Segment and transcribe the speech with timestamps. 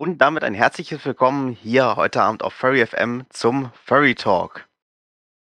[0.00, 4.68] Und damit ein herzliches Willkommen hier heute Abend auf Furry FM zum Furry Talk.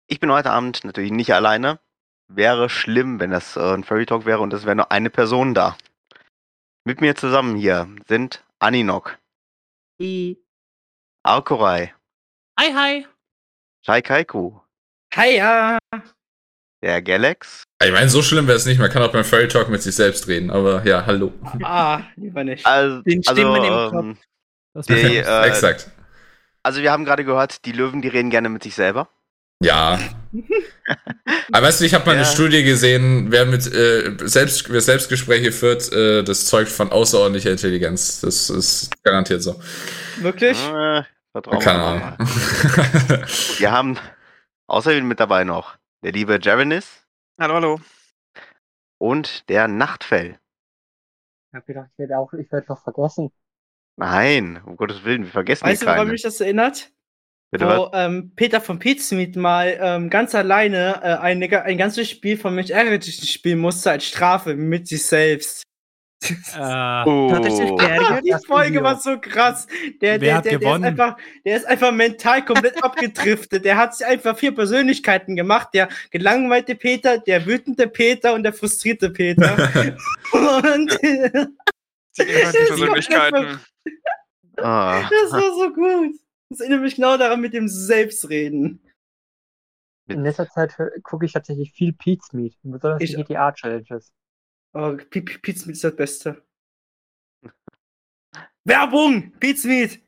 [0.08, 1.80] Ich bin heute Abend natürlich nicht alleine.
[2.28, 5.54] Wäre schlimm, wenn das äh, ein Furry Talk wäre und es wäre nur eine Person
[5.54, 5.78] da.
[6.84, 9.18] Mit mir zusammen hier sind Aninok,
[10.02, 10.38] I.
[11.24, 11.94] Alkorai,
[12.60, 13.08] Hi, hi.
[13.86, 14.60] Shai Kaiku,
[15.14, 15.78] Hiya.
[16.84, 18.80] der Galax Ich meine, so schlimm wäre es nicht.
[18.80, 20.52] Man kann auch beim Fairy Talk mit sich selbst reden.
[20.52, 21.32] Aber ja, hallo.
[21.64, 22.66] Ah, lieber nicht.
[22.66, 24.18] Also, Den also, Stimmen im ähm,
[24.74, 25.90] Das die, äh, Exakt.
[26.64, 29.10] also wir haben gerade gehört, die Löwen, die reden gerne mit sich selber.
[29.64, 30.00] Ja.
[31.52, 32.22] Aber weißt du, ich habe mal Ja.
[32.22, 37.52] eine Studie gesehen, wer mit äh, selbst, wer Selbstgespräche führt, äh, das zeugt von außerordentlicher
[37.52, 38.22] Intelligenz.
[38.22, 39.62] Das ist garantiert so.
[40.18, 40.58] Wirklich?
[40.68, 42.02] Äh, vertrauen wir Keine mal.
[42.18, 42.18] Ahnung.
[43.58, 44.00] Wir haben
[44.68, 47.06] außerdem mit dabei noch der liebe Jarenis
[47.40, 47.82] Hallo, hallo.
[48.98, 50.40] und der Nachtfell.
[51.52, 53.32] Ich hab gedacht, ich werde auch, ich werde noch vergessen.
[54.02, 56.12] Nein, um Gottes Willen, wir vergessen Weißt du, hier woran keine.
[56.14, 56.90] mich das erinnert?
[57.52, 57.68] Bitte?
[57.68, 62.56] Wo ähm, Peter von Pizmeet mal ähm, ganz alleine äh, eine, ein ganzes Spiel von
[62.56, 65.62] Mensch nicht spielen musste als Strafe mit sich selbst.
[66.24, 66.32] Äh,
[67.06, 67.28] Oh.
[68.24, 69.68] Die das Folge war so krass.
[70.02, 70.84] Der, Wer der, hat der, der, ist gewonnen?
[70.86, 73.66] einfach, der ist einfach mental komplett abgedriftet.
[73.66, 75.70] Der hat sich einfach vier Persönlichkeiten gemacht.
[75.76, 79.96] Der gelangweilte Peter, der wütende Peter und der frustrierte Peter.
[80.32, 80.98] und
[82.18, 83.60] Die Persönlichkeiten.
[84.58, 85.10] Ah.
[85.10, 86.16] das war so gut.
[86.50, 88.86] Das erinnert mich genau daran mit dem Selbstreden.
[90.08, 94.12] In letzter Zeit gucke ich tatsächlich viel Pete's Meat, besonders Ich- die GTA-Challenges.
[94.74, 96.46] Oh, P- P- Pizmeet ist das Beste.
[98.66, 99.32] Werbung!
[99.40, 100.02] Pizmeet!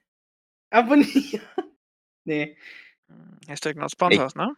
[0.72, 1.42] Abonnieren!
[2.26, 2.58] Nee.
[3.48, 4.56] Hashtag not sponsors, ne?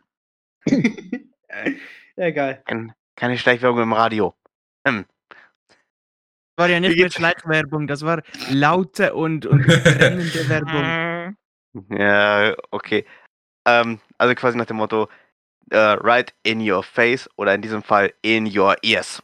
[2.15, 2.61] ja, geil.
[2.67, 4.35] Kein, keine Schleichwerbung im Radio.
[4.87, 5.05] Hm.
[6.57, 7.09] War ja nicht mehr?
[7.11, 11.37] Schleichwerbung, das war laute und, und brennende Werbung.
[11.73, 13.05] Mm, Ja, okay.
[13.67, 15.09] Ähm, also quasi nach dem Motto,
[15.71, 19.21] äh, right in your face oder in diesem Fall in your ears.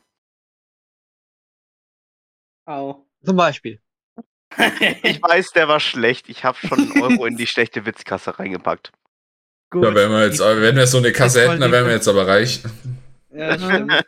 [2.65, 3.05] Au.
[3.23, 3.79] Zum Beispiel.
[5.03, 6.29] Ich weiß, der war schlecht.
[6.29, 8.91] Ich habe schon einen Euro in die schlechte Witzkasse reingepackt.
[9.69, 9.83] Gut.
[9.85, 12.27] Ja, wenn wir jetzt, wenn wir so eine Kasse hätten, dann wären wir jetzt aber
[12.27, 12.61] reich.
[13.29, 14.03] Ja, stimmt.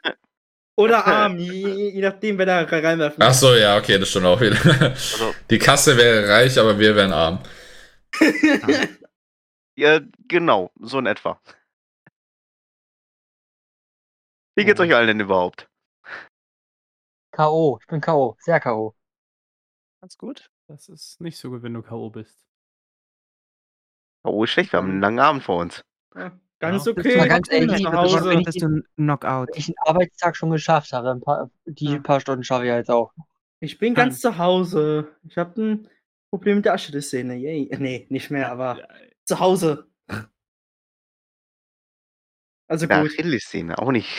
[0.76, 4.42] Oder arm, je, je nachdem, wer da reinwerfen Ach so, ja, okay, das stimmt auch
[4.42, 4.58] wieder.
[4.82, 7.44] Also, Die Kasse wäre reich, aber wir wären arm.
[9.76, 11.40] ja, genau, so in etwa.
[14.56, 15.68] Wie geht's euch allen denn überhaupt?
[17.32, 17.80] K.O.
[17.82, 18.38] Ich bin K.O.
[18.40, 18.96] Sehr K.O.
[20.02, 20.52] Ganz gut.
[20.68, 22.12] Das ist nicht so gut, wenn du K.O.
[22.12, 22.46] bist.
[24.24, 25.84] Oh, ist schlecht, wir haben einen langen Abend vor uns.
[26.16, 26.92] Ja, Ganz Ja.
[26.94, 27.18] okay.
[27.18, 28.30] Mal ganz ehrlich, das Hause.
[28.30, 29.50] wenn ich- einen Knockout.
[29.50, 32.00] Wenn ich einen Arbeitstag schon geschafft habe, ein paar, die Ja.
[32.00, 33.14] paar Stunden schaffe ich jetzt auch.
[33.60, 35.14] Ich bin ganz zu Hause.
[35.28, 35.90] Ich habe ein
[36.32, 37.36] Problem mit der Achillessehne.
[37.36, 37.70] Yay.
[37.78, 38.88] Nee, nicht mehr, aber
[39.26, 39.88] zu Hause.
[42.70, 43.12] Also Ja, gut.
[43.12, 44.10] Achillessehne, auch nicht,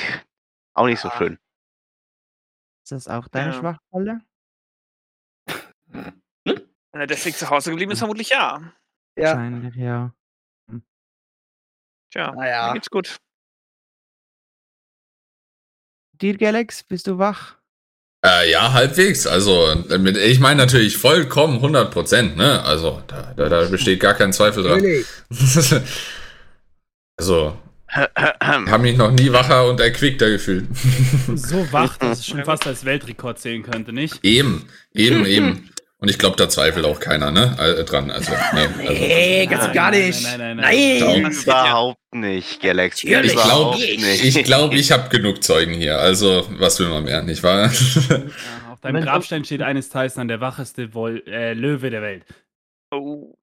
[0.75, 1.17] auch nicht so Ja.
[1.17, 1.39] schön.
[2.85, 3.59] Ist das auch deine Ja.
[3.59, 4.21] Schwachstelle?
[6.45, 8.61] Wenn er deswegen zu Hause geblieben ist, vermutlich ja.
[9.17, 9.25] Ja.
[9.25, 10.15] Wahrscheinlich, ja.
[12.15, 12.69] Tja, Naja.
[12.69, 13.17] mir geht's gut.
[16.21, 17.57] Dir, Galax, bist du wach?
[18.25, 19.27] Äh, ja, halbwegs.
[19.27, 22.63] Also, mit, ich meine natürlich vollkommen 100 Prozent, ne?
[22.63, 24.81] Also, da, da, da besteht gar kein Zweifel dran.
[27.19, 27.59] also,
[27.91, 30.69] habe mich noch nie wacher und erquickter gefühlt.
[31.35, 34.25] So wach, dass es schon fast als Weltrekord zählen könnte, nicht?
[34.25, 35.71] eben, eben, eben.
[35.99, 37.57] Und ich glaube, da zweifelt auch keiner, ne?
[37.59, 38.11] Äh, dran.
[38.11, 38.93] Also, nee, also.
[38.93, 40.23] Nee, ganz Nein, gar nein, nicht.
[40.23, 41.23] nein, nein, nein, Nein.
[41.23, 41.33] nein.
[41.33, 43.15] Überhaupt nicht, Galaxy.
[43.15, 45.99] Ich glaube, ich, glaube, ich habe genug Zeugen hier.
[45.99, 47.71] Also, was will man mehr, nicht wahr?
[47.71, 48.23] Ja,
[48.73, 52.25] auf deinem Grabstein steht eines Tages dann der wacheste Woll äh, Löwe der Welt.
[52.91, 53.35] Oh,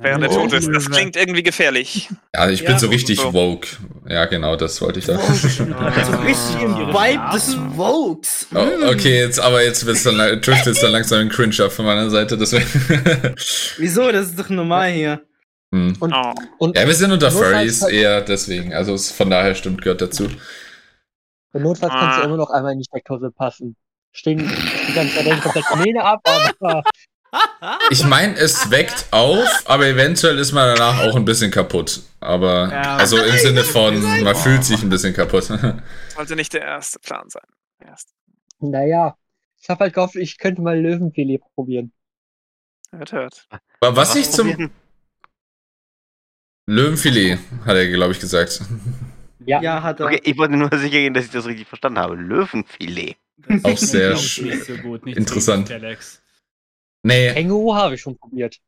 [0.00, 0.34] während er Oh.
[0.42, 0.68] tot ist.
[0.72, 2.08] Das klingt irgendwie gefährlich.
[2.34, 3.32] Ja, ich bin Ja, so richtig so.
[3.32, 3.68] woke.
[4.08, 5.20] Ja, genau, das wollte ich sagen.
[5.96, 7.56] Also richtig im Vibe des.
[7.76, 8.46] Vokes.
[8.54, 11.72] Oh, okay, jetzt, aber jetzt wird's dann, la- trifft jetzt dann langsam ein Cringe ab
[11.72, 12.66] von meiner Seite, deswegen.
[13.78, 14.10] Wieso?
[14.10, 15.20] Das ist doch normal hier.
[15.72, 15.96] hm.
[16.00, 16.32] Und, Oh.
[16.58, 18.74] und Ja, wir sind unter Furries eher deswegen.
[18.74, 20.28] Also es, von daher stimmt, gehört dazu.
[21.52, 22.24] notfalls kannst du Ah.
[22.24, 23.76] immer noch einmal in die Steckdose passen.
[24.12, 26.82] Stehen die ganze Zeit den kompletten Mähne ab, aber
[27.90, 32.02] Ich meine, es weckt auf, aber eventuell ist man danach auch ein bisschen kaputt.
[32.20, 32.96] Aber, Ja.
[32.96, 35.44] also im Sinne von, man fühlt sich ein bisschen kaputt.
[36.16, 37.44] Sollte nicht der erste Plan sein.
[37.84, 38.10] Erst.
[38.58, 39.16] naja.
[39.62, 41.92] Ich habe halt gehofft, ich könnte mal Löwenfilet probieren.
[42.92, 43.46] Hört, hört.
[43.80, 44.70] Aber was ich zum probieren?
[46.66, 48.60] Löwenfilet, hat er, glaube ich, gesagt.
[49.44, 49.60] Ja.
[49.62, 50.06] Ja, hat er.
[50.06, 52.14] Okay, ich wollte nur sicher gehen, dass ich das richtig verstanden habe.
[52.14, 53.16] Löwenfilet.
[53.38, 54.42] Das Auch sehr so
[54.82, 55.68] gut, nicht interessant.
[55.68, 56.19] So gut, Alex.
[57.02, 58.58] Nee, Känguru habe ich schon probiert.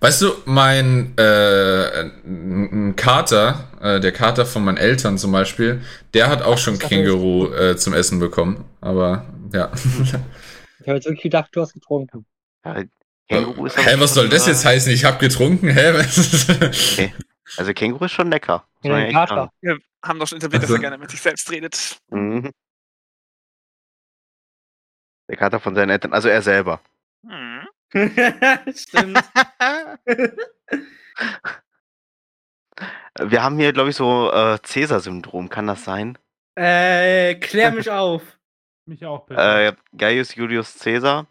[0.00, 5.82] weißt du, mein äh, ein Kater, äh, der Kater von meinen Eltern zum Beispiel,
[6.14, 8.64] der hat auch schon Känguru äh, zum Essen bekommen.
[8.80, 9.70] Aber ja.
[10.80, 12.26] Ich habe jetzt wirklich gedacht, du hast getrunken.
[12.62, 12.82] Ja,
[13.28, 14.92] Känguru ist Hä, was soll das jetzt heißen?
[14.92, 15.70] Ich hab getrunken?
[15.70, 15.92] Hä?
[17.56, 18.66] Also Känguru ist schon lecker.
[18.82, 19.50] Ja, Kater.
[19.62, 21.96] Wir haben doch schon etabliert, dass Also- er gerne mit sich selbst redet.
[22.10, 22.50] Mhm.
[25.28, 26.80] Der Kater von seinen Eltern, also er selber.
[27.26, 27.66] Hm.
[28.74, 29.20] Stimmt.
[33.20, 36.18] Wir haben hier, glaube ich, so äh, Cäsar-Syndrom, kann das sein?
[36.56, 38.22] äh, klär mich auf.
[38.86, 39.40] Mich auch, bitte.
[39.40, 41.26] Äh, Gaius Julius Caesar,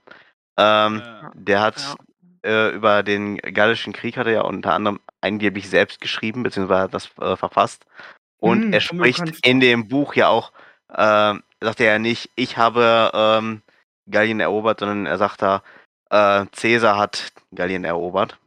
[0.58, 1.32] ähm, Ja.
[1.36, 1.96] der hat
[2.44, 6.94] äh, über den Gallischen Krieg hat er ja unter anderem angeblich selbst geschrieben, beziehungsweise hat
[6.96, 7.86] das äh, verfasst.
[8.40, 10.52] Und Hm, er spricht in dem Buch ja auch,
[10.90, 13.62] äh, sagt er ja nicht, ich habe ähm,
[14.10, 15.64] Gallien erobert, sondern er sagt da,
[16.10, 18.40] äh, Caesar hat Gallien erobert.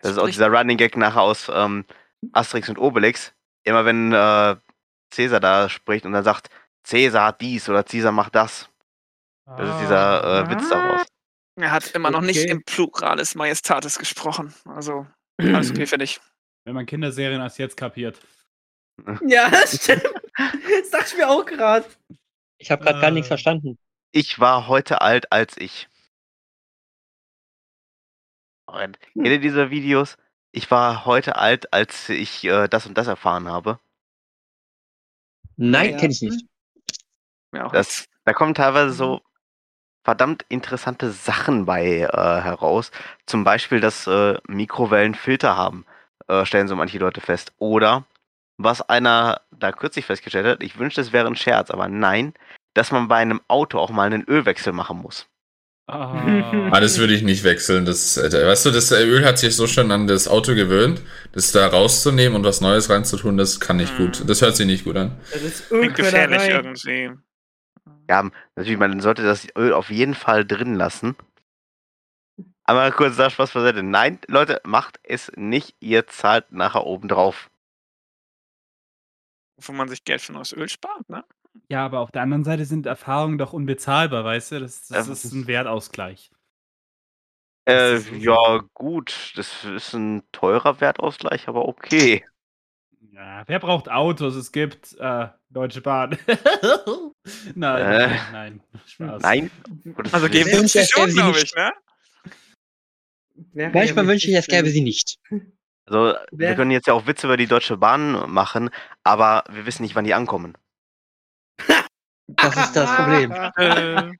[0.00, 1.84] Das ist auch dieser Running Gag nachher aus ähm,
[2.32, 3.32] Asterix und Obelix.
[3.64, 4.56] Immer wenn äh,
[5.14, 6.48] Caesar da spricht und er sagt,
[6.88, 8.68] Caesar hat dies oder Caesar macht das.
[9.46, 10.40] Das ist dieser Ah.
[10.40, 11.06] äh, Witz daraus.
[11.60, 12.50] Er hat immer noch nicht Okay.
[12.50, 14.54] im Pluralis Majestatis gesprochen.
[14.64, 15.06] Also,
[15.38, 16.20] alles okay für dich.
[16.64, 18.20] Wenn man Kinderserien erst jetzt kapiert.
[19.26, 20.04] Ja, stimmt.
[20.36, 21.84] Das dachte ich mir auch gerade.
[22.58, 23.12] Ich habe gerade gar Äh.
[23.12, 23.78] nichts verstanden.
[24.12, 25.88] Ich war heute alt als ich.
[28.66, 30.18] Und Kennt ihr diese Videos?
[30.52, 33.80] Ich war heute alt, als ich äh, das und das erfahren habe.
[35.56, 35.96] Nein, Ja.
[35.98, 36.46] kenne ich nicht.
[37.72, 39.22] Das, da kommen teilweise so
[40.04, 42.90] verdammt interessante Sachen bei äh, heraus.
[43.26, 45.86] Zum Beispiel, dass äh, Mikrowellen Filter haben,
[46.28, 47.52] äh, stellen so manche Leute fest.
[47.58, 48.04] Oder
[48.58, 52.34] was einer da kürzlich festgestellt hat, ich wünschte, es wäre ein Scherz, aber nein,
[52.74, 55.26] dass man bei einem Auto auch mal einen Ölwechsel machen muss.
[55.88, 57.84] Ah, Ah, das würde ich nicht wechseln.
[57.84, 61.02] Das, äh, weißt du, das Öl hat sich so schon an das Auto gewöhnt.
[61.32, 64.04] Das da rauszunehmen und was Neues reinzutun, das kann nicht Mhm.
[64.06, 64.28] gut.
[64.28, 65.20] Das hört sich nicht gut an.
[65.32, 67.10] Das ist klingt gefährlich irgendwie.
[68.08, 71.16] Ja, natürlich, man sollte das Öl auf jeden Fall drin lassen.
[72.64, 73.82] Aber kurz da Spaß beiseite.
[73.82, 75.74] Nein, Leute, macht es nicht.
[75.80, 77.50] Ihr zahlt nachher oben drauf.
[79.56, 81.24] Wovon man sich Geld für neues Öl spart, ne?
[81.72, 84.60] Ja, aber auf der anderen Seite sind Erfahrungen doch unbezahlbar, weißt du?
[84.60, 85.12] Das, das Ja.
[85.14, 86.30] ist ein Wertausgleich.
[87.66, 89.32] Äh, ja, gut.
[89.36, 92.26] Das ist ein teurer Wertausgleich, aber okay.
[93.12, 94.34] Ja, wer braucht Autos?
[94.34, 96.18] Es gibt äh, Deutsche Bahn.
[97.54, 98.08] nein, Äh.
[98.08, 98.62] nein, nein.
[98.86, 99.22] Spaß.
[99.22, 99.50] Nein.
[99.94, 101.44] Gottes Also geben sie es gäbe schon, glaube nicht.
[101.44, 101.72] ich, ne?
[103.54, 105.18] Wäre Manchmal wünsche ich, es gäbe sie nicht.
[105.86, 108.70] Also, wir können jetzt ja auch Witze über die Deutsche Bahn machen,
[109.04, 110.56] aber wir wissen nicht, wann die ankommen.
[112.28, 113.32] Das ist das Problem.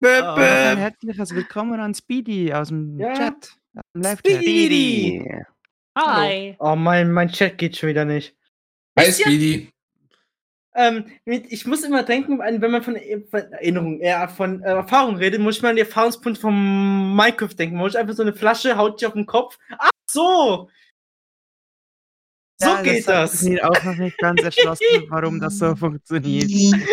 [0.00, 3.14] Äh, Ah, herzliches Willkommen an Speedy aus dem Ja.
[3.14, 3.58] Chat.
[3.74, 4.42] Aus dem Live-Chat.
[4.42, 5.28] Speedy.
[5.98, 6.56] Hi.
[6.60, 8.36] Oh, mein, mein Chat geht schon wieder nicht.
[8.96, 9.72] Hi, Speedy.
[10.76, 15.16] Ähm, ich muss immer denken, wenn man von, E- von Erinnerung, äh, von äh, Erfahrung
[15.16, 17.74] redet, muss ich mal an die Erfahrungspunkte von Minecraft denken.
[17.74, 19.58] Man muss einfach so eine Flasche, haut dich auf den Kopf.
[19.78, 20.70] Ach so!
[22.60, 23.42] So Ja, geht das.
[23.42, 26.50] mir auch noch nicht ganz erschlossen, warum das so funktioniert.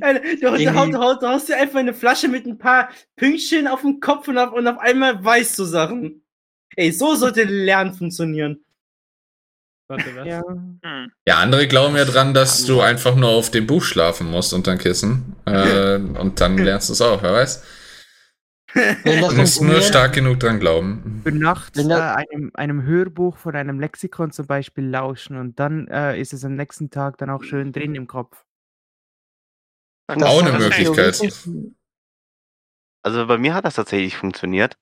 [0.00, 4.00] Du, du, du, du haust dir einfach eine Flasche mit ein paar Pünktchen auf den
[4.00, 6.22] Kopf und auf, und auf einmal weißt du Sachen.
[6.76, 8.62] Ey, so sollte Lernen funktionieren.
[9.88, 10.26] Warte, was?
[10.26, 10.42] Ja.
[10.46, 11.10] hm.
[11.26, 14.72] Ja, andere glauben ja dran, dass du einfach nur auf dem Buch schlafen musst unter
[14.72, 15.34] dem Kissen.
[15.46, 17.64] Äh, und dann lernst du es auch, wer weiß.
[18.74, 21.22] Wenn das Du musst nur funktioniert, stark genug dran glauben.
[21.24, 25.88] Für nachts Wenn äh, einem, einem Hörbuch von einem Lexikon zum Beispiel lauschen und dann
[25.88, 28.44] äh, ist es am nächsten Tag dann auch schön drin im Kopf.
[30.06, 31.18] das Auch eine Möglichkeit.
[33.02, 34.76] Also bei mir hat das tatsächlich funktioniert.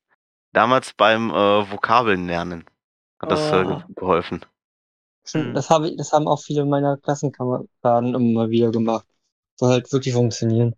[0.53, 2.65] Damals beim äh, Vokabeln lernen
[3.21, 3.79] hat das äh, Oh.
[3.79, 4.45] ge- geholfen.
[5.25, 9.07] Stimmt, Das, habe ich, das haben auch viele meiner Klassenkameraden immer wieder gemacht.
[9.57, 10.75] Soll halt wirklich funktionieren.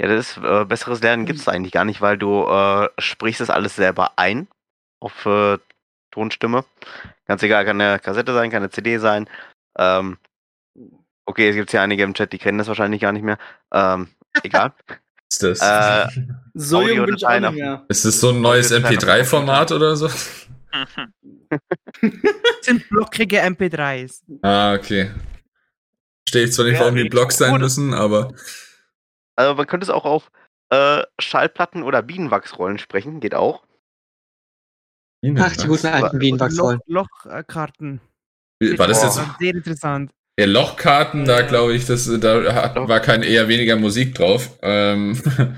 [0.00, 3.40] Ja, das ist, äh, besseres Lernen gibt es eigentlich gar nicht, weil du äh, sprichst
[3.40, 4.48] das alles selber ein
[5.00, 5.58] auf äh,
[6.10, 6.64] Tonstimme.
[7.26, 9.28] Ganz egal, kann eine Kassette sein, kann eine CD sein.
[9.78, 10.18] Ähm,
[11.26, 13.38] okay, es gibt hier einige im Chat, die kennen das wahrscheinlich gar nicht mehr.
[13.72, 14.08] Ähm,
[14.42, 14.72] egal.
[15.32, 16.08] Ist das, Äh,
[16.52, 17.86] So jung bin ich auch nicht mehr.
[17.88, 20.08] ist das so ein neues Audiodateien auf dem MP3-Format oder so?
[20.08, 20.88] Das
[22.60, 24.20] sind blockige MP3s.
[24.42, 25.10] Ah, okay.
[26.28, 28.34] Stehe ich zwar nicht, Ja, warum die Blogs sein müssen, aber.
[29.42, 30.30] Also man könnte es auch auf
[30.70, 33.64] äh, Schallplatten oder Bienenwachsrollen sprechen, geht auch.
[35.38, 36.80] Ach, die guten alten Loch, Bienenwachsrollen.
[36.86, 38.00] Lochkarten.
[38.60, 39.36] War das jetzt Boah.
[39.38, 40.10] Sehr interessant.
[40.38, 44.58] Ja, Lochkarten, da glaube ich, das, da hat, war kein eher weniger Musik drauf.
[44.62, 45.20] Ähm,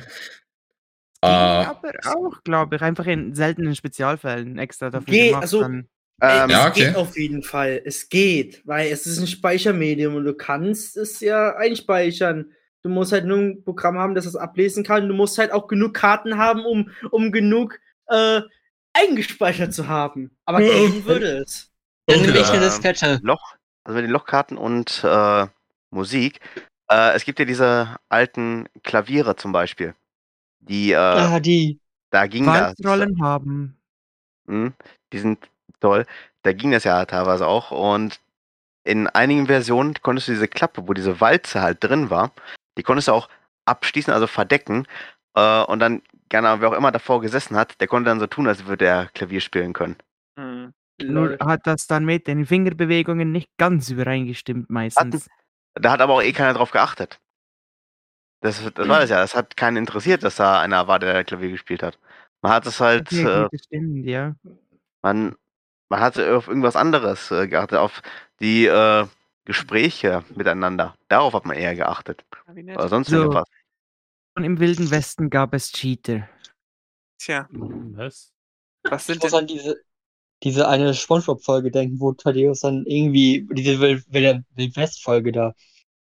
[1.24, 5.42] Ah, aber auch, glaube ich, einfach in seltenen Spezialfällen extra dafür Geht, gemacht.
[5.42, 5.88] also- dann.
[6.20, 6.84] Ähm, Ja, es okay.
[6.86, 7.80] geht auf jeden Fall.
[7.84, 12.52] Es geht, weil es ist ein Speichermedium und du kannst es ja einspeichern.
[12.84, 15.08] Du musst halt nur ein Programm haben, das es ablesen kann.
[15.08, 18.42] Du musst halt auch genug Karten haben, um, um genug äh,
[18.92, 20.36] eingespeichert zu haben.
[20.44, 20.70] Aber Ja.
[20.74, 21.72] gehen würde es.
[22.06, 23.20] Dann nehme ich eine ähm, Diskette.
[23.22, 25.46] Loch, also mit den Lochkarten und äh,
[25.90, 26.40] Musik.
[26.90, 29.94] Äh, es gibt ja diese alten Klaviere zum Beispiel.
[30.60, 31.80] Die, äh, Ah, die.
[32.10, 32.74] da ging das.
[32.84, 33.78] Walzrollen haben.
[34.44, 34.74] Mhm,
[35.10, 35.38] die sind
[35.80, 36.04] toll.
[36.42, 37.70] Da ging das ja teilweise auch.
[37.70, 38.20] Und
[38.84, 42.30] in einigen Versionen konntest du diese Klappe, wo diese Walze halt drin war,
[42.78, 43.28] die konntest du auch
[43.64, 44.86] abschließen, also verdecken.
[45.34, 48.46] Äh, und dann, gerne, wer auch immer davor gesessen hat, der konnte dann so tun,
[48.46, 49.96] als würde er Klavier spielen können.
[50.38, 50.72] Hm.
[51.02, 55.28] Nur hat das dann mit den Fingerbewegungen nicht ganz übereingestimmt meistens.
[55.74, 57.20] Da hat aber auch eh keiner drauf geachtet.
[58.40, 59.18] Das, das war das ja.
[59.18, 61.98] Das hat keinen interessiert, dass da einer war, der Klavier gespielt hat.
[62.42, 64.36] Man hat es halt, Okay, äh, stimmt, ja.
[65.02, 65.34] man,
[65.88, 68.02] man hatte auf irgendwas anderes äh, geachtet, auf
[68.40, 69.06] die äh,
[69.44, 70.94] Gespräche miteinander.
[71.08, 72.24] Darauf hat man eher geachtet.
[72.48, 73.16] Oder sonst So.
[73.16, 73.48] irgendwas.
[74.36, 76.28] Und im Wilden Westen gab es Cheater.
[77.18, 78.32] Tja, Was?
[78.82, 79.40] was Ich sind muss denn.
[79.40, 79.76] an diese,
[80.42, 85.54] diese eine Spongebob-Folge denken, wo Thaddeus dann irgendwie, diese Wild- Wild- Wildwest-Folge da,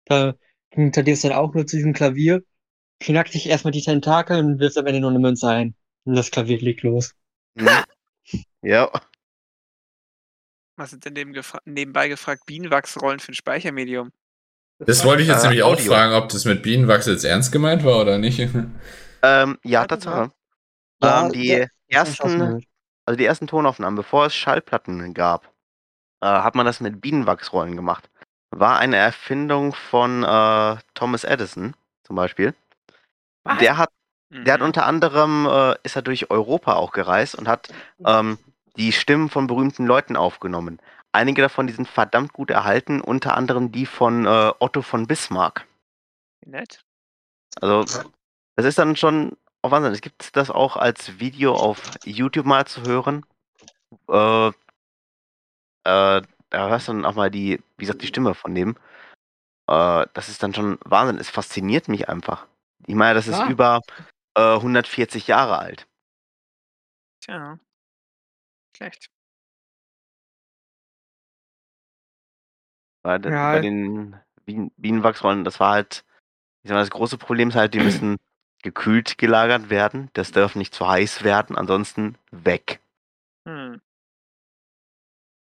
[0.06, 0.34] da
[0.70, 2.42] ging Thaddeus dann auch nur zu diesem Klavier,
[3.00, 5.74] knackt sich erstmal die Tentakel und wirft am Ende nur eine Münze ein.
[6.04, 7.14] Und das Klavier liegt los.
[7.54, 7.68] Mhm.
[8.62, 8.90] ja,
[10.76, 14.12] Was sind denn neben gefra nebenbei gefragt Bienenwachsrollen für ein Speichermedium?
[14.78, 15.92] das wollte ich jetzt Äh, nämlich auch Audio.
[15.92, 18.40] fragen, ob das mit Bienenwachs jetzt ernst gemeint war oder nicht.
[19.22, 20.32] ähm, ja, Tatsache.
[21.02, 22.66] Ja, ähm, die ja, ersten,
[23.06, 25.46] also die ersten Tonaufnahmen, bevor es Schallplatten gab,
[26.22, 28.10] äh, hat man das mit Bienenwachsrollen gemacht.
[28.50, 32.54] War eine Erfindung von äh, Thomas Edison zum Beispiel.
[33.44, 33.58] Was?
[33.60, 33.90] Der hat
[34.46, 34.62] Der hat Mhm.
[34.62, 37.70] unter anderem, äh, ist er durch Europa auch gereist und hat
[38.04, 38.38] ähm,
[38.76, 40.80] die Stimmen von berühmten Leuten aufgenommen.
[41.12, 45.66] Einige davon, die sind verdammt gut erhalten, unter anderem die von äh, Otto von Bismarck.
[46.44, 46.84] Nett.
[47.60, 47.84] Also,
[48.56, 49.92] das ist dann schon auch Wahnsinn.
[49.92, 53.24] Es gibt das auch als Video auf YouTube mal zu hören.
[54.08, 58.76] Äh, äh, da hörst du dann auch mal die, wie gesagt, die Stimme von dem.
[59.68, 61.18] Äh, das ist dann schon Wahnsinn.
[61.18, 62.46] Es fasziniert mich einfach.
[62.86, 63.48] Ich meine, das ist Ja.
[63.48, 63.80] über
[64.36, 65.86] äh, 140 Jahre alt.
[67.20, 67.58] Tja.
[68.76, 69.10] Schlecht.
[73.02, 73.52] Bei, de- Ja.
[73.52, 76.04] bei den Bien Bienenwachsrollen, das war halt,
[76.62, 78.16] ich sag mal, das große Problem ist halt, die müssen
[78.62, 80.10] gekühlt gelagert werden.
[80.12, 82.80] Das darf nicht zu heiß werden, ansonsten weg.
[83.48, 83.80] Hm.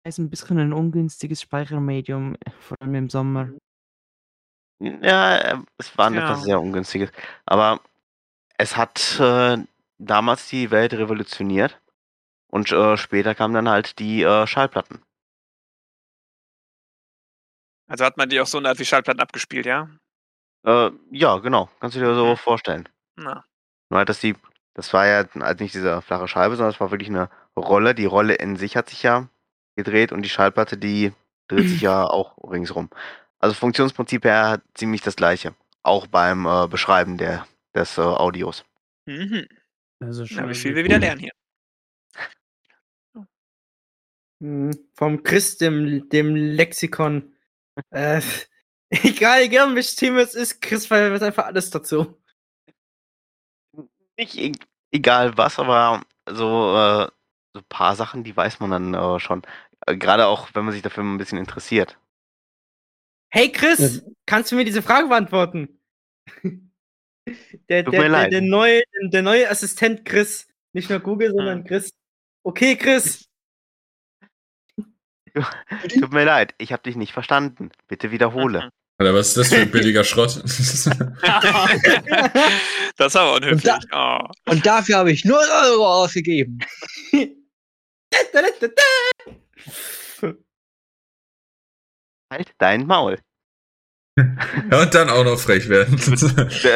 [0.03, 3.50] ist ein bisschen ein ungünstiges Speichermedium, vor allem im Sommer.
[4.79, 6.23] Ja, äh, es war Ja.
[6.23, 7.11] etwas sehr ungünstiges.
[7.45, 7.79] Aber
[8.57, 9.57] es hat äh,
[10.00, 11.79] damals die Welt revolutioniert.
[12.51, 15.01] Und äh, später kamen dann halt die äh, Schallplatten.
[17.88, 19.89] Also hat man die auch so eine Art wie Schallplatten abgespielt, ja?
[20.65, 21.70] Äh, ja, genau.
[21.79, 22.88] Kannst du dir so vorstellen.
[23.15, 23.46] Na.
[23.89, 24.36] Nur halt, dass die,
[24.74, 27.96] das war ja halt nicht diese flache Scheibe, sondern es war wirklich eine Rolle.
[27.96, 29.27] Die Rolle in sich hat sich ja
[29.75, 31.13] gedreht und die Schallplatte, die
[31.48, 32.89] dreht sich ja auch ringsrum.
[33.39, 35.55] Also Funktionsprinzip her ziemlich das gleiche.
[35.84, 38.63] Auch beim äh, Beschreiben der, des äh, Audios.
[39.08, 39.48] Mhm.
[40.00, 41.31] Also Na, wie viel wir wieder lernen hier.
[43.13, 43.27] Hm,
[44.41, 47.36] Vom Chris, dem, dem Lexikon.
[47.91, 48.21] äh,
[48.89, 52.17] egal, egal, welches Thema es ist, Chris weiß einfach alles dazu.
[54.17, 54.51] Nicht e
[54.91, 57.07] egal was, aber so, äh,
[57.53, 59.43] so ein paar Sachen, die weiß man dann äh, schon.
[59.86, 62.00] Äh, Gerade auch, wenn man sich dafür ein bisschen interessiert.
[63.29, 65.79] Hey Chris, kannst du mir diese Frage beantworten?
[67.69, 68.33] Der, Tut der, mir der, leid.
[68.33, 70.48] der, neue, der neue Assistent Chris.
[70.74, 71.93] Nicht nur Google, sondern Chris.
[72.43, 73.30] Okay, Chris.
[76.00, 77.71] Tut mir leid, ich habe dich nicht verstanden.
[77.88, 78.69] Bitte wiederhole.
[79.01, 80.41] Oder was ist das für ein billiger Schrott?
[80.43, 80.59] das
[83.07, 83.71] ist aber unhöflich.
[83.73, 84.19] Und Oh.
[84.47, 86.59] Und dafür habe ich 0 Euro ausgegeben.
[92.31, 93.19] Halt dein Maul.
[94.17, 96.00] ja, und dann auch noch frech werden.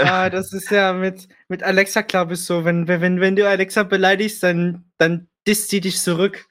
[0.05, 2.65] ah, das ist ja mit, mit Alexa klar bist so.
[2.65, 6.47] Wenn, wenn, wenn du Alexa beleidigst, dann, dann disst sie dich zurück.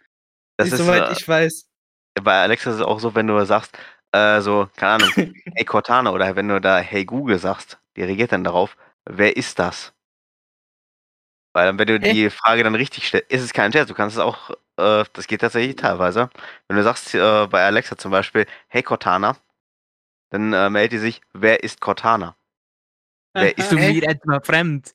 [0.57, 1.69] Das ist, soweit äh, ich weiß.
[2.23, 3.77] Bei Alexa ist es auch so, wenn du sagst,
[4.13, 5.11] äh, so, keine Ahnung,
[5.55, 9.59] hey Cortana oder wenn du da hey Google sagst, die reagiert dann darauf, wer ist
[9.59, 9.93] das?
[11.53, 14.17] Weil dann, wenn du die Frage dann richtig stellst, ist es kein Scherz, du kannst
[14.17, 16.31] es auch, äh, das geht tatsächlich teilweise.
[16.67, 19.37] Wenn du sagst äh, bei Alexa zum Beispiel, hey Cortana,
[20.31, 22.37] dann äh, meldet die sich, wer ist Cortana?
[23.35, 24.95] Wer ist Bist du mir etwa fremd?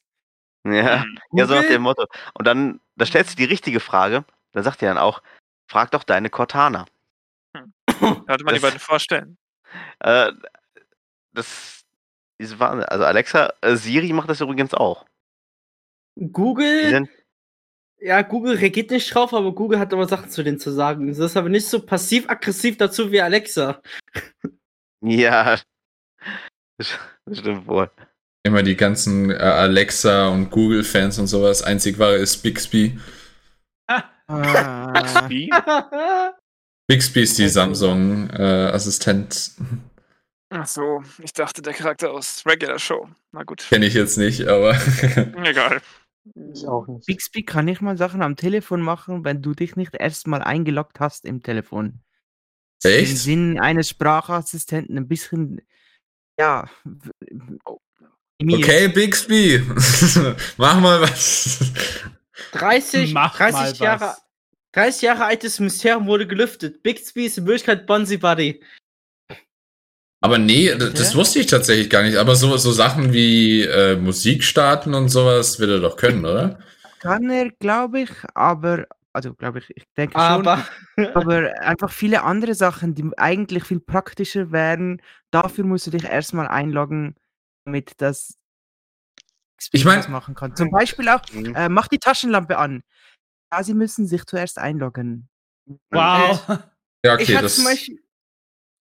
[0.66, 1.20] Ja, Hm.
[1.32, 2.06] ja, so nach dem Motto.
[2.34, 5.22] Und dann, da stellst du die richtige Frage, dann sagt ihr dann auch,
[5.70, 6.86] frag doch deine Cortana.
[8.28, 9.38] Sollte man die beiden vorstellen.
[10.00, 10.32] Äh,
[11.34, 11.84] das
[12.38, 12.86] ist Wahnsinn.
[12.86, 15.06] Also Alexa, äh, Siri macht das übrigens auch.
[16.16, 17.10] Google, sind,
[18.00, 21.08] ja, Google reagiert nicht drauf, aber Google hat aber Sachen zu denen zu sagen.
[21.08, 23.82] Das ist aber nicht so passiv-aggressiv dazu wie Alexa.
[25.02, 25.58] ja,
[27.32, 27.92] stimmt wohl.
[28.44, 31.62] Immer die ganzen äh, Alexa und Google-Fans und sowas.
[31.62, 33.00] Einzig wahre ist Bixby.
[34.32, 35.50] Ah, Wie?
[36.90, 39.52] Bixby ist die Also- Samsung-Assistent.
[40.50, 43.08] Ach so, ich dachte der Charakter aus Regular Show.
[43.32, 44.72] Na gut, Kenne ich jetzt nicht, aber.
[45.46, 45.82] egal.
[46.52, 47.06] Ich auch nicht.
[47.06, 51.26] Bixby kann nicht mal Sachen am Telefon machen, wenn du dich nicht erstmal eingeloggt hast
[51.26, 52.02] im Telefon.
[52.84, 53.12] Echt?
[53.12, 55.62] Im Sinn eines Sprachassistenten ein bisschen,
[56.40, 56.68] ja.
[58.42, 59.62] okay, Bixby.
[60.58, 61.72] Mach mal was.
[62.54, 64.22] 30, Mach mal 30 Jahre, was.
[64.74, 66.84] 30 Jahre altes Mysterium wurde gelüftet.
[66.84, 68.64] Bixby ist in Wirklichkeit Bonzi Buddy.
[70.22, 71.18] Aber nee, das Ja.
[71.20, 72.18] wusste ich tatsächlich gar nicht.
[72.18, 76.60] Aber so, so Sachen wie äh, Musik starten und sowas wird er doch können, oder?
[77.00, 80.66] Kann er, glaube ich, aber, also glaube ich, ich denke Aber
[80.98, 86.04] schon, aber einfach viele andere Sachen, die eigentlich viel praktischer wären, dafür musst du dich
[86.04, 87.16] erstmal einloggen,
[87.64, 88.36] damit das
[89.72, 90.54] Ich mein- das machen kann.
[90.58, 91.56] Zum Beispiel auch, Mhm.
[91.56, 92.84] äh, mach die Taschenlampe an.
[93.52, 95.28] Ja, sie müssen sich zuerst einloggen.
[95.92, 96.42] Wow.
[97.06, 97.56] Ja, okay, ich hatte das.
[97.56, 98.04] zum Beispiel,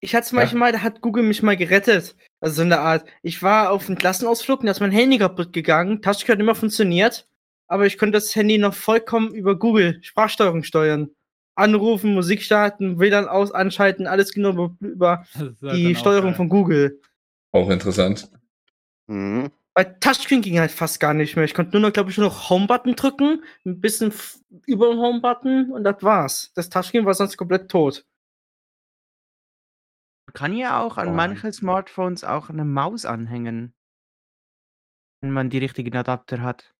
[0.01, 0.43] ich hatte zum Ja.
[0.43, 2.17] Beispiel mal, da hat Google mich mal gerettet.
[2.41, 3.09] Also so eine Art.
[3.23, 6.03] Ich war auf einem Klassenausflug und da ist mein Handy kaputt gegangen.
[6.03, 7.29] Touchscreen hat immer funktioniert.
[7.69, 11.11] Aber ich konnte das Handy noch vollkommen über Google Sprachsteuerung steuern.
[11.55, 15.25] Anrufen, Musik starten, WLAN aus, anschalten, alles genau über,
[15.63, 16.37] die Steuerung geil.
[16.37, 17.01] von Google.
[17.53, 18.29] Auch interessant.
[19.07, 19.51] Mhm.
[19.79, 21.45] Bei Touchscreen ging halt fast gar nicht mehr.
[21.45, 24.13] Ich konnte nur noch, glaube ich, nur noch Home-Button drücken, ein bisschen
[24.67, 26.53] über den Home-Button und das war's.
[26.55, 28.05] Das Touchscreen war sonst komplett tot.
[30.27, 31.13] Man kann ja auch an Oh.
[31.13, 33.73] manchen Smartphones auch eine Maus anhängen.
[35.21, 36.75] Wenn man die richtigen Adapter hat.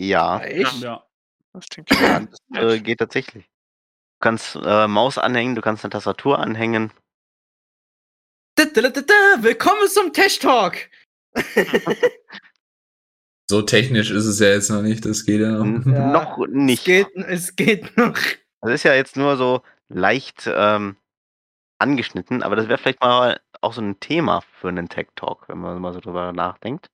[0.00, 0.80] Ja, Echt?
[0.80, 1.06] Ja.
[1.52, 3.44] Das ja das äh, geht tatsächlich.
[3.44, 6.90] Du kannst äh, Maus anhängen, du kannst eine Tastatur anhängen.
[8.54, 9.42] Da, da, da, da, da.
[9.42, 10.88] Willkommen zum Tech Talk.
[13.50, 15.84] So technisch ist es ja jetzt noch nicht, das geht ja noch.
[15.84, 16.84] Ja, Noch Es nicht.
[16.86, 18.16] geht, es geht noch.
[18.62, 20.96] Das ist ja jetzt nur so leicht ähm,
[21.78, 25.58] angeschnitten, aber das wäre vielleicht mal auch so ein Thema für einen Tech Talk, wenn
[25.58, 26.88] man mal so drüber nachdenkt.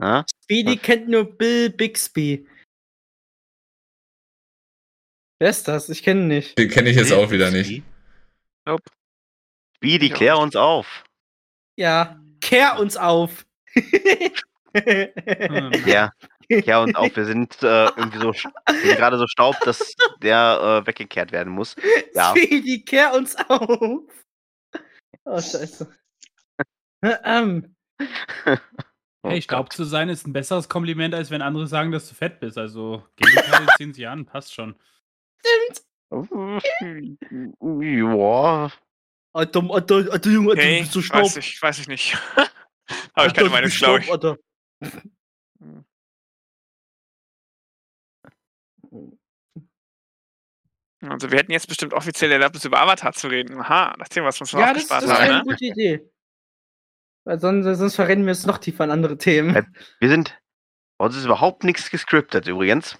[0.00, 0.24] Ja?
[0.42, 2.48] Speedy kennt nur Bill Bixby.
[5.38, 5.88] Wer ist das?
[5.90, 6.58] Ich kenne ihn nicht.
[6.58, 7.84] Den kenne ich jetzt auch wieder nicht.
[8.66, 8.82] Nope.
[9.76, 11.04] Speedy, klär uns auf.
[11.76, 13.46] Ja, kehr uns auf.
[13.74, 14.30] Hm.
[15.86, 16.10] Ja,
[16.48, 17.14] klär uns auf.
[17.16, 21.32] Wir sind äh, irgendwie so, st- wir sind gerade so Staub, dass der äh, weggekehrt
[21.32, 21.74] werden muss.
[22.14, 22.30] Ja.
[22.30, 24.00] Speedy, kehr uns auf.
[25.24, 25.92] Oh, scheiße.
[27.24, 27.74] ähm,
[29.26, 29.72] Oh Hey, Staub Gott.
[29.72, 32.56] zu sein ist ein besseres Kompliment, als wenn andere sagen, dass du fett bist.
[32.58, 34.76] Also, Gegenteile ziehen sie an, passt schon.
[37.60, 38.70] Ja,
[39.34, 41.22] Alter, Alter, Alter, Junge, Alter, du Okay, bist so Staub.
[41.24, 42.14] weiß ich, weiß ich nicht.
[42.36, 42.48] Habe
[42.88, 44.10] ich Alter, keine du Meinung, bist glaube ich.
[44.10, 44.36] Alter.
[51.02, 53.60] Also wir hätten jetzt bestimmt offiziell Erlaubnis über Avatar zu reden.
[53.60, 55.46] Aha, das Thema, was wir uns Ja, das, das aufgespart ist eine haben.
[55.46, 55.52] Ne?
[55.52, 56.10] gute Idee.
[57.24, 59.54] Weil sonst, sonst verrennen wir uns noch tiefer in andere Themen.
[59.54, 59.64] Ja.
[60.00, 60.38] wir sind,
[60.98, 62.98] bei uns ist überhaupt nichts gescriptet übrigens.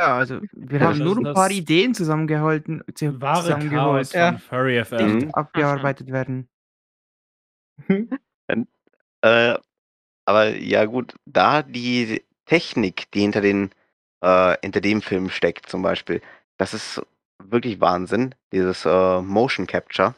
[0.00, 4.30] Ja, also wir Ja, haben nur ein paar Ideen zusammengehalten, zu- Wahre zusammengeholt, Chaos Ja.
[4.32, 5.18] von Furry FM.
[5.18, 5.30] Mhm.
[5.32, 6.48] abgearbeitet werden.
[9.22, 9.58] Äh,
[10.24, 13.70] aber ja gut, da die Technik, die hinter den
[14.22, 16.22] äh, hinter dem Film steckt, zum Beispiel,
[16.56, 17.02] das ist
[17.42, 18.34] wirklich Wahnsinn.
[18.52, 20.14] Dieses äh, Motion Capture.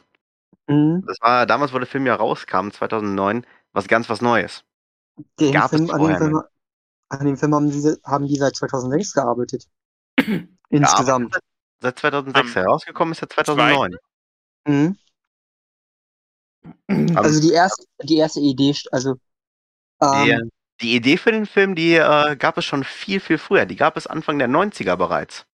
[0.67, 1.03] Mhm.
[1.05, 4.63] Das war damals, wo der Film ja rauskam, 2009, was ganz was Neues.
[5.39, 6.49] Den Gab es Film, dem vorher
[7.19, 9.67] an dem Film haben die, haben die seit 2006 gearbeitet.
[10.69, 11.37] Insgesamt.
[11.81, 13.95] Seit 2006 Am herausgekommen ist er 2009.
[14.67, 14.97] Mhm.
[17.15, 19.15] Also die erste, die erste Idee, also
[20.01, 20.49] ähm, Die,
[20.81, 23.65] die Idee für den Film, die äh, gab es schon viel, viel früher.
[23.65, 25.45] Die gab es Anfang der 90er bereits.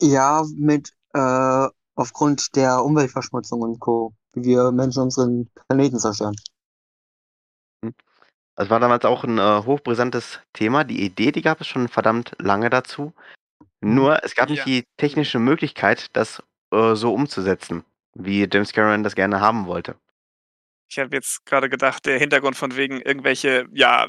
[0.00, 4.14] ja, mit äh, aufgrund der Umweltverschmutzung und Co.
[4.34, 6.34] Wie wir Menschen unseren Planeten zerstören.
[8.56, 10.84] Das war damals auch ein äh, hochbrisantes Thema.
[10.84, 13.12] Die Idee, die gab es schon verdammt lange dazu.
[13.80, 14.64] Nur es gab nicht Ja.
[14.64, 19.96] die technische Möglichkeit, das äh, so umzusetzen, wie James Cameron das gerne haben wollte.
[20.88, 24.08] Ich habe jetzt gerade gedacht, der Hintergrund von wegen irgendwelche, ja,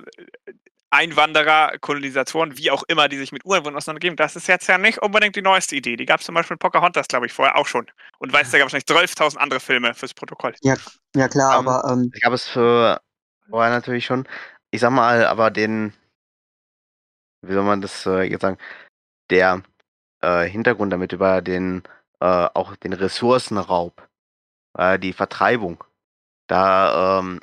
[0.91, 4.99] Einwanderer, Kolonisatoren, wie auch immer, die sich mit Ureinwohnern auseinandergeben, das ist jetzt ja nicht
[5.01, 5.97] unbedingt die neueste Idee.
[5.97, 7.87] Die gab es zum Beispiel in Pocahontas, glaube ich, vorher auch schon.
[8.19, 10.53] Und weißt, da gab es wahrscheinlich 12.000 andere Filme fürs Protokoll.
[10.61, 10.75] Ja,
[11.15, 13.01] ja klar, Ähm, aber ähm, Ich habe es für
[13.49, 14.27] vorher natürlich schon.
[14.71, 15.93] Ich sag mal, aber den,
[17.41, 18.57] wie soll man das äh, jetzt sagen,
[19.29, 19.63] der
[20.21, 21.83] äh, Hintergrund damit über den,
[22.19, 24.07] äh, auch den Ressourcenraub,
[24.77, 25.83] äh, die Vertreibung,
[26.47, 27.39] da, ähm,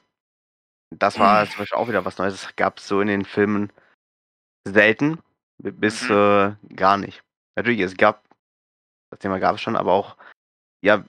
[0.90, 2.42] das war zum Beispiel auch wieder was Neues.
[2.42, 3.72] Das gab es so in den Filmen
[4.64, 5.18] selten
[5.58, 6.56] bi- bis Mhm.
[6.70, 7.22] äh, gar nicht.
[7.56, 8.22] Natürlich, es gab,
[9.10, 10.16] das Thema gab es schon, aber auch,
[10.84, 11.04] ja,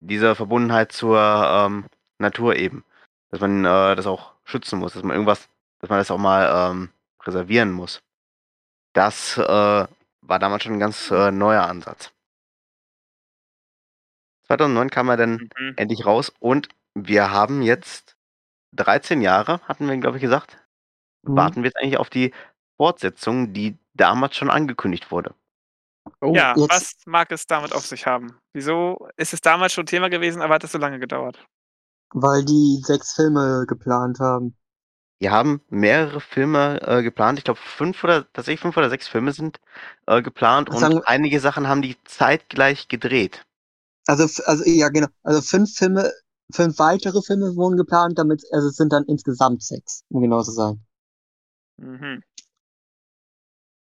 [0.00, 1.86] diese Verbundenheit zur ähm,
[2.18, 2.84] Natur eben
[3.30, 5.48] dass man äh, das auch schützen muss, dass man irgendwas,
[5.80, 8.02] dass man das auch mal ähm, präservieren muss.
[8.94, 9.42] Das äh,
[10.22, 12.12] war damals schon ein ganz äh, neuer Ansatz.
[14.46, 15.74] 2009 kam er dann Mhm.
[15.76, 18.16] endlich raus und wir haben jetzt
[18.72, 20.58] 13 Jahre, hatten wir, glaube ich, gesagt,
[21.26, 22.32] hm, warten wir jetzt eigentlich auf die
[22.78, 25.34] Fortsetzung, die damals schon angekündigt wurde.
[26.20, 28.38] oh, ja, jetzt, was mag es damit auf sich haben?
[28.52, 31.46] Wieso ist es damals schon Thema gewesen, aber hat es so lange gedauert?
[32.14, 34.56] Weil die sechs Filme geplant haben.
[35.18, 37.38] Wir haben mehrere Filme äh, geplant.
[37.38, 39.58] Ich glaube, fünf oder tatsächlich fünf oder sechs Filme sind
[40.06, 43.44] äh, geplant und Sagen- einige Sachen haben die zeitgleich gedreht.
[44.06, 45.08] Also, f- also ja, genau.
[45.22, 46.10] Also fünf Filme,
[46.52, 50.52] fünf weitere Filme wurden geplant, damit, also es sind dann insgesamt sechs, um genau zu
[50.52, 50.84] sein.
[51.78, 52.20] Mhm.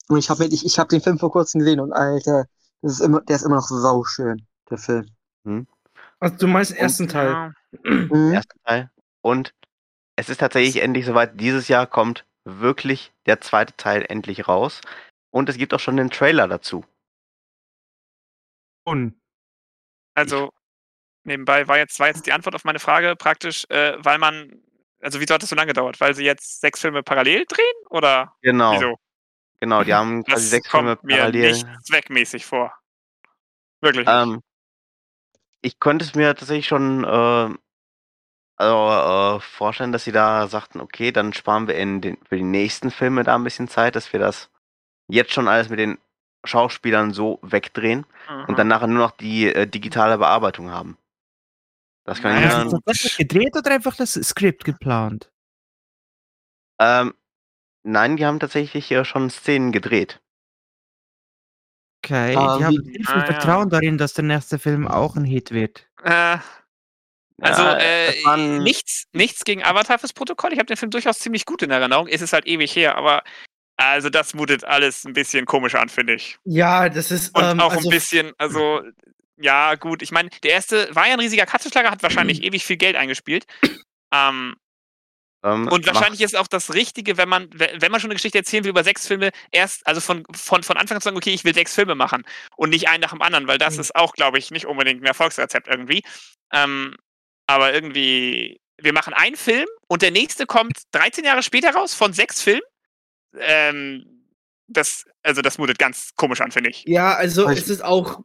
[0.09, 2.47] Und ich habe ich, ich hab den Film vor kurzem gesehen und Alter,
[2.83, 5.07] das ist immer, der ist immer noch sau schön, der Film.
[6.21, 7.31] Also du meinst den ersten Teil.
[7.31, 7.53] Ja.
[7.85, 8.33] Mhm.
[8.35, 8.91] ersten Teil.
[9.23, 9.55] Und
[10.17, 11.41] es ist tatsächlich endlich soweit.
[11.41, 14.81] Dieses Jahr kommt wirklich der zweite Teil endlich raus.
[15.31, 16.85] Und es gibt auch schon den Trailer dazu.
[18.85, 19.15] Und
[20.15, 20.51] Also,
[21.25, 24.63] nebenbei war jetzt, war jetzt die Antwort auf meine Frage praktisch, äh, weil man,
[25.01, 26.01] also wieso hat das so lange gedauert?
[26.01, 27.87] Weil sie jetzt sechs Filme parallel drehen?
[27.91, 28.73] Oder Genau.
[28.75, 28.97] wieso?
[29.61, 31.53] Genau, die haben quasi Das sechs kommt Filme mir parallel.
[31.53, 32.75] nicht zweckmäßig vor.
[33.83, 34.15] Wirklich nicht.
[34.15, 34.43] Ähm,
[35.63, 37.55] ich könnte es mir tatsächlich schon äh,
[38.57, 42.43] also, äh, vorstellen, dass sie da sagten, okay, dann sparen wir in den, für die
[42.43, 44.51] nächsten Filme da ein bisschen Zeit, dass wir das
[45.09, 45.99] jetzt schon alles mit den
[46.45, 48.45] Schauspielern so wegdrehen Mhm.
[48.49, 50.97] und dann nachher nur noch die äh, digitale Bearbeitung haben.
[52.05, 55.31] Das kann ich Haben mir sie tatsächlich gedreht oder einfach das Skript geplant?
[56.79, 57.15] Ähm,
[57.83, 60.21] nein, die haben tatsächlich äh, schon Szenen gedreht.
[62.03, 63.25] Okay, Ah, die haben sehr viel Ah, ja.
[63.27, 65.87] Vertrauen darin, dass der nächste Film auch ein Hit wird.
[66.03, 66.39] Äh,
[67.43, 70.53] also, Ja, äh, nichts, nichts gegen Avatar fürs Protokoll.
[70.53, 72.07] Ich habe den Film durchaus ziemlich gut in Erinnerung.
[72.09, 73.23] Es ist halt ewig her, aber
[73.77, 76.39] also das mutet alles ein bisschen komisch an, finde ich.
[76.45, 78.83] Ja, das ist Und ähm, auch also, ein bisschen, also,
[79.39, 80.03] ja, gut.
[80.03, 83.47] Ich meine, der erste war ja ein riesiger Katzenschlager, hat wahrscheinlich ewig viel Geld eingespielt.
[84.13, 84.57] Ähm,
[85.43, 88.39] Ähm, und wahrscheinlich ist auch das Richtige, wenn man, we- wenn man schon eine Geschichte
[88.39, 91.31] erzählen will über sechs Filme, erst, also von, von, von Anfang an zu sagen, okay,
[91.33, 92.25] ich will sechs Filme machen
[92.57, 93.81] und nicht einen nach dem anderen, weil das Mhm.
[93.81, 96.03] ist auch, glaube ich, nicht unbedingt ein Erfolgsrezept irgendwie.
[96.53, 96.95] Ähm,
[97.47, 102.13] aber irgendwie, wir machen einen Film und der nächste kommt 13 Jahre später raus von
[102.13, 102.63] sechs Filmen.
[103.39, 104.27] Ähm,
[104.69, 106.85] das, also das mutet ganz komisch an, finde ich.
[106.87, 108.21] ja, also es ist auch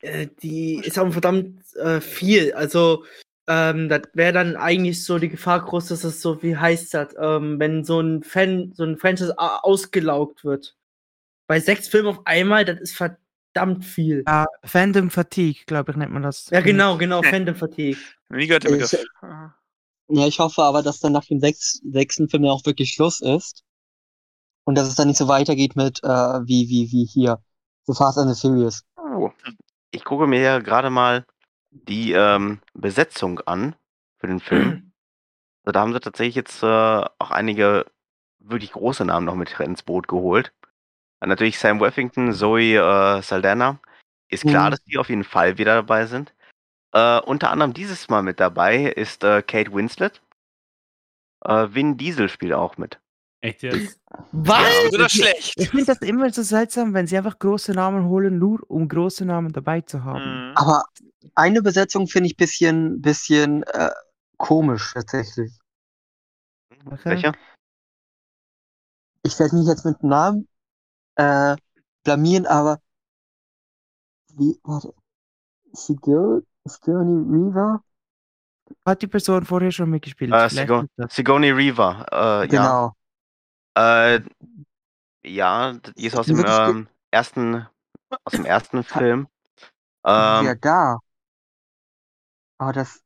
[0.00, 2.52] äh, die ist auch verdammt äh, viel.
[2.54, 3.04] Also,
[3.46, 7.14] ähm, das wäre dann eigentlich so die Gefahr groß, dass es so, wie heißt das,
[7.18, 10.76] ähm, wenn so ein Fan, so ein Franchise a- ausgelaugt wird.
[11.46, 14.24] Bei sechs Filmen auf einmal, das ist verdammt viel.
[14.26, 16.48] Ja, Fandom Fatigue, glaube ich, nennt man das.
[16.50, 17.22] Ja, genau, genau.
[17.22, 17.98] Fandom Fatigue.
[18.28, 18.96] Wie gehört der Begriff?
[20.08, 23.64] Ja, ich hoffe aber, dass dann nach dem sechs, sechsten Film auch wirklich Schluss ist.
[24.64, 27.42] Und dass es dann nicht so weitergeht mit, äh, wie, wie, wie hier.
[27.84, 28.84] So Fast and the Furious.
[28.96, 29.30] Oh.
[29.90, 31.26] Ich gucke mir ja gerade mal
[31.72, 33.74] die ähm, Besetzung an
[34.18, 34.92] für den Film.
[35.64, 37.86] Also da haben sie tatsächlich jetzt äh, auch einige
[38.40, 40.52] wirklich große Namen noch mit ins Boot geholt.
[41.20, 43.80] Äh, natürlich Sam Worthington, Zoe äh, Saldana.
[44.28, 44.70] Ist klar, Mhm.
[44.72, 46.34] dass die auf jeden Fall wieder dabei sind.
[46.92, 50.22] Äh, unter anderem dieses Mal mit dabei ist äh, Kate Winslet.
[51.44, 53.00] Äh, Vin Diesel spielt auch mit.
[53.42, 54.00] Echt jetzt?
[54.30, 54.92] Was?
[54.92, 55.54] Oder schlecht?
[55.58, 59.24] Ich finde das immer so seltsam, wenn sie einfach große Namen holen, nur um große
[59.24, 60.50] Namen dabei zu haben.
[60.50, 60.56] Mhm.
[60.56, 60.84] Aber
[61.34, 63.90] eine Besetzung finde ich bisschen, bisschen, äh,
[64.36, 65.52] komisch tatsächlich.
[66.86, 67.00] Okay.
[67.04, 67.32] Welcher?
[69.24, 70.48] Ich werde mich jetzt mit dem Namen,
[71.16, 71.56] äh,
[72.04, 72.80] blamieren, aber,
[74.34, 74.94] wie, warte.
[75.72, 77.82] Sigourney Sigourney Weaver?
[78.86, 80.30] Hat die Person vorher schon mitgespielt?
[80.32, 82.06] Das- Sigourney Weaver.
[82.42, 82.62] Äh, Genau.
[82.62, 82.92] Ja.
[83.74, 84.20] Äh,
[85.24, 87.66] ja, die ist aus dem ähm, ersten,
[88.24, 89.28] aus dem ersten Film.
[90.04, 90.98] ja, Ähm, da.
[92.58, 93.02] Aber das,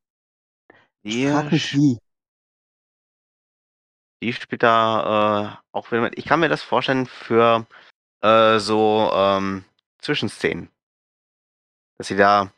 [1.04, 1.98] die frag mich wie.
[4.22, 6.18] Die spielt da äh, auch wieder mit.
[6.18, 7.66] Ich kann mir das vorstellen für
[8.22, 9.64] äh, so ähm,
[9.98, 10.70] Zwischenszenen.
[11.98, 12.50] Dass sie da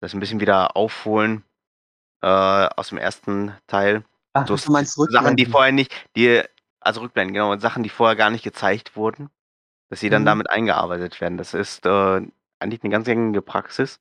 [0.00, 1.44] das ein bisschen wieder aufholen
[2.22, 4.04] äh, aus dem ersten Teil.
[4.32, 6.42] Ach, So Sachen, die vorher nicht, die,
[6.86, 9.28] also Rückblenden, genau, Sachen, die vorher gar nicht gezeigt wurden,
[9.90, 10.26] dass sie dann Mhm.
[10.26, 11.36] damit eingearbeitet werden.
[11.38, 12.22] Das ist äh,
[12.60, 14.00] eigentlich eine ganz gängige Praxis.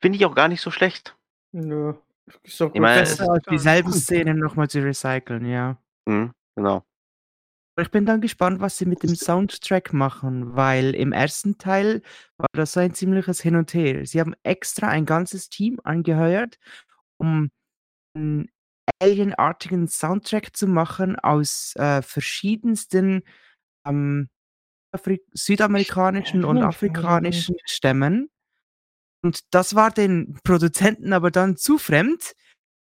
[0.00, 1.16] Finde ich auch gar nicht so schlecht.
[1.52, 1.94] Nö.
[2.42, 3.10] Ist doch Ich meine, gut.
[3.10, 5.76] es- Besser als dieselben Szenen nochmal zu recyceln, ja.
[6.06, 6.84] Mhm, genau.
[7.78, 12.00] Ich bin dann gespannt, was sie mit dem Soundtrack machen, weil im ersten Teil
[12.38, 14.06] war das so ein ziemliches Hin und Her.
[14.06, 16.58] Sie haben extra ein ganzes Team angeheuert,
[17.18, 17.50] um
[18.16, 18.48] einen
[19.00, 23.22] alienartigen Soundtrack zu machen aus äh, verschiedensten
[23.86, 24.28] ähm,
[25.34, 28.30] südamerikanischen und afrikanischen Stämmen.
[29.22, 32.32] Und das war den Produzenten aber dann zu fremd.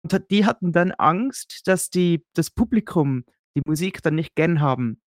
[0.03, 3.25] Und die hatten dann Angst, dass die, das Publikum
[3.57, 5.01] die Musik dann nicht gern haben.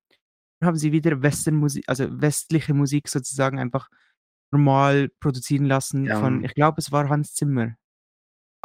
[0.58, 3.88] Dann haben sie wieder Western-Musik, also westliche Musik sozusagen einfach
[4.52, 6.20] normal produzieren lassen Ja.
[6.20, 7.76] von, ich glaube, es war Hans Zimmer.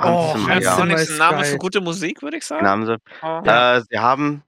[0.02, 2.68] Oh, nichts ist ein Name für gute Musik, würde ich sagen.
[2.68, 2.98] haben sie.
[3.22, 3.42] Oh.
[3.46, 4.44] Äh, sie haben,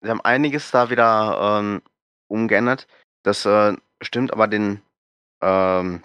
[0.00, 1.82] sie haben einiges da wieder ähm,
[2.28, 2.86] umgeändert.
[3.22, 4.80] Das äh, stimmt, aber den,
[5.42, 6.02] ähm,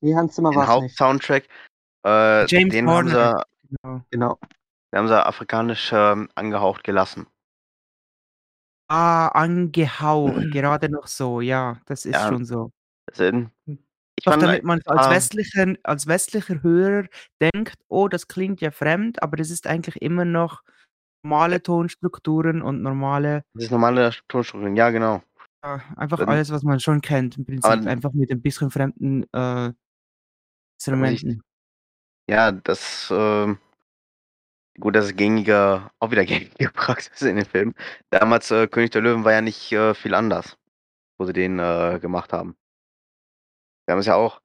[0.00, 0.66] den.
[0.68, 1.44] Hauptsoundtrack,
[2.06, 3.44] äh, James den haben sie,
[3.82, 4.00] Genau.
[4.10, 4.38] Genau.
[4.92, 7.26] den haben sie afrikanisch ähm, angehaucht gelassen.
[8.88, 12.28] Ah, angehaucht, gerade noch so, ja, das ist Ja.
[12.28, 12.70] schon so.
[13.10, 13.78] Also, ich
[14.24, 15.10] Doch fand, damit man als ah.
[15.10, 17.06] westlicher, als westlicher Hörer
[17.40, 20.62] denkt, oh, das klingt ja fremd, aber das ist eigentlich immer noch
[21.22, 25.22] normale Tonstrukturen und normale, das ist normale Tonstrukturen, ja genau.
[25.64, 29.24] ja, einfach alles, was man schon kennt, im Prinzip Aber- einfach mit ein bisschen fremden
[29.32, 29.72] äh,
[30.78, 31.42] Instrumenten.
[32.28, 33.58] Ja, das, ähm,
[34.80, 37.74] gut, das ist gängige, auch wieder gängige Praxis in den Filmen.
[38.10, 40.56] Damals, äh, König der Löwen war ja nicht äh, viel anders,
[41.18, 42.56] wo sie den äh, gemacht haben.
[43.86, 44.40] Wir haben es ja auch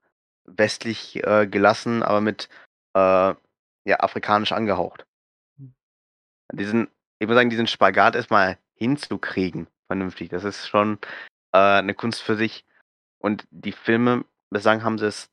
[0.45, 2.49] westlich äh, gelassen, aber mit
[2.93, 3.33] äh,
[3.85, 5.05] ja, afrikanisch angehaucht.
[6.53, 10.99] Diesen, ich muss sagen, diesen Spagat erstmal hinzukriegen, vernünftig, das ist schon
[11.53, 12.65] äh, eine Kunst für sich.
[13.19, 15.29] Und die Filme, bislang haben sie es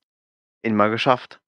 [0.62, 1.40] immer geschafft.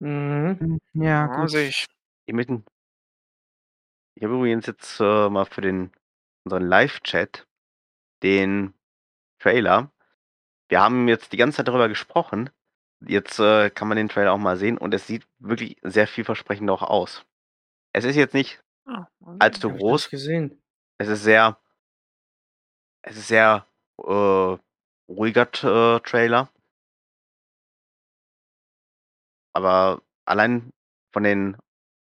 [0.00, 0.58] Mhm.
[0.58, 1.50] Hm, Ja, gut.
[1.50, 1.86] sehe ich.
[2.26, 2.34] Ich.
[4.14, 5.92] Ich habe übrigens jetzt äh, mal für den
[6.44, 7.46] unseren Live-Chat
[8.22, 8.74] den
[9.40, 9.90] Trailer.
[10.68, 12.50] Wir haben jetzt die ganze Zeit darüber gesprochen.
[13.00, 16.70] Jetzt äh, kann man den Trailer auch mal sehen und es sieht wirklich sehr vielversprechend
[16.70, 17.24] auch aus.
[17.92, 19.06] Es ist jetzt nicht Ah,
[19.38, 20.10] allzu groß.
[20.10, 20.62] gesehen.
[20.98, 21.58] Es ist sehr.
[23.02, 23.66] Es ist sehr
[23.98, 24.56] äh,
[25.08, 26.50] ruhiger äh, Trailer.
[29.52, 30.72] Aber allein
[31.12, 31.56] von den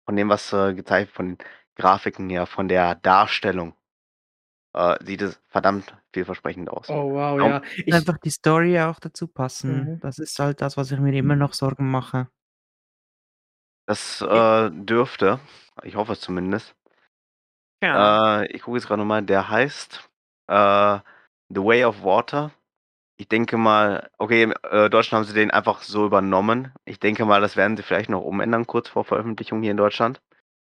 [0.06, 1.38] von dem, was äh, gezeigt, von den
[1.76, 3.76] Grafiken her, von der Darstellung,
[4.74, 6.90] äh, sieht es verdammt vielversprechend aus.
[6.90, 7.48] Oh wow, Ja.
[7.48, 7.62] ja.
[7.86, 9.94] Ich, Einfach die Story auch dazu passen.
[9.96, 10.00] Mhm.
[10.00, 12.28] Das ist halt das, was ich mir immer noch Sorgen mache.
[13.88, 15.40] Das äh, dürfte,
[15.84, 16.76] ich hoffe es zumindest.
[17.84, 18.42] Ja.
[18.44, 20.10] Äh, ich gucke jetzt gerade nochmal, der heißt
[20.48, 21.00] äh,
[21.50, 22.52] The Way of Water.
[23.18, 26.74] Ich denke mal, okay, im äh, Deutschland haben sie den einfach so übernommen.
[26.86, 30.22] Ich denke mal, das werden sie vielleicht noch umändern, kurz vor Veröffentlichung hier in Deutschland.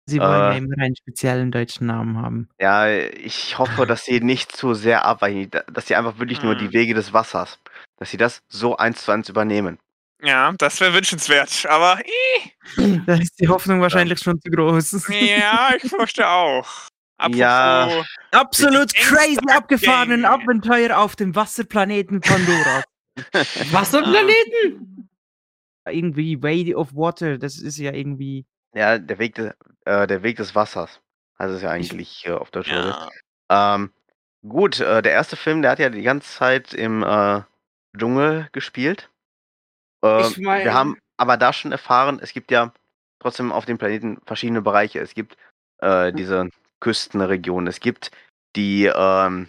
[0.08, 0.58] Sie wollen ja Äh.
[0.58, 2.50] immer einen speziellen deutschen Namen haben.
[2.60, 6.56] Ja, ich hoffe, dass sie nicht zu sehr abweichen, da- dass sie einfach wirklich nur
[6.56, 6.74] die Hm.
[6.74, 7.60] Wege des Wassers,
[7.98, 9.78] dass sie das so eins zu eins übernehmen.
[10.24, 11.66] ja, das wäre wünschenswert.
[11.70, 12.00] Aber
[13.06, 15.08] Da ist die Hoffnung wahrscheinlich schon zu groß.
[15.10, 16.68] ja, ich fürchte auch.
[17.18, 18.04] Apropos, Ja.
[18.32, 20.26] Absolut crazy abgefahrenen.
[20.26, 22.84] Abenteuer auf dem Wasserplaneten Pandora.
[23.72, 25.10] Wasserplaneten?
[25.88, 28.46] irgendwie Way of Water, das ist ja irgendwie.
[28.74, 29.52] Ja, der Weg, de,
[29.86, 31.02] äh, der Weg des Wassers.
[31.40, 32.70] heißt es ja eigentlich äh, auf Deutsch.
[32.70, 33.10] ja,
[33.50, 33.92] Ähm,
[34.48, 37.42] gut, äh, der erste Film, der hat ja die ganze Zeit im äh,
[37.98, 39.10] Dschungel gespielt.
[40.04, 42.74] Äh, Ich mein- wir haben aber da schon erfahren, es gibt ja
[43.20, 45.00] trotzdem auf dem Planeten verschiedene Bereiche.
[45.00, 45.38] Es gibt
[45.80, 48.12] äh, diese Küstenregionen, es gibt
[48.56, 49.48] die ähm,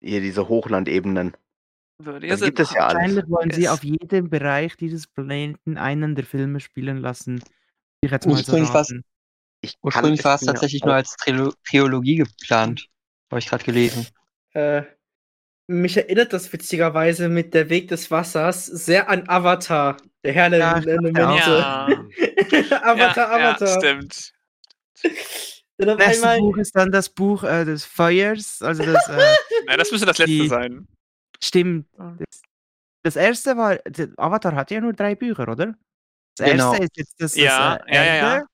[0.00, 1.36] hier diese Hochlandebenen.
[2.02, 2.94] würde Das gibt es ja alles.
[3.16, 7.42] Wahrscheinlich wollen sie auf jedem Bereich dieses Planeten einen der Filme spielen lassen.
[8.06, 9.04] Ich jetzt mal so Ursprünglich raten.
[9.62, 12.86] Ich Ursprünglich war es tatsächlich nur als Trilo Trilogie geplant.
[13.30, 14.06] Habe ich gerade gelesen.
[14.52, 14.82] Äh,
[15.68, 19.96] mich erinnert das witzigerweise mit der Weg des Wassers sehr an Avatar.
[20.22, 21.20] Der Herr der Ja, Elemente.
[22.70, 23.68] Ja, Avatar, ja, Avatar.
[23.68, 24.32] Ja, stimmt.
[25.78, 26.38] Das nächste einmal.
[26.40, 28.62] Buch ist dann das Buch äh, des Feuers.
[28.62, 29.18] Also das äh,
[29.68, 30.86] Ja, das müsste das letzte Die- sein.
[31.42, 31.86] stimmt.
[31.96, 32.42] Das,
[33.02, 33.78] das erste war,
[34.16, 35.74] Avatar hatte ja nur drei Bücher, oder?
[36.36, 36.70] Das Genau.
[36.72, 38.46] erste ist jetzt das, das Ja, äh, ja, ja, ja.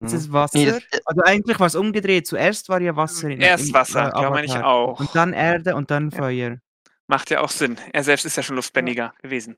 [0.00, 0.32] Das Mhm.
[0.32, 0.64] Wasser.
[0.66, 2.26] Das- äh, also eigentlich war es umgedreht.
[2.26, 5.00] Zuerst war ja Wasser in Erst in, Wasser, äh, ja, meine ich auch.
[5.00, 6.18] Und dann Erde und dann Ja.
[6.18, 6.58] Feuer.
[7.06, 7.78] Macht ja auch Sinn.
[7.92, 9.56] Er selbst ist ja schon luftbändiger gewesen.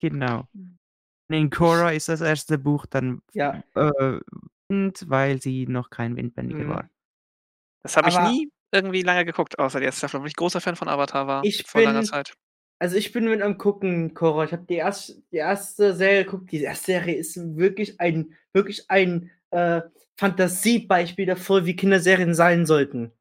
[0.00, 0.48] Genau.
[1.28, 3.62] In Korra ist das erste Buch dann Ja.
[3.74, 4.20] äh,
[4.68, 6.68] Wind, weil sie noch kein Windbändiger Mhm.
[6.68, 6.88] war.
[7.82, 10.76] Das habe ich nie irgendwie lange geguckt, außer die erste Staffel, obwohl ich großer Fan
[10.76, 11.44] von Avatar war.
[11.44, 12.34] Ich vor langer bin- Zeit.
[12.82, 14.42] Also ich bin mit am gucken, Cora.
[14.42, 16.50] Ich habe die erste, die erste Serie geguckt.
[16.50, 19.82] Die erste Serie ist wirklich ein, wirklich ein äh,
[20.16, 23.12] Fantasiebeispiel davor, wie Kinderserien sein sollten.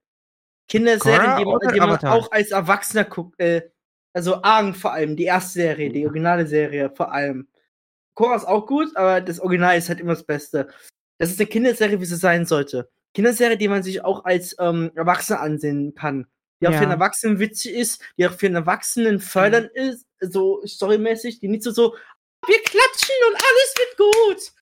[0.68, 3.40] Kinderserien, Korra die die man auch als Erwachsener guckt.
[3.40, 3.70] Äh,
[4.14, 7.48] also Aang vor allem, die erste Serie, die originale Serie vor allem.
[8.16, 10.70] Korra ist auch gut, aber das Original ist halt immer das Beste.
[11.20, 12.90] Das ist eine Kinderserie, wie sie sein sollte.
[13.14, 16.26] Kinderserie, die man sich auch als ähm, Erwachsener ansehen kann.
[16.62, 16.82] Die auch für Ja.
[16.84, 21.64] einen Erwachsenen witzig ist, die auch für einen Erwachsenen fördernd ist, so storymäßig, die nicht
[21.64, 21.96] so so,
[22.48, 24.54] wir klatschen und alles wird gut.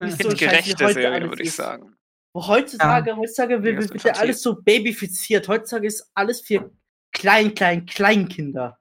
[0.00, 1.56] Nicht finde so die ein Scheiß, wie gerechte heute Serie, würde ich ist.
[1.56, 1.96] sagen.
[2.32, 5.46] Wo heutzutage, heutzutage wird, Ja, ist wird ja alles so babyfiziert.
[5.46, 6.70] Heutzutage ist alles für
[7.12, 8.78] klein, klein, Kleinkinder.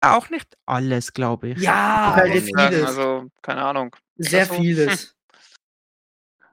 [0.00, 1.58] Auch nicht alles, glaube ich.
[1.58, 2.84] Ja, sagen, vieles.
[2.86, 3.94] also, keine Ahnung.
[4.16, 4.54] sehr so?
[4.54, 5.14] vieles.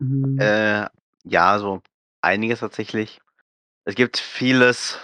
[0.01, 0.39] Mhm.
[0.39, 0.87] Äh,
[1.25, 1.81] ja, so
[2.21, 3.19] einiges tatsächlich.
[3.89, 4.99] Es gibt vieles.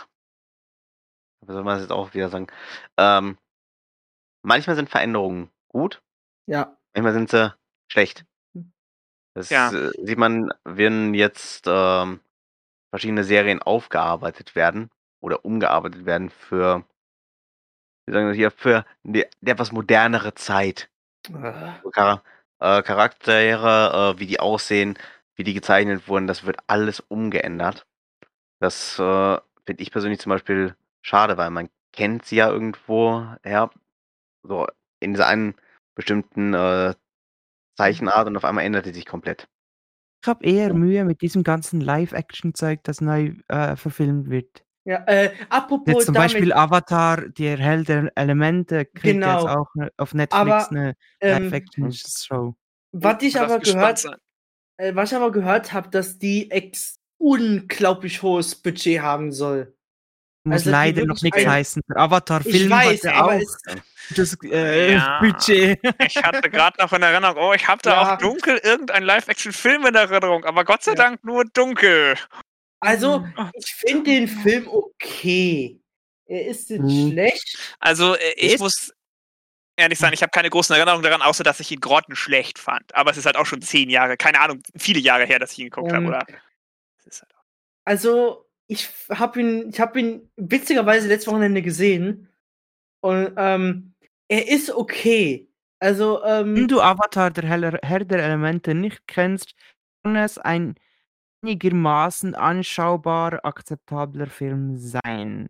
[1.42, 2.46] Wie soll man das jetzt auch wieder sagen?
[2.98, 3.40] Ähm,
[4.44, 6.04] manchmal sind Veränderungen gut,
[6.46, 6.78] Ja.
[6.94, 7.52] manchmal sind sie
[7.92, 8.26] schlecht.
[9.34, 9.72] Das Ja.
[9.72, 12.20] äh, sieht man, wenn jetzt ähm,
[12.92, 16.86] verschiedene Serien aufgearbeitet werden oder umgearbeitet werden für,
[18.06, 20.92] wie sagen wir hier, für die, die etwas modernere Zeit.
[21.28, 22.22] So Chara
[22.60, 24.96] äh, Charaktere, äh, wie die aussehen,
[25.34, 27.88] wie die gezeichnet wurden, das wird alles umgeändert.
[28.60, 33.70] Das äh, finde ich persönlich zum Beispiel schade, weil man kennt sie ja irgendwo her,
[34.44, 34.68] so
[35.00, 35.56] in dieser einen
[35.96, 36.94] bestimmten äh,
[37.78, 39.48] Zeichenart und auf einmal ändert die sich komplett.
[40.24, 44.66] Ich habe eher Mühe mit diesem ganzen Live-Action-Zeug, das neu äh, verfilmt wird.
[44.86, 49.46] Ja, äh, apropos Jetzt zum damit, Beispiel Avatar, der Hell der Elemente, kriegt Genau.
[49.46, 52.56] jetzt auch ne- auf Netflix Aber, eine ähm, Live-Action-Show.
[52.92, 54.06] was ich aber gehört,
[54.78, 59.74] äh, was ich aber gehört habe, dass die ex unglaublich hohes Budget haben soll.
[60.44, 61.82] Muss also leider noch nichts ein- heißen.
[61.96, 63.58] Avatar-Film Ich weiß, hatte aber auch es,
[64.16, 65.20] das äh, Ja.
[65.22, 65.80] Budget.
[66.06, 68.14] Ich hatte gerade noch in Erinnerung, oh, ich habe da Ja.
[68.14, 70.96] auch dunkel irgendein Live-Action-Film in Erinnerung, aber Gott sei Ja.
[70.98, 72.16] Dank nur dunkel.
[72.80, 73.52] also, Mhm.
[73.56, 75.80] ich finde den Film okay.
[76.28, 77.12] Er ist nicht Mhm.
[77.12, 77.76] schlecht.
[77.80, 78.94] Also, äh, ich Ist- muss
[79.78, 82.94] ehrlich sein, ich habe keine großen Erinnerungen daran, außer dass ich ihn grottenschlecht fand.
[82.94, 85.60] Aber es ist halt auch schon zehn Jahre, keine Ahnung, viele Jahre her, dass ich
[85.60, 86.26] ihn geguckt Ähm, habe, oder?
[87.06, 87.44] Ist halt auch-
[87.86, 92.30] Also, ich habe ihn, ich habe ihn witzigerweise letztes Wochenende gesehen.
[93.02, 93.94] Und ähm,
[94.28, 95.48] er ist okay.
[95.80, 97.48] Also, Wenn ähm, du Avatar, der
[97.84, 99.54] Herr, der Elemente, nicht kennst,
[100.04, 100.76] kann es ein
[101.44, 105.48] einigermaßen anschaubar akzeptabler Film sein.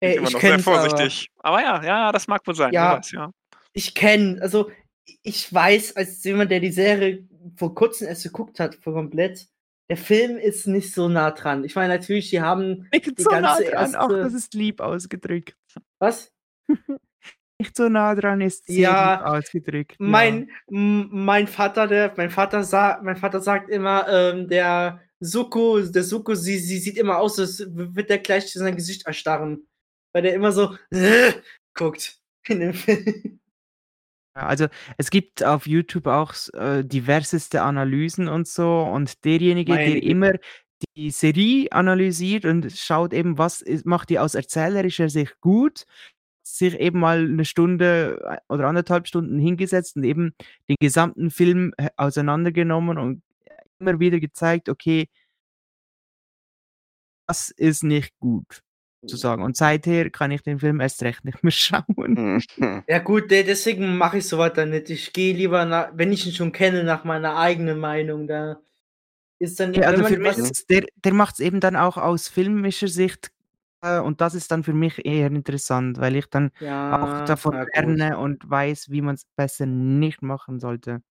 [0.00, 1.30] äh, immer ich noch sehr kenne vorsichtig.
[1.38, 2.72] Aber, ja, ja, das mag wohl sein.
[2.72, 2.98] Ja.
[2.98, 3.30] weiß, ja.
[3.72, 4.70] Ich kenne, also
[5.22, 7.26] ich weiß, als jemand, der die Serie
[7.56, 9.48] vor kurzem erst geguckt hat, vor komplett,
[9.92, 11.64] der Film ist nicht so nah dran.
[11.64, 14.54] Ich meine, natürlich, die haben Nicht Die so nah ganze dran, auch erste- das ist
[14.54, 15.54] lieb ausgedrückt.
[15.98, 16.32] was?
[17.60, 19.96] Nicht so nah dran ist sehr Ja, lieb ausgedrückt.
[20.00, 20.06] ja.
[20.68, 26.34] Mein Vater, der, mein Vater sagt, mein Vater sagt immer, ähm, der Suko, der Suko,
[26.34, 29.66] sie, sie sieht immer aus, als wird der gleich sein Gesicht erstarren.
[30.14, 30.74] Weil der immer so
[31.74, 32.16] guckt
[32.48, 33.40] in dem Film.
[34.34, 40.02] Also es gibt auf YouTube auch äh, diverseste Analysen und so und derjenige, Meine der
[40.02, 40.32] immer
[40.96, 45.84] die Serie analysiert und schaut eben, was ist, macht die aus erzählerischer Sicht gut,
[46.42, 50.34] sich eben mal eine Stunde äh, oder anderthalb Stunden hingesetzt und eben
[50.68, 53.22] den gesamten Film äh, auseinandergenommen und
[53.78, 55.08] immer wieder gezeigt, okay,
[57.26, 58.62] das ist nicht gut,
[59.02, 59.42] sozusagen.
[59.42, 62.42] Und seither kann ich den Film erst recht nicht mehr schauen.
[62.88, 64.90] Ja gut, de- deswegen mache ich sowas dann nicht.
[64.90, 68.26] Ich gehe lieber, nach, wenn ich ihn schon kenne, nach meiner eigenen Meinung.
[68.26, 68.60] Da
[69.38, 72.28] ist dann, Ja, also für mich ist der, der macht es eben dann auch aus
[72.28, 73.30] filmischer Sicht
[73.82, 77.52] äh, und das ist dann für mich eher interessant, weil ich dann ja, auch davon
[77.52, 77.68] gut.
[77.74, 81.02] lerne und weiß, wie man es besser nicht machen sollte.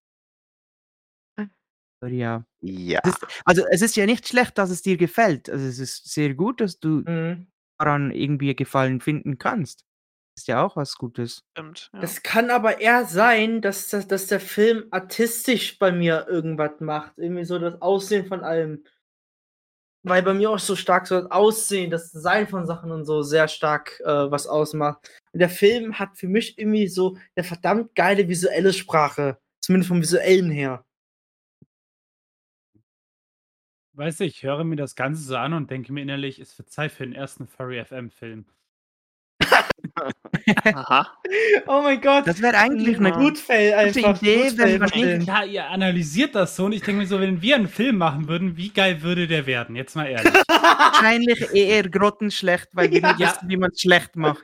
[2.01, 2.45] Aber ja.
[2.61, 2.99] Ja.
[3.03, 5.49] Es ist, also es ist ja nicht schlecht, dass es dir gefällt.
[5.49, 7.47] Also es ist sehr gut, dass du Mhm.
[7.83, 9.85] Daran irgendwie Gefallen finden kannst.
[10.37, 11.43] Ist ja auch was Gutes.
[11.51, 11.89] Stimmt.
[11.93, 11.99] Ja.
[11.99, 17.17] Das kann aber eher sein, dass, dass, dass der Film artistisch bei mir irgendwas macht.
[17.17, 18.83] Irgendwie so das Aussehen von allem.
[20.03, 23.21] Weil bei mir auch so stark so das Aussehen, das Design von Sachen und so
[23.21, 25.11] sehr stark äh, was ausmacht.
[25.31, 29.37] Und der Film hat für mich irgendwie so eine verdammt geile visuelle Sprache.
[29.59, 30.85] Zumindest vom visuellen her.
[33.93, 36.69] Weiß ich, ich höre mir das Ganze so an und denke mir innerlich, es wird
[36.69, 38.45] Zeit für den ersten Furry FM-Film.
[40.73, 41.07] Aha.
[41.67, 42.27] Oh mein Gott.
[42.27, 43.41] Das wäre eigentlich eine gute.
[43.41, 47.55] Idee, wenn man Ja, ihr analysiert das so und ich denke mir so, wenn wir
[47.55, 49.75] einen Film machen würden, wie geil würde der werden?
[49.75, 50.33] Jetzt mal ehrlich.
[50.47, 53.27] wahrscheinlich eher grottenschlecht, weil wir nicht Ja.
[53.33, 54.43] wissen, wie man es schlecht macht.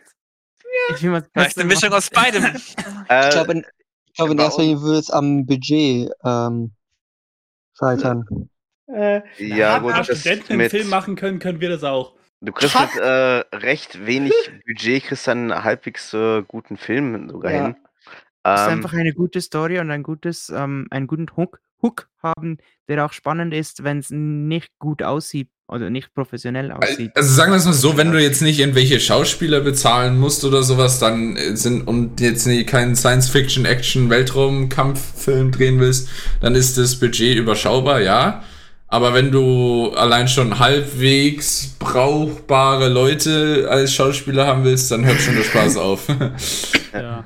[0.90, 1.98] Nicht, wie man's Vielleicht besser eine Mischung macht.
[1.98, 2.44] aus beidem.
[3.10, 3.66] Äh, Ich glaube, in,
[4.06, 6.72] ich glaube, in erster Linie würde es am Budget ähm,
[7.78, 8.26] scheitern.
[8.88, 12.14] Äh, ja, gut, Studenten einen mit, Film machen können, können wir das auch.
[12.42, 12.94] du kriegst Fuck.
[12.96, 14.34] mit äh, recht wenig
[14.68, 17.64] Budget, kriegst dann einen halbwegs äh, guten Film sogar Ja.
[17.66, 17.76] hin.
[18.44, 22.08] Es ist Ähm, einfach eine gute Story und ein gutes, ähm, einen guten Hook, Hook
[22.24, 22.58] haben,
[22.88, 27.12] der auch spannend ist, wenn es nicht gut aussieht oder nicht professionell aussieht.
[27.14, 30.64] Also sagen wir es mal so, wenn du jetzt nicht irgendwelche Schauspieler bezahlen musst oder
[30.64, 36.08] sowas, dann äh, sind und jetzt keinen Science-Fiction-Action-Weltraumkampffilm drehen willst,
[36.40, 38.44] dann ist das Budget überschaubar, ja.
[38.90, 45.36] Aber wenn du allein schon halbwegs brauchbare Leute als Schauspieler haben willst, dann hört schon
[45.36, 46.08] der Spaß auf.
[46.94, 47.24] Ja.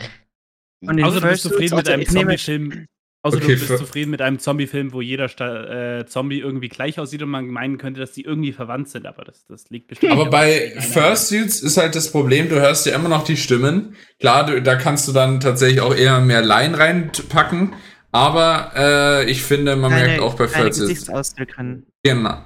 [0.85, 2.85] Außer du bist zufrieden mit also einem Zombie-Film.
[3.23, 6.97] Außer Okay, du bist zufrieden mit einem Zombie-Film, wo jeder Sta äh, Zombie irgendwie gleich
[6.97, 10.11] aussieht und man meinen könnte, dass die irgendwie verwandt sind, aber das, das liegt bestimmt.
[10.11, 13.95] Aber bei Fursuits ist halt das Problem, du hörst ja immer noch die Stimmen.
[14.19, 17.73] Klar, du, da kannst du dann tatsächlich auch eher mehr Laien reinpacken.
[18.11, 20.45] Aber äh, ich finde, man keine, merkt auch bei.
[20.45, 21.85] Gesichtsausdrücken.
[22.03, 22.37] Genau.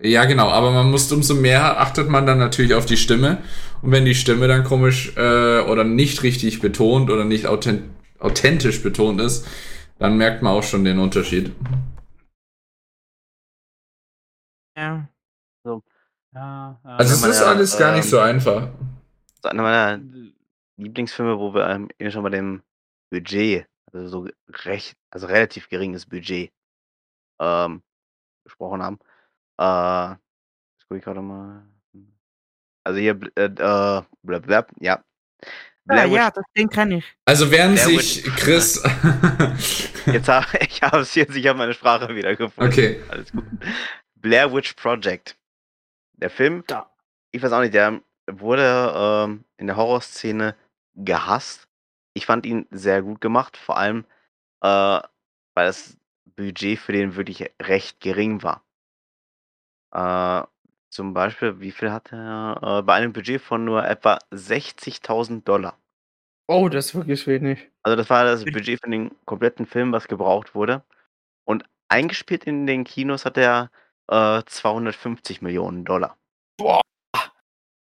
[0.00, 3.38] Ja, genau, aber man muss umso mehr achtet man dann natürlich auf die Stimme.
[3.82, 7.82] Und wenn die Stimme dann komisch äh, oder nicht richtig betont oder nicht authent
[8.20, 9.46] authentisch betont ist,
[9.98, 11.52] dann merkt man auch schon den Unterschied.
[14.76, 15.08] Ja.
[15.64, 16.96] Ja, ja.
[16.96, 18.62] Also es ist alles gar nicht ähm, so einfach.
[18.62, 20.00] das ist einer meiner
[20.76, 22.62] Lieblingsfilme, wo wir ähm, eben schon bei dem
[23.10, 24.28] Budget, also so
[24.64, 26.52] recht, also relativ geringes Budget
[27.40, 27.82] ähm,
[28.44, 28.98] gesprochen haben.
[29.58, 31.66] Äh, das gucke ich gerade mal.
[32.84, 35.02] Also hier, bl- äh, äh, blab, blab, ja.
[35.90, 37.04] Ah, Blair Witch ja, das Ding kann ich.
[37.24, 38.82] Also während Blair sich Witch- Chris...
[40.06, 42.70] Jetzt hab, ich habe es jetzt, ich habe meine Sprache wieder gefunden.
[42.72, 43.02] okay.
[43.08, 43.44] Alles gut.
[44.16, 45.36] Blair Witch Project.
[46.14, 46.90] Der Film, Da.
[47.30, 48.00] ich weiß auch nicht, der
[48.30, 50.56] wurde ähm, in der Horrorszene
[50.94, 51.68] gehasst.
[52.14, 54.04] Ich fand ihn sehr gut gemacht, vor allem,
[54.62, 55.00] äh,
[55.54, 55.96] weil das
[56.36, 58.64] Budget für den wirklich recht gering war.
[59.92, 60.46] Äh,
[60.90, 62.58] zum Beispiel, wie viel hat er?
[62.80, 65.78] Äh, bei einem Budget von nur etwa 60.000 Dollar.
[66.50, 67.70] Oh, das ist wirklich wenig.
[67.82, 70.82] Also das war das Für- Budget für den kompletten Film, was gebraucht wurde.
[71.46, 73.70] Und eingespielt in den Kinos hat er
[74.10, 76.16] äh, 250 Millionen Dollar.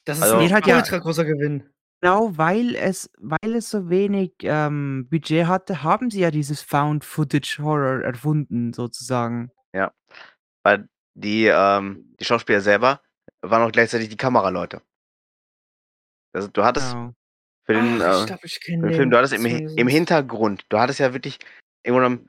[0.05, 1.69] Das ist Also- ein hat ja- ultra großer Gewinn.
[2.03, 8.03] Genau, weil es, weil es so wenig ähm, Budget hatte, haben sie ja dieses Found-Footage-Horror
[8.03, 9.53] erfunden, sozusagen.
[10.63, 12.99] Weil die, ähm, die Schauspieler selber
[13.41, 14.81] waren auch gleichzeitig die Kameraleute.
[16.33, 17.13] Also du hattest Genau.
[17.63, 19.87] für den, Ach, äh, ich glaube, ich für den Film, du hattest im, im.
[19.87, 21.39] Hintergrund, du hattest ja wirklich
[21.83, 22.19] irgendwo noch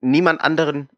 [0.00, 0.88] niemand anderen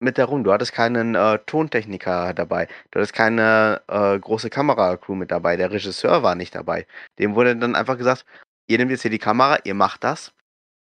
[0.00, 0.44] mit herum.
[0.44, 2.68] Du hattest keinen äh, Tontechniker dabei.
[2.90, 5.56] Du hattest keine äh, große Kameracrew mit dabei.
[5.56, 6.86] Der Regisseur war nicht dabei.
[7.18, 8.24] Dem wurde dann einfach gesagt,
[8.68, 10.32] ihr nehmt jetzt hier die Kamera, ihr macht das.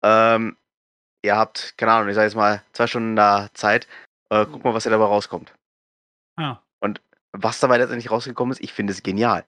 [0.04, 0.58] Ähm,
[1.24, 3.88] ihr habt, keine Ahnung, ich sag jetzt mal, zwei Stunden da Zeit.
[4.30, 5.54] Äh, guck mal, was hier dabei rauskommt.
[6.38, 6.60] Ah.
[7.40, 9.46] Was dabei letztendlich rausgekommen ist, ich finde es genial.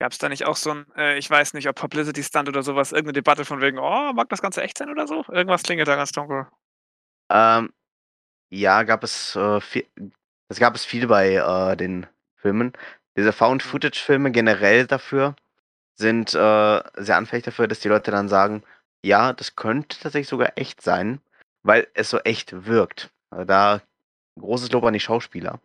[0.00, 2.62] Gab es da nicht auch so ein, äh, ich weiß nicht, ob Publicity Stunt oder
[2.62, 5.24] sowas, irgendeine Debatte von wegen, oh, mag das Ganze echt sein oder so?
[5.28, 6.48] Irgendwas klingelt da ganz dunkel.
[7.30, 7.72] Ähm,
[8.50, 9.86] ja, gab es äh, viel,
[10.48, 12.72] das gab es viel bei äh, den Filmen.
[13.16, 15.34] Diese Found-Footage-Filme generell dafür
[15.94, 18.62] sind äh, sehr anfällig dafür, dass die Leute dann sagen,
[19.02, 21.20] ja, das könnte tatsächlich sogar echt sein,
[21.62, 23.10] weil es so echt wirkt.
[23.30, 23.80] Also da
[24.38, 25.60] großes Lob an die Schauspieler.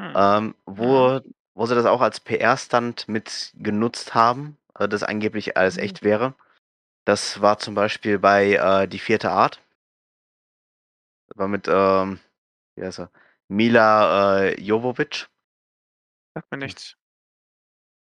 [0.00, 0.12] Hm.
[0.14, 1.20] Ähm, wo,
[1.54, 6.34] wo sie das auch als PR-Stunt mit genutzt haben, also das angeblich alles echt wäre.
[7.04, 9.60] Das war zum Beispiel bei äh, Die vierte Art.
[11.30, 12.20] Das war mit, ähm,
[12.76, 13.10] wie heißt er?
[13.48, 15.28] Mila äh, Jovovic.
[16.34, 16.96] Sagt mir nichts.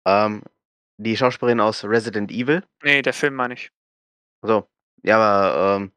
[0.05, 0.43] Ähm,
[0.97, 2.63] die Schauspielerin aus Resident Evil.
[2.83, 3.71] Nee, der Film meine ich.
[4.43, 4.67] Also,
[5.03, 5.91] ja, aber ähm,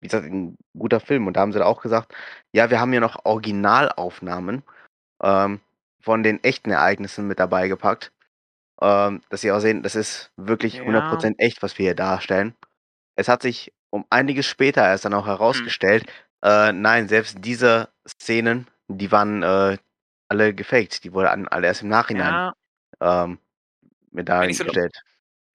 [0.00, 1.26] wie gesagt, ein guter Film.
[1.26, 2.14] Und da haben sie da auch gesagt,
[2.52, 4.62] ja, wir haben hier noch Originalaufnahmen
[5.22, 5.60] ähm,
[6.02, 8.12] von den echten Ereignissen mit dabei gepackt.
[8.80, 10.84] Ähm, dass sie auch sehen, das ist wirklich Ja.
[10.84, 12.54] 100% echt, was wir hier darstellen.
[13.16, 16.04] Es hat sich um einiges später erst dann auch herausgestellt,
[16.42, 19.78] äh, nein, selbst diese Szenen, die waren äh,
[20.28, 21.04] alle gefaked.
[21.04, 22.54] Die wurden alle erst im Nachhinein Ja,
[23.00, 23.38] ähm,
[24.10, 25.00] mit ich so- dargestellt.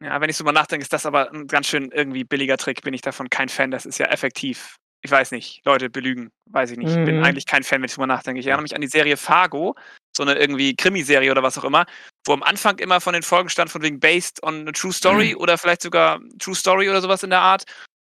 [0.01, 2.81] ja, wenn ich so mal nachdenke, ist das aber ein ganz schön irgendwie billiger Trick,
[2.81, 3.71] bin ich davon kein Fan.
[3.71, 6.91] Das ist ja effektiv ich weiß nicht, Leute belügen, weiß ich nicht.
[6.95, 7.23] Ich bin Mhm.
[7.23, 8.39] eigentlich kein Fan, wenn ich drüber nachdenke.
[8.39, 9.75] Ich erinnere mich an die Serie Fargo,
[10.15, 11.87] so eine irgendwie Krimiserie oder was auch immer,
[12.23, 15.33] wo am Anfang immer von den Folgen stand, von wegen based on a true story
[15.33, 17.63] oder vielleicht sogar True Story oder sowas in der Art.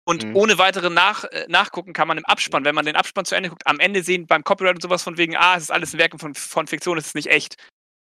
[0.06, 0.36] Und Mhm.
[0.36, 3.48] ohne weitere nach, äh, Nachgucken kann man im Abspann, wenn man den Abspann zu Ende
[3.48, 5.98] guckt, am Ende sehen beim Copyright und sowas von wegen, ah, es ist alles ein
[5.98, 7.56] Werk von, von Fiktion, es ist nicht echt.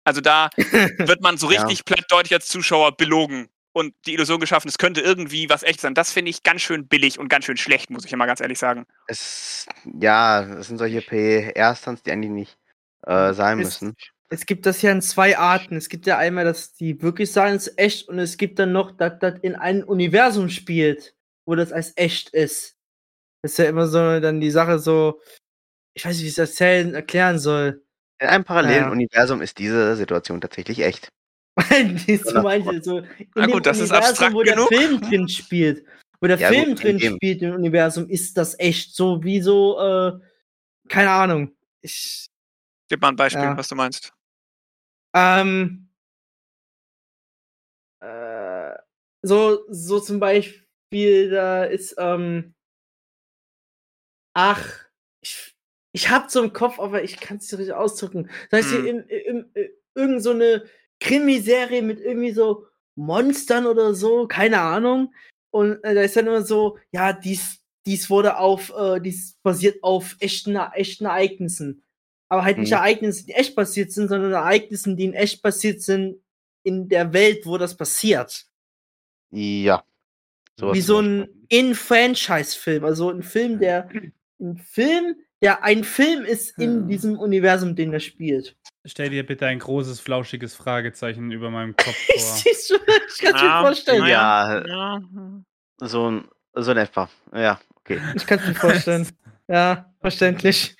[0.03, 0.49] Also da
[1.09, 1.61] wird man so Ja.
[1.61, 5.79] richtig platt deutlich als Zuschauer belogen und die Illusion geschaffen, es könnte irgendwie was echt
[5.81, 5.93] sein.
[5.93, 8.59] Das finde ich ganz schön billig und ganz schön schlecht, muss ich immer ganz ehrlich
[8.59, 8.85] sagen.
[9.07, 9.65] Es,
[9.99, 12.57] ja, es sind solche PR-Stunts, die eigentlich nicht
[13.07, 13.95] äh, sein Es- müssen.
[14.29, 15.75] Es gibt das ja in zwei Arten.
[15.75, 18.71] Es gibt ja einmal, dass die wirklich sagen, es ist echt, und es gibt dann
[18.71, 21.13] noch, dass das in einem Universum spielt,
[21.45, 22.75] wo das als echt ist.
[23.43, 25.21] Das ist ja immer so dann die Sache so,
[25.95, 27.83] ich weiß nicht, wie ich es erzählen, erklären soll.
[28.21, 28.91] In einem parallelen Ja.
[28.91, 31.09] Universum ist diese Situation tatsächlich echt.
[32.23, 34.67] So manche, so in Na dem gut, das ist Universum, abstrakt wo der genug.
[34.69, 35.85] Film drin spielt.
[36.21, 37.15] Wo der Ja, Film gut, in drin dem.
[37.15, 40.19] spielt im Universum, ist das echt so wie so, äh,
[40.89, 41.55] keine Ahnung.
[41.81, 42.27] Ich,
[42.89, 43.57] Gib mal ein Beispiel, Ja.
[43.57, 44.13] was du meinst.
[45.15, 45.89] Ähm,
[48.01, 48.75] äh,
[49.23, 52.53] so, so zum Beispiel, da ist, ähm,
[54.33, 54.85] ach,
[55.21, 55.55] ich,
[55.93, 58.29] ich hab so im Kopf, aber ich kann es nicht richtig ausdrücken.
[58.49, 58.85] Das heißt, Hm.
[58.85, 60.65] in, in, in, irgend so eine
[60.99, 65.13] Krimiserie mit irgendwie so Monstern oder so, keine Ahnung.
[65.51, 69.83] Und äh, da ist dann immer so, ja, dies, dies wurde auf, äh, dies basiert
[69.83, 71.83] auf echten, echten Ereignissen.
[72.29, 72.77] Aber halt nicht Mhm.
[72.77, 76.21] Ereignissen, die echt passiert sind, sondern Ereignissen, die in echt passiert sind
[76.63, 78.47] in der Welt, wo das passiert.
[79.31, 79.83] Ja.
[80.59, 82.85] Sowas Wie so ein In-Franchise-Film.
[82.85, 83.89] Also ein Film, der
[84.39, 86.87] ein Film, der ein Film ist in Ja.
[86.87, 88.55] diesem Universum, den er spielt.
[88.85, 92.53] Stell dir bitte ein großes, flauschiges Fragezeichen über meinem Kopf Ich, vor.
[92.77, 93.99] schon, ich kann Ja, mir vorstellen.
[94.01, 94.65] naja.
[94.65, 95.01] Ja.
[95.79, 95.87] Ja.
[95.87, 97.09] So, ein- so in etwa.
[97.33, 97.99] Ja, okay.
[98.15, 99.07] Ich kann mir vorstellen.
[99.47, 100.75] ja, verständlich.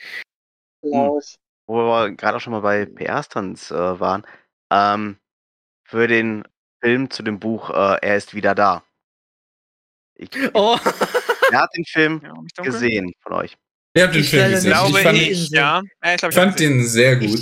[0.81, 1.35] Flausch.
[1.67, 4.23] Wo wir gerade auch schon mal bei PR-Stunts äh, waren.
[4.71, 5.17] Ähm,
[5.83, 6.43] für den
[6.81, 8.83] Film zu dem Buch äh, Er ist wieder da.
[10.15, 10.77] Ich, Oh.
[11.49, 13.55] Wer hat den Film Ja, gesehen von euch?
[13.95, 14.71] Ihr habt den Ich Film gesehen.
[14.71, 15.81] Glaube Ich fand, ich, ihn ja.
[16.03, 17.39] ja ich, glaub, ich ich, fand den sehr gut.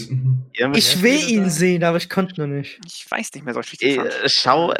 [0.75, 2.79] Ich will ihn sehen, aber ich konnte noch nicht.
[2.85, 3.97] ich weiß nicht mehr, so ich richtig.
[3.97, 4.73] Äh, schau,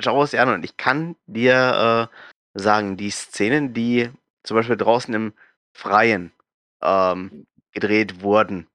[0.00, 4.10] schau es dir an und ich kann dir äh, sagen, die Szenen, die
[4.42, 5.32] zum Beispiel draußen im
[5.72, 6.32] Freien
[6.82, 8.66] ähm, gedreht wurden,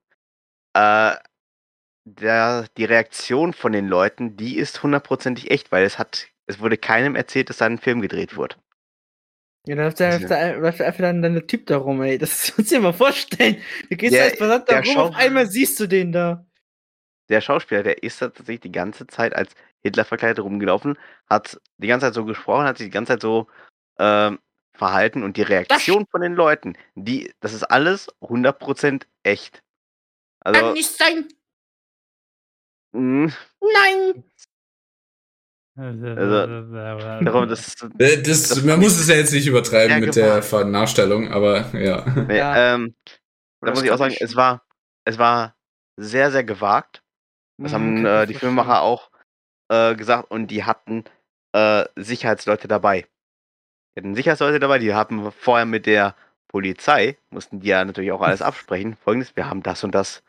[0.73, 1.15] äh,
[2.05, 6.77] der, die Reaktion von den Leuten, die ist hundertprozentig echt, weil es hat, es wurde
[6.77, 8.55] keinem erzählt, dass da ein Film gedreht wurde.
[9.67, 12.17] Ja, da läuft da Also- da- läuft einfach dann, dann der Typ da rum, ey.
[12.17, 13.61] Das musst du dir mal vorstellen.
[13.89, 16.45] Du gehst Der- als Versand da rum, auf einmal siehst du den da.
[17.29, 20.97] Der Schauspieler, der ist da tatsächlich die ganze Zeit als Hitler verkleidet rumgelaufen,
[21.29, 23.47] hat die ganze Zeit so gesprochen, hat sich die ganze Zeit so
[23.99, 24.39] ähm,
[24.73, 29.61] verhalten und die Reaktion von den Leuten, die, das ist alles 100% echt.
[30.39, 31.27] Also, nicht sein.
[32.93, 33.31] mh,
[33.61, 34.23] Nein.
[37.25, 40.69] darum, das, Äh, Das, Das man muss es ja jetzt nicht übertreiben mit der gewagt.
[40.71, 42.05] Nachstellung, aber ja.
[42.27, 42.75] nee, Ja.
[42.75, 42.95] ähm,
[43.61, 44.21] da Das muss ich auch sagen, ich.
[44.21, 44.63] es war,
[45.05, 45.55] es war
[45.97, 47.03] sehr, sehr gewagt.
[47.57, 48.33] Das Mhm, haben ich äh, die.
[48.35, 49.11] Filmemacher auch
[49.69, 51.03] äh, gesagt und die hatten
[51.53, 53.07] äh, Sicherheitsleute dabei.
[53.95, 56.15] Die hatten Sicherheitsleute dabei, die haben vorher mit der
[56.47, 58.97] Polizei, mussten die ja natürlich auch alles absprechen.
[59.03, 60.23] Folgendes, wir haben das und das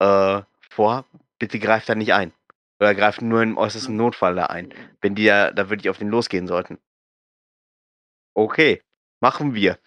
[0.00, 1.04] äh, vor,
[1.38, 2.32] bitte greift da nicht ein.
[2.80, 4.72] Oder greift nur im äußersten Notfall da ein.
[5.00, 6.78] Wenn die ja da wirklich auf den losgehen sollten.
[8.34, 8.82] Okay,
[9.20, 9.78] machen wir.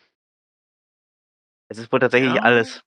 [1.70, 2.42] Es ist wohl tatsächlich Ja.
[2.42, 2.84] alles,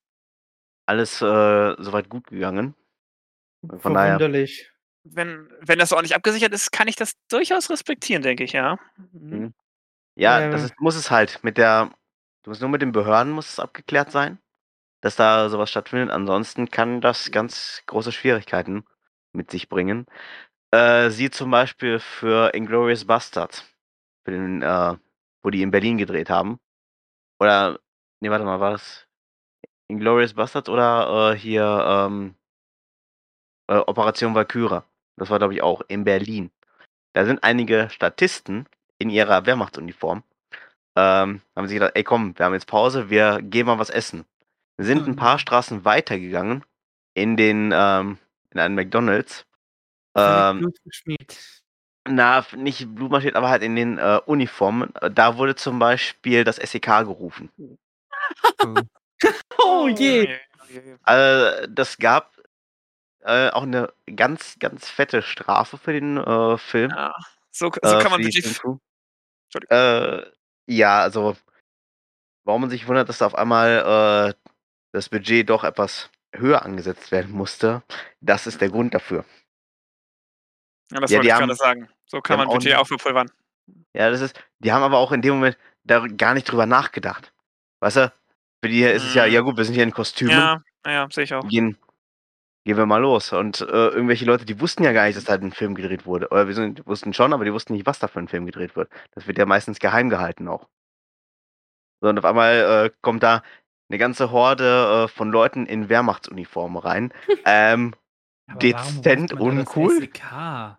[0.87, 2.75] alles äh, soweit gut gegangen.
[3.79, 4.19] Von daher.
[5.07, 8.79] Wenn, wenn das ordentlich abgesichert ist, kann ich das durchaus respektieren, denke ich, ja.
[9.13, 9.55] Mhm.
[10.17, 10.67] Ja, Ja, das ja.
[10.69, 11.43] ist, muss es halt.
[11.45, 11.91] Mit der,
[12.43, 14.39] du musst nur mit den Behörden muss es abgeklärt sein,
[15.03, 16.11] dass da sowas stattfindet.
[16.11, 18.85] Ansonsten kann das ganz große Schwierigkeiten
[19.35, 20.07] mit sich bringen.
[20.73, 23.65] Äh, sie zum Beispiel für Inglourious Bastards,
[24.25, 24.97] für den, äh,
[25.43, 26.59] wo die in Berlin gedreht haben.
[27.41, 27.79] Oder,
[28.21, 29.07] nee, warte mal, war das
[29.89, 32.35] Inglourious Bastards oder äh, hier ähm,
[33.69, 34.85] äh, Operation Valkyra?
[35.17, 36.51] Das war, glaube ich, auch in Berlin.
[37.15, 38.67] Da sind einige Statisten
[38.99, 40.25] in ihrer Wehrmachtsuniform.
[40.97, 44.25] Ähm, haben sie gedacht, ey komm, wir haben jetzt Pause, wir gehen mal was essen.
[44.77, 46.65] Wir sind ein paar Straßen weitergegangen
[47.15, 48.19] in den, ähm,
[48.55, 49.45] in einen McDonalds.
[50.17, 51.39] Ähm, Blut geschmiert.
[52.07, 54.95] na, nicht blutmarschiert, aber halt in den äh, Uniformen.
[54.97, 57.51] Äh, Da wurde zum Beispiel das SEK gerufen.
[59.59, 60.39] Oh je.
[61.03, 62.39] Also, das gab
[63.21, 66.91] äh, auch eine ganz, ganz fette Strafe für den äh, Film.
[66.91, 67.15] Ja.
[67.51, 68.21] So, so äh, kann man.
[69.71, 70.23] Äh,
[70.67, 71.37] ja, also
[72.45, 74.51] warum man sich wundert, dass da auf einmal äh,
[74.93, 77.83] das Budget doch etwas höher angesetzt werden musste,
[78.21, 79.25] das ist der Grund dafür.
[80.91, 81.89] Ja, das Ja, wollte ich haben- gerade sagen.
[82.07, 83.31] So kann man Budget verpulvern.
[83.95, 87.33] Ja, das ist, die haben aber auch in dem Moment da gar nicht drüber nachgedacht.
[87.81, 88.13] Weißt du,
[88.63, 89.33] für die ist es ja, Mhm.
[89.33, 91.47] ja gut, wir sind hier in Kostümen, Ja, ja, sehe ich auch.
[91.49, 91.79] gehen,
[92.65, 93.33] gehen wir mal los.
[93.33, 96.29] Und äh, irgendwelche Leute, die wussten ja gar nicht, dass da ein Film gedreht wurde.
[96.31, 98.77] Oder wir sind, wussten schon, aber die wussten nicht, was da für ein Film gedreht
[98.77, 98.91] wird.
[99.13, 100.69] Das wird ja meistens geheim gehalten auch.
[102.03, 103.43] So, und auf einmal äh, kommt da
[103.95, 107.13] eine ganze Horde äh, von Leuten in Wehrmachtsuniformen rein.
[107.47, 107.95] ähm,
[108.49, 110.01] Aber Dezent da uncool?
[110.01, 110.79] das SEK?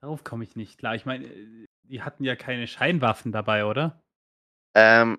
[0.00, 0.94] Darauf komme ich nicht klar.
[0.94, 4.00] Ich meine, äh, die hatten ja keine Scheinwaffen dabei, oder?
[4.74, 5.18] ähm,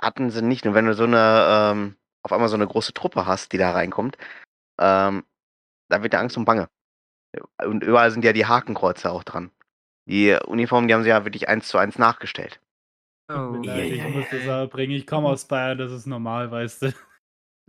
[0.00, 0.64] hatten sie nicht.
[0.64, 3.72] Nur wenn du so eine, ähm, auf einmal so eine große Truppe hast, die da
[3.72, 4.16] reinkommt,
[4.78, 5.24] ähm,
[5.88, 6.68] da wird ja Angst und Bange.
[7.64, 9.50] Und überall sind ja die Hakenkreuze auch dran.
[10.06, 12.60] Die Uniformen, die haben sie ja wirklich eins zu eins nachgestellt.
[13.34, 13.52] Oh.
[13.54, 14.92] Tut mir leid, ich muss das aber bringen.
[14.92, 16.94] Ich komme aus Bayern, das ist normal, weißt du.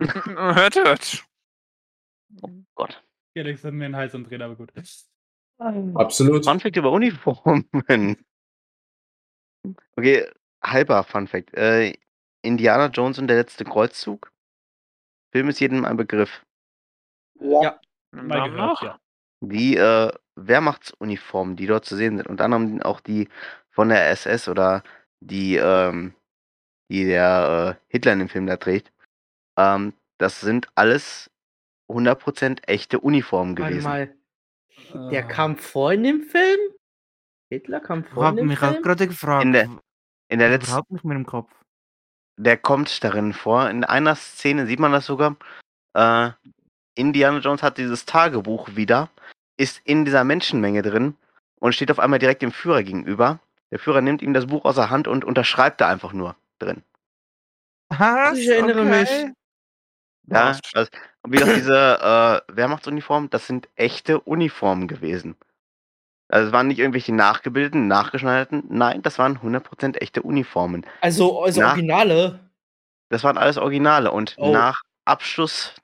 [0.00, 1.24] hört, hört.
[2.74, 3.02] Gott.
[3.32, 4.72] Felix hat mir einen Hals umdreht, aber gut.
[5.94, 6.44] Absolut.
[6.44, 7.68] Fun Fact über Uniformen.
[9.96, 10.28] Okay,
[10.62, 11.54] halber Fun Fact.
[11.54, 11.94] Äh,
[12.42, 14.30] Indiana Jones und der letzte Kreuzzug.
[15.32, 16.44] Film ist jedem ein Begriff.
[17.40, 17.80] Ja.
[18.12, 18.82] Mal gehört, noch?
[18.82, 19.00] ja.
[19.40, 23.28] Die äh, Wehrmachtsuniformen, die dort zu sehen sind, unter anderem auch die
[23.70, 24.82] von der SS oder
[25.26, 26.14] die, ähm,
[26.90, 28.92] die der äh, Hitler in dem Film da trägt,
[29.58, 31.30] ähm, das sind alles
[31.90, 33.84] 100% echte Uniformen Warte gewesen.
[33.88, 34.14] mal.
[35.12, 35.28] Der Ah.
[35.28, 36.58] kam vor in dem Film?
[37.50, 38.82] Hitler kam Ich vor in habe dem mich Film?
[38.82, 39.44] gerade gefragt.
[39.44, 39.68] In der-
[40.28, 41.50] In der letzten, überhaupt nicht mehr im Kopf.
[42.36, 43.68] der kommt darin vor.
[43.70, 45.36] In einer Szene sieht man das sogar.
[45.94, 46.30] Äh,
[46.96, 49.10] Indiana Jones hat dieses Tagebuch wieder,
[49.56, 51.16] ist in dieser Menschenmenge drin
[51.60, 53.38] und steht auf einmal direkt dem Führer gegenüber.
[53.74, 56.84] Der Führer nimmt ihm das Buch aus der Hand und unterschreibt da einfach nur drin.
[57.88, 58.38] Was?
[58.38, 59.10] Ich erinnere mich.
[60.28, 60.90] Ja, also,
[61.22, 65.34] und wie gesagt, diese äh, Wehrmachtsuniformen, das sind echte Uniformen gewesen.
[66.28, 70.86] Also es waren nicht irgendwelche nachgebildeten, nachgeschneiderten, nein, das waren 100% echte Uniformen.
[71.00, 71.70] Also, also Na?
[71.70, 72.38] Originale.
[73.08, 74.52] Das waren alles Originale und Oh.
[74.52, 75.74] nach Abschluss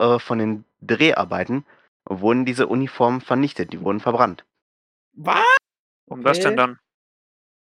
[0.00, 1.64] äh, von den Dreharbeiten
[2.08, 4.44] wurden diese Uniformen vernichtet, die wurden verbrannt.
[5.12, 5.44] Was?
[6.08, 6.80] Warum das denn dann?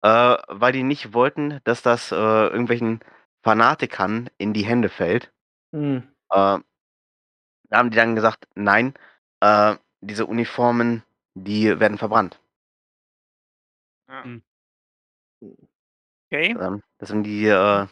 [0.03, 3.01] Äh, weil die nicht wollten, dass das äh, irgendwelchen
[3.43, 5.33] Fanatikern in die Hände fällt.
[5.73, 6.09] Hm.
[6.31, 6.59] Äh,
[7.71, 8.95] da haben die dann gesagt, nein,
[9.41, 11.03] äh, diese Uniformen,
[11.35, 12.41] die werden verbrannt.
[16.31, 16.57] Okay.
[16.59, 17.87] Ähm, das haben die, äh,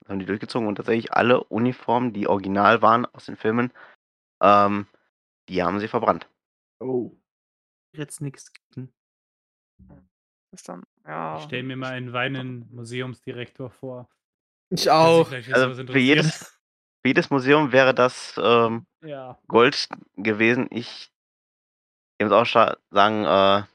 [0.00, 3.72] das haben die durchgezogen und tatsächlich alle Uniformen, die original waren aus den Filmen,
[4.42, 4.86] ähm,
[5.48, 6.28] die haben sie verbrannt.
[6.80, 7.12] Oh.
[7.94, 8.52] Jetzt nichts.
[10.52, 11.38] Ist dann, ja.
[11.38, 14.08] Ich stelle mir mal einen weinenden Museumsdirektor vor.
[14.70, 15.30] Ich auch.
[15.52, 16.58] Also für jedes-.
[17.04, 19.38] Für jedes Museum wäre das ähm, Ja.
[19.48, 20.68] Gold gewesen.
[20.70, 21.10] Ich,
[22.18, 22.46] ich muss auch
[22.90, 23.66] sagen, äh, Ja,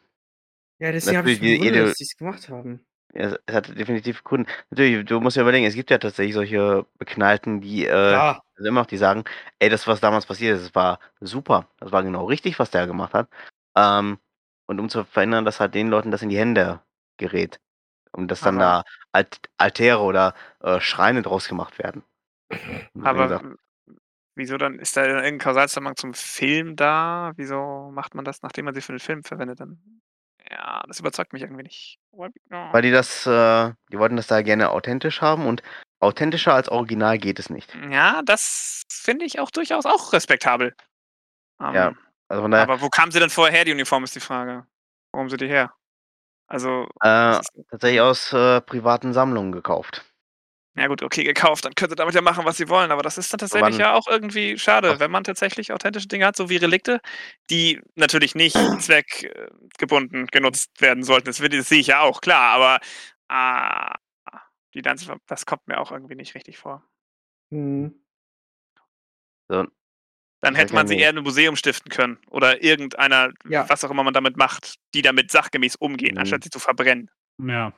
[0.80, 2.86] deswegen habe ich jede- gewundert, dass sie es gemacht haben.
[3.14, 4.50] es, es hat definitiv Kunden.
[4.70, 8.42] Natürlich, du musst ja überlegen, es gibt ja tatsächlich solche Beknallten, die äh, Ja.
[8.56, 9.24] also immer noch die sagen,
[9.60, 11.68] ey, das, was damals passiert ist, das war super.
[11.80, 13.28] Das war genau richtig, was der gemacht hat.
[13.76, 14.20] Ähm,
[14.68, 16.82] und um zu verhindern, dass halt den Leuten das in die Hände
[17.18, 17.60] gerät.
[18.12, 22.04] Und dass dann Aber- da Alt Altäre oder äh, Schreine draus gemacht werden.
[23.04, 23.42] Aber
[24.36, 27.32] wieso dann, ist da irgendein Kausalzusammenhang zum Film da?
[27.36, 29.60] Wieso macht man das, nachdem man sie für den Film verwendet?
[29.60, 30.02] Dann,
[30.50, 32.00] ja, das überzeugt mich irgendwie nicht.
[32.12, 35.64] Weil die das, äh, die wollten das da gerne authentisch haben und
[36.00, 37.76] authentischer als original geht es nicht.
[37.90, 40.76] Ja, das finde ich auch durchaus auch respektabel.
[41.60, 41.94] Ähm, Ja,
[42.30, 44.66] Also von daher, Aber wo kamen sie denn vorher her, die Uniform, ist die Frage.
[45.12, 45.74] Warum sind die her?
[46.48, 50.06] Also, äh, tatsächlich aus äh, privaten Sammlungen gekauft.
[50.76, 53.18] ja gut, okay, gekauft, dann könnt ihr damit ja machen, was sie wollen, aber das
[53.18, 55.00] ist dann tatsächlich wann- ja auch irgendwie schade, Ach.
[55.00, 57.02] wenn man tatsächlich authentische Dinge hat, so wie Relikte,
[57.50, 61.26] die natürlich nicht zweckgebunden genutzt werden sollten.
[61.26, 62.80] Das, das sehe ich ja auch, klar, aber
[63.28, 63.96] ah,
[64.74, 64.98] die dann,
[65.28, 66.84] das kommt mir auch irgendwie nicht richtig vor.
[67.52, 67.94] Hm.
[69.50, 69.66] So,
[70.48, 73.68] Dann hätte man sie eher in ein Museum stiften können oder irgendeiner, Ja.
[73.70, 76.20] was auch immer man damit macht, die damit sachgemäß umgehen, Mhm.
[76.22, 77.10] anstatt sie zu verbrennen.
[77.40, 77.74] Ja.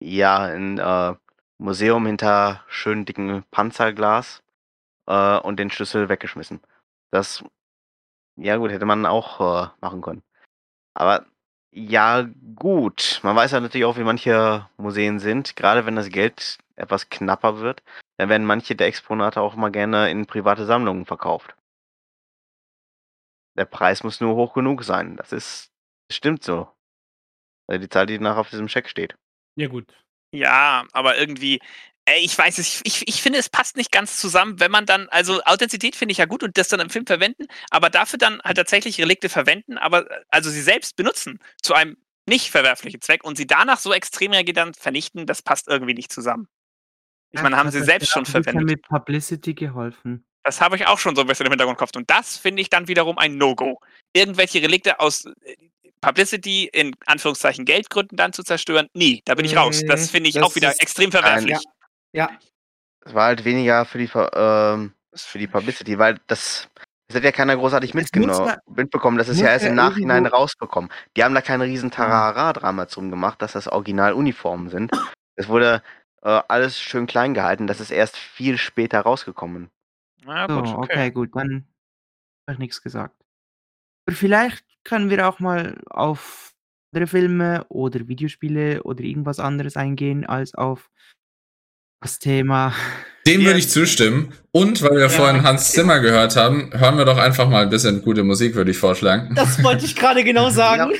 [0.00, 1.14] ja, ein äh,
[1.58, 4.42] Museum hinter schön dicken Panzerglas
[5.06, 6.60] äh, und den Schlüssel weggeschmissen.
[7.10, 7.42] Das,
[8.36, 10.22] ja gut, hätte man auch äh, machen können.
[10.94, 11.26] Aber
[11.72, 13.20] ja, gut.
[13.22, 15.54] Man weiß ja natürlich auch, wie manche Museen sind.
[15.56, 17.82] Gerade wenn das Geld etwas knapper wird,
[18.16, 21.54] dann werden manche der Exponate auch mal gerne in private Sammlungen verkauft.
[23.58, 25.16] Der Preis muss nur hoch genug sein.
[25.16, 25.72] Das ist,
[26.08, 26.68] das stimmt so.
[27.66, 29.16] Also die Zahl, die nachher auf diesem Scheck steht.
[29.56, 29.92] Ja, gut.
[30.32, 31.60] Ja, aber irgendwie,
[32.08, 34.86] Ey, ich weiß es, ich, ich, ich finde, es passt nicht ganz zusammen, wenn man
[34.86, 38.18] dann, also Authentizität finde ich ja gut und das dann im Film verwenden, aber dafür
[38.18, 43.24] dann halt tatsächlich Relikte verwenden, aber also sie selbst benutzen zu einem nicht verwerflichen Zweck
[43.24, 46.48] und sie danach so extrem reagieren, dann vernichten, das passt irgendwie nicht zusammen.
[47.30, 48.64] Ich meine, haben sie selbst schon verwendet.
[48.64, 50.24] mit Publicity geholfen.
[50.44, 51.96] Das habe ich auch schon so ein bisschen im Hintergrund gehabt.
[51.96, 53.80] Und das finde ich dann wiederum ein No-Go.
[54.12, 55.56] Irgendwelche Relikte aus äh,
[56.00, 59.82] Publicity in Anführungszeichen Geldgründen dann zu zerstören, nee, da bin ich raus.
[59.86, 61.58] Das Nee, finde ich das auch wieder extrem verwerflich.
[62.12, 62.30] Ja.
[63.04, 66.68] Es war halt weniger für die, ähm, für die Publicity, weil das,
[67.08, 69.18] das hat ja keiner großartig mitgenommen, ja- mitbekommen.
[69.18, 70.90] Das ist ja erst ja im Nachhinein rausgekommen.
[71.16, 74.92] Die haben da keine riesen Tarara-Drama drum gemacht, dass das original Uniformen sind.
[75.36, 75.82] Es wurde
[76.22, 77.66] äh, alles schön klein gehalten.
[77.66, 79.70] Das ist erst viel später rausgekommen.
[80.28, 81.10] Na So, gut, okay.
[81.10, 81.66] gut, dann
[82.46, 83.16] habe ich nichts gesagt.
[84.06, 86.54] Aber vielleicht können wir auch mal auf
[86.92, 90.90] andere Filme oder Videospiele oder irgendwas anderes eingehen als auf
[92.02, 92.72] das Thema.
[93.26, 93.48] Dem Ja.
[93.48, 94.32] würde ich zustimmen.
[94.52, 95.08] Und weil wir Ja.
[95.08, 98.70] vorhin Hans Zimmer gehört haben, hören wir doch einfach mal ein bisschen gute Musik, würde
[98.70, 99.34] ich vorschlagen.
[99.34, 100.92] Das wollte ich gerade genau sagen.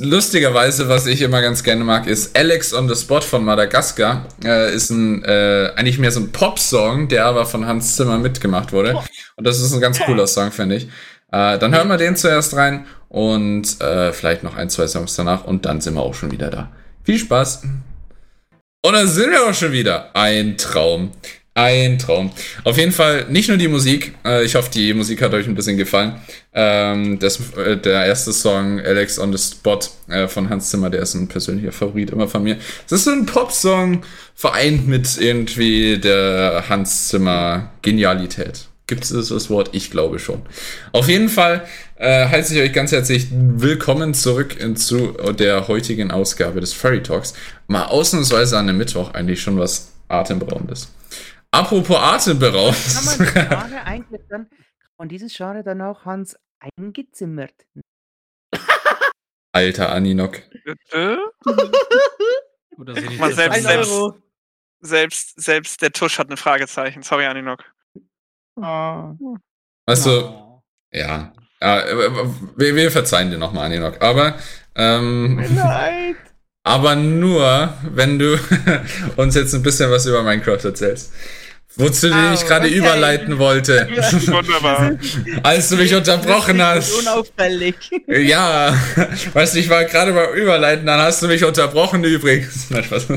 [0.00, 4.26] Lustigerweise, was ich immer ganz gerne mag, ist Alex on the Spot von Madagaskar.
[4.44, 8.72] Äh, ist ein, äh, eigentlich mehr so ein Pop-Song, der aber von Hans Zimmer mitgemacht
[8.72, 8.94] wurde.
[9.36, 10.84] Und das ist ein ganz cooler Song, finde ich.
[11.32, 15.44] Äh, dann hören wir den zuerst rein und äh, vielleicht noch ein, zwei Songs danach
[15.44, 16.72] und dann sind wir auch schon wieder da.
[17.04, 17.62] Viel Spaß!
[18.82, 20.14] Und dann sind wir auch schon wieder.
[20.14, 21.10] Ein Traum.
[21.56, 22.32] Ein Traum.
[22.64, 24.12] Auf jeden Fall nicht nur die Musik.
[24.26, 26.16] Äh, ich hoffe, die Musik hat euch ein bisschen gefallen.
[26.52, 31.00] Ähm, das, äh, der erste Song, Alex on the Spot äh, von Hans Zimmer, der
[31.00, 32.58] ist ein persönlicher Favorit immer von mir.
[32.90, 34.02] Das ist so ein Pop-Song
[34.34, 38.66] vereint mit irgendwie der Hans Zimmer Genialität.
[38.86, 39.70] Gibt es das Wort?
[39.72, 40.42] Ich glaube schon.
[40.92, 41.64] Auf jeden Fall
[41.96, 47.02] äh, heiße ich euch ganz herzlich willkommen zurück in, zu der heutigen Ausgabe des Furry
[47.02, 47.32] Talks.
[47.66, 50.88] Mal ausnahmsweise an einem Mittwoch eigentlich schon was Atemberaubendes.
[51.58, 52.76] Apropos Kann man Atemberaubend.
[53.32, 54.48] Genre eigentlich dann,
[54.98, 56.36] man dieses Genre dann auch Hans
[56.78, 57.54] eingezimmert?
[59.52, 60.38] Alter Aninok.
[60.92, 61.16] Äh?
[62.78, 64.12] Oder so die selbst- selbst-.
[64.82, 67.02] Selbst, selbst der Tusch hat ein Fragezeichen.
[67.02, 67.64] Sorry, Aninok.
[68.60, 69.14] Ah.
[69.86, 70.62] Also, Oh.
[70.92, 71.32] ja.
[71.62, 71.84] ja
[72.56, 74.02] wir, wir verzeihen dir nochmal, Aninok.
[74.02, 74.38] Aber,
[74.74, 76.16] ähm, Leid.
[76.62, 78.38] aber nur, wenn du
[79.16, 81.12] uns jetzt ein bisschen was über Minecraft erzählst.
[81.76, 82.76] Wozu Au, ich gerade okay.
[82.76, 83.88] überleiten wollte.
[83.90, 84.98] Wunderbar.
[85.42, 86.92] als du mich unterbrochen hast.
[87.00, 87.76] Unauffällig.
[88.06, 88.74] Ja,
[89.32, 92.70] weißt du, ich war gerade beim Überleiten, dann hast du mich unterbrochen übrigens.
[92.70, 93.08] Nein, Spaß.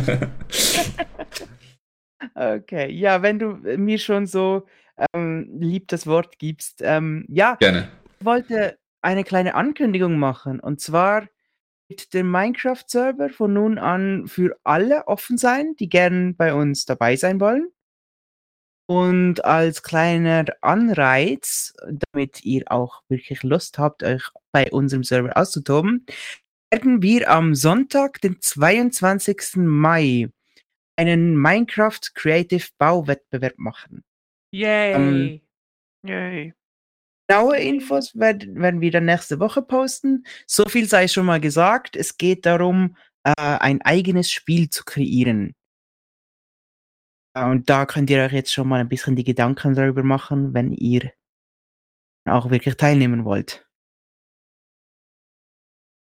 [2.36, 4.66] Okay, ja, wenn du äh, mir schon so
[5.14, 6.82] ähm, lieb das Wort gibst.
[6.84, 7.90] Ähm, ja, Gerne.
[8.20, 10.60] ich wollte eine kleine Ankündigung machen.
[10.60, 11.28] Und zwar
[11.88, 17.16] wird der Minecraft-Server von nun an für alle offen sein, die gern bei uns dabei
[17.16, 17.70] sein wollen.
[18.90, 21.74] Und als kleiner Anreiz,
[22.12, 26.08] damit ihr auch wirklich Lust habt, euch bei unserem Server auszutoben,
[26.72, 29.58] werden wir am Sonntag, den 22.
[29.58, 30.30] Mai,
[30.96, 34.04] einen Minecraft Creative Bauwettbewerb machen.
[34.52, 35.44] Yay!
[36.04, 36.56] Yay.
[37.28, 40.26] Genaue Infos werden, werden wir dann nächste Woche posten.
[40.48, 41.96] So viel sei schon mal gesagt.
[41.96, 45.54] Es geht darum, äh, ein eigenes Spiel zu kreieren.
[47.40, 50.54] Äh, Und da könnt ihr euch jetzt schon mal ein bisschen die Gedanken darüber machen,
[50.54, 51.12] wenn ihr
[52.26, 53.68] auch wirklich teilnehmen wollt.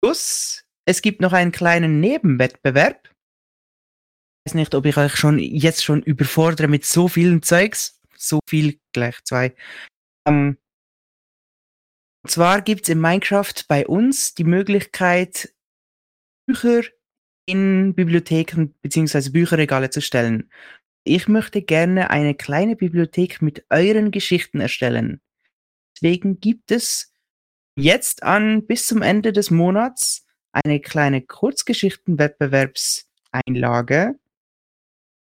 [0.03, 3.09] Plus, es gibt noch einen kleinen Nebenwettbewerb.
[4.45, 8.01] Ich weiß nicht, ob ich euch schon jetzt schon überfordere mit so vielen Zeugs.
[8.17, 9.55] So viel gleich zwei.
[10.27, 10.59] Ähm,
[12.25, 15.55] und zwar gibt es in Minecraft bei uns die Möglichkeit,
[16.49, 16.83] Bücher
[17.47, 19.31] in Bibliotheken bzw.
[19.31, 20.51] Bücherregale zu stellen.
[21.09, 25.21] Ich möchte gerne eine kleine Bibliothek mit euren Geschichten erstellen.
[25.95, 27.15] Deswegen gibt es
[27.77, 34.19] jetzt an bis zum Ende des Monats eine kleine Kurzgeschichtenwettbewerbseinlage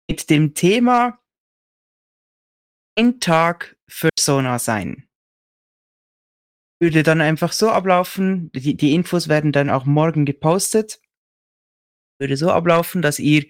[0.09, 1.19] mit dem Thema
[2.97, 5.09] ein Tag Persona sein.
[6.79, 11.01] Würde dann einfach so ablaufen, die, die Infos werden dann auch morgen gepostet,
[12.19, 13.47] würde so ablaufen, dass ihr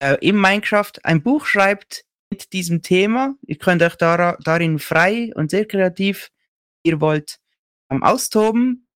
[0.00, 3.34] äh, im Minecraft ein Buch schreibt mit diesem Thema.
[3.46, 6.30] Ihr könnt euch dara, darin frei und sehr kreativ,
[6.82, 7.38] wie ihr wollt,
[7.90, 8.86] ähm, austoben.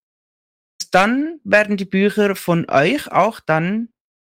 [0.90, 3.88] Dann werden die Bücher von euch auch dann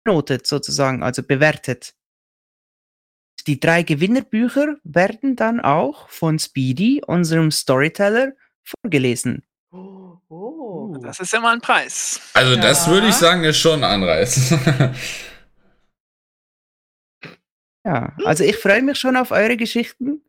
[0.04, 1.94] benotet sozusagen, also bewertet.
[3.46, 9.42] Die drei Gewinnerbücher werden dann auch von Speedy, unserem Storyteller, vorgelesen.
[9.70, 10.96] Oh, oh.
[11.02, 12.20] Das ist immer ein Preis.
[12.32, 12.92] Also, das Ja.
[12.92, 14.54] würde ich sagen, ist schon ein Anreiz.
[17.85, 20.22] Ja, also ich freue mich schon auf eure Geschichten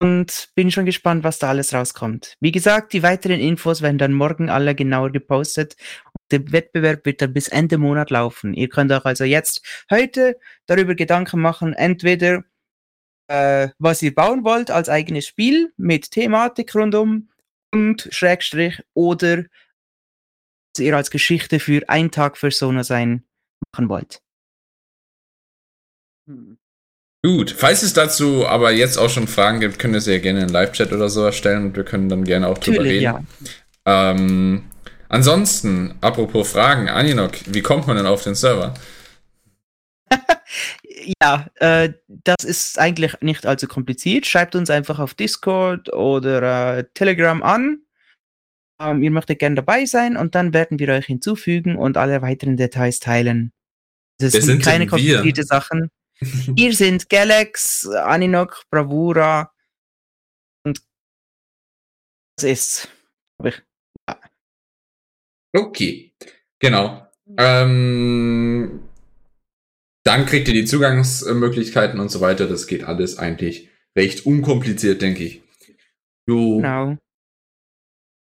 [0.00, 2.36] und bin schon gespannt, was da alles rauskommt.
[2.40, 5.76] Wie gesagt, die weiteren Infos werden dann morgen alle genauer gepostet.
[6.30, 8.54] Der Wettbewerb wird dann bis Ende Monat laufen.
[8.54, 12.44] Ihr könnt euch also jetzt heute darüber Gedanken machen, entweder
[13.26, 17.28] äh, was ihr bauen wollt als eigenes Spiel mit Thematik rundum
[17.72, 19.44] und Schrägstrich oder
[20.74, 23.24] was ihr als Geschichte für einen Tag Persona sein
[23.72, 24.22] machen wollt.
[26.26, 26.59] Hm.
[27.22, 30.40] Gut, falls es dazu aber jetzt auch schon Fragen gibt, könnt ihr sie ja gerne
[30.42, 33.28] in Live-Chat oder sowas stellen und wir können dann gerne auch drüber Natürlich, reden.
[33.86, 34.10] ja.
[34.10, 34.64] Ähm,
[35.10, 38.74] ansonsten, apropos Fragen, Aninok, wie kommt man denn auf den Server?
[41.22, 44.26] Ja, äh, das ist eigentlich nicht allzu kompliziert.
[44.26, 47.78] Schreibt uns einfach auf Discord oder äh, Telegram an.
[48.80, 52.56] Ähm, ihr möchtet gerne dabei sein und dann werden wir euch hinzufügen und alle weiteren
[52.58, 53.52] Details teilen.
[54.18, 55.16] Das Wer sind sind keine denn wir?
[55.16, 55.90] komplizierte Sachen.
[56.56, 59.52] Hier sind Galax, Aninok, Bravura
[60.66, 60.80] und
[62.36, 62.88] das.
[63.38, 63.62] Hab ich-
[65.56, 66.12] Okay,
[66.60, 67.06] genau.
[67.36, 68.88] Ähm,
[70.04, 72.46] dann kriegt ihr die Zugangsmöglichkeiten und so weiter.
[72.46, 75.42] Das geht alles eigentlich recht unkompliziert, denke ich.
[76.26, 76.96] Du, Genau.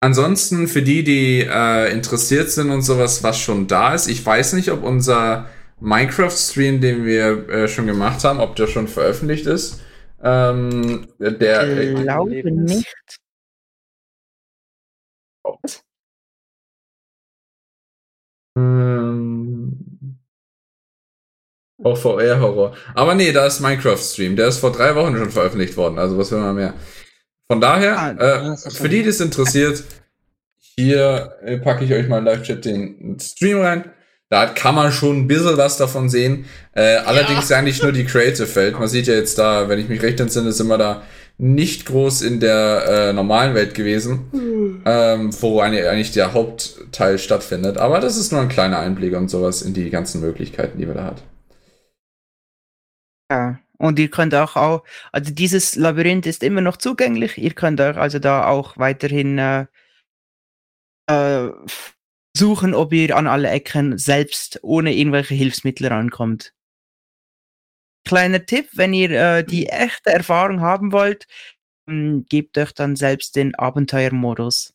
[0.01, 4.53] Ansonsten für die, die äh, interessiert sind und sowas, was schon da ist, ich weiß
[4.53, 5.47] nicht, ob unser
[5.83, 9.81] Minecraft-Stream, den wir äh, schon gemacht haben, ob der schon veröffentlicht ist.
[10.23, 12.71] Ähm, der, äh, Ich glaube Lebens.
[12.75, 12.95] nicht.
[18.57, 20.17] Ähm,
[21.83, 22.75] auch VR-Horror.
[22.95, 24.35] Aber nee, da ist Minecraft-Stream.
[24.35, 25.97] Der ist vor drei Wochen schon veröffentlicht worden.
[25.99, 26.73] Also was will man mehr?
[27.51, 29.83] Von daher, Ah, äh, für die, die es interessiert,
[30.59, 33.91] hier äh, packe ich euch mal im Live-Chat den Stream rein.
[34.29, 36.45] Da kann man schon ein bisschen was davon sehen.
[36.73, 38.79] Äh, allerdings ja nicht nur die Creative-Welt.
[38.79, 41.03] Man sieht ja jetzt da, wenn ich mich recht entsinne, sind wir da
[41.37, 47.77] nicht groß in der äh, normalen Welt gewesen, ähm, wo eine, eigentlich der Hauptteil stattfindet.
[47.77, 50.97] Aber das ist nur ein kleiner Einblick und sowas in die ganzen Möglichkeiten, die man
[50.97, 51.23] da hat.
[53.31, 57.37] Ja, und ihr könnt auch, auch, also dieses Labyrinth ist immer noch zugänglich.
[57.37, 59.65] Ihr könnt euch also da auch weiterhin äh,
[61.07, 61.49] äh,
[62.35, 66.53] suchen, ob ihr an alle Ecken selbst ohne irgendwelche Hilfsmittel rankommt.
[68.05, 71.25] Kleiner Tipp, wenn ihr äh, die echte Erfahrung haben wollt,
[71.87, 74.73] ähm, gebt euch dann selbst den Abenteuermodus.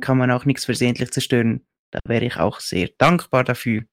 [0.00, 1.66] Kann man auch nichts versehentlich zerstören.
[1.90, 3.84] Da wäre ich auch sehr dankbar dafür.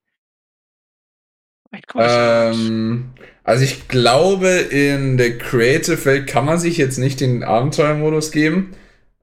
[1.94, 3.10] Ähm,
[3.44, 8.74] also ich glaube, in der Creative Welt kann man sich jetzt nicht den Abenteuermodus geben.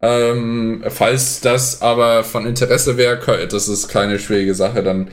[0.08, 5.10] Ähm, falls das aber von Interesse wäre, das ist keine schwierige Sache, dann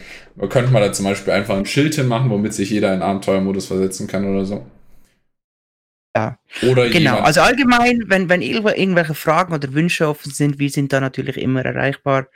[0.50, 4.06] könnte man da zum Beispiel einfach ein Schild hinmachen, womit sich jeder in Abenteuermodus versetzen
[4.06, 4.66] kann oder so.
[6.14, 6.38] Ja.
[6.68, 10.68] Oder Genau, jemand, also allgemein, wenn, wenn irgendw- irgendwelche Fragen oder Wünsche offen sind, wir
[10.68, 12.28] sind da natürlich immer erreichbar.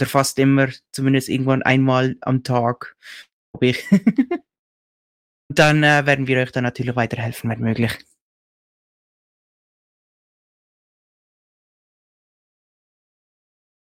[0.00, 2.96] Oder fast immer, zumindest irgendwann einmal am Tag.
[3.60, 3.84] Ich.
[5.48, 7.92] dann äh, werden wir euch dann natürlich weiterhelfen, wenn möglich.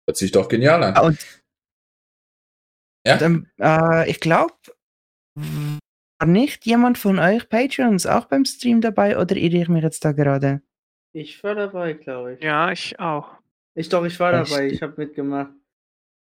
[0.07, 0.99] Hört sich doch genial an.
[1.05, 1.19] Und
[3.07, 3.17] Ja?
[3.19, 4.55] dann, äh, ich glaube,
[5.37, 10.05] war nicht jemand von euch Patreons auch beim Stream dabei oder irre ich mich jetzt
[10.05, 10.63] da gerade?
[11.13, 12.43] Ich war dabei, glaube ich.
[12.43, 13.31] Ja, ich auch.
[13.77, 14.51] Ich doch, ich war Echt?
[14.53, 14.67] dabei.
[14.69, 15.53] Ich habe mitgemacht.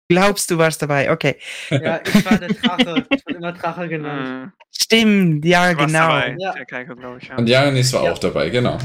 [0.09, 1.11] Glaubst du warst dabei?
[1.11, 1.39] Okay.
[1.71, 3.07] Ja, ich war der Drache.
[3.09, 4.27] Ich wurde immer Drache genannt.
[4.27, 4.51] Hm.
[4.71, 6.07] Stimmt, ja, Du warst genau.
[6.09, 6.53] dabei, Ja.
[6.53, 7.27] Der Keiko, glaube ich.
[7.27, 7.37] Ja.
[7.37, 8.11] Und Janis war Ja.
[8.11, 8.77] auch dabei, genau.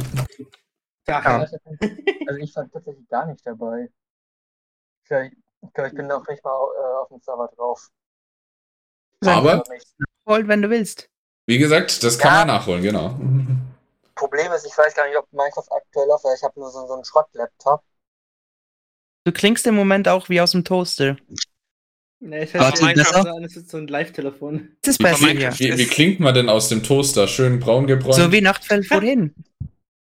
[1.06, 1.30] Drache.
[1.30, 1.56] Also
[2.40, 3.88] ich war tatsächlich gar nicht dabei.
[5.10, 5.32] Ich,
[5.62, 7.88] ich, glaub, ich bin noch nicht mal äh, auf dem Server drauf.
[9.26, 9.86] Aber, nicht.
[10.24, 11.08] Voll, wenn du willst.
[11.46, 12.38] wie gesagt, das kann Ja.
[12.38, 13.08] man nachholen, genau.
[14.14, 16.86] Problem ist, ich weiß gar nicht, ob Minecraft aktuell läuft, weil ich habe nur so,
[16.86, 17.82] so einen Schrott-Laptop.
[19.24, 21.16] Du klingst im Moment auch wie aus dem Toaster.
[22.22, 24.76] Nee, ich so an, es ist so ein Live-Telefon.
[24.82, 25.58] Das ist Wie, besser, ja.
[25.58, 27.26] wie, wie klingt man denn aus dem Toaster?
[27.26, 28.14] Schön braun gebräunt?
[28.16, 29.34] So wie Nachtfell vorhin.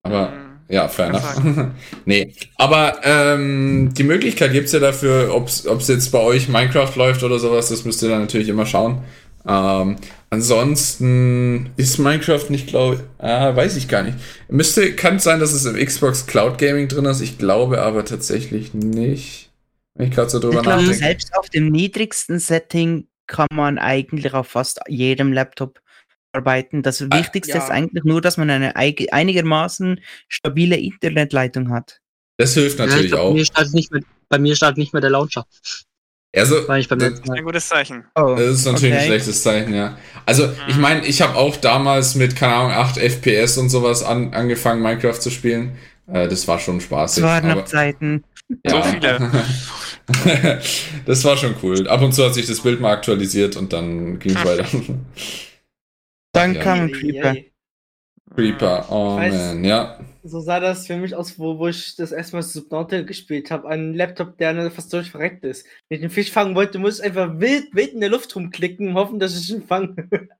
[0.02, 0.49] Aber Hm.
[0.70, 1.70] Ja, fair enough.
[2.04, 7.24] nee, aber ähm, die Möglichkeit gibt's ja dafür, ob es jetzt bei euch Minecraft läuft
[7.24, 9.02] oder sowas, das müsst ihr dann natürlich immer schauen.
[9.46, 9.96] Ähm,
[10.30, 14.16] ansonsten ist Minecraft nicht, glaube ah, weiß ich gar nicht.
[14.48, 18.72] Müsste, kann sein, dass es im Xbox Cloud Gaming drin ist, ich glaube aber tatsächlich
[18.72, 19.50] nicht.
[19.94, 20.98] Wenn ich gerade so drüber Ich glaube, nachdenke.
[20.98, 25.80] selbst auf dem niedrigsten Setting kann man eigentlich auf fast jedem Laptop
[26.32, 26.82] arbeiten.
[26.82, 27.62] Das Wichtigste ja.
[27.62, 32.00] ist eigentlich nur, dass man eine einigermaßen stabile Internetleitung hat.
[32.38, 33.30] Das hilft Ja, ich natürlich glaub, auch.
[33.30, 35.44] Bei mir startet nicht mehr, bei mir startet nicht mehr der Launcher.
[36.34, 37.38] Also, War ich beim das- Mal.
[37.38, 38.04] Ein gutes Zeichen.
[38.14, 39.06] Oh, Das ist natürlich ein okay.
[39.08, 39.98] schlechtes Zeichen, ja.
[40.26, 44.32] Also, ich meine, ich habe auch damals mit, keine Ahnung, 8 FPS und sowas an,
[44.32, 45.76] angefangen, Minecraft zu spielen.
[46.06, 47.24] Äh, das war schon spaßig.
[47.24, 48.22] Es waren noch aber, Zeiten.
[48.64, 49.30] So viele.
[51.06, 51.88] das war schon cool.
[51.88, 54.66] Ab und zu hat sich das Bild mal aktualisiert und dann ging es weiter.
[56.32, 56.62] Dann Ja.
[56.62, 57.34] kam ein Ei, Creeper.
[58.34, 60.00] Creeper, oh Ich weiß- man, ja.
[60.22, 63.68] So sah das für mich aus, wo, wo ich das erste Mal Subnautica gespielt habe.
[63.68, 65.66] Ein Laptop, der fast durch verreckt ist.
[65.88, 68.88] Wenn ich den Fisch fangen wollte, muss ich einfach wild, wild in der Luft rumklicken
[68.88, 69.96] und hoffen, dass ich ihn fange.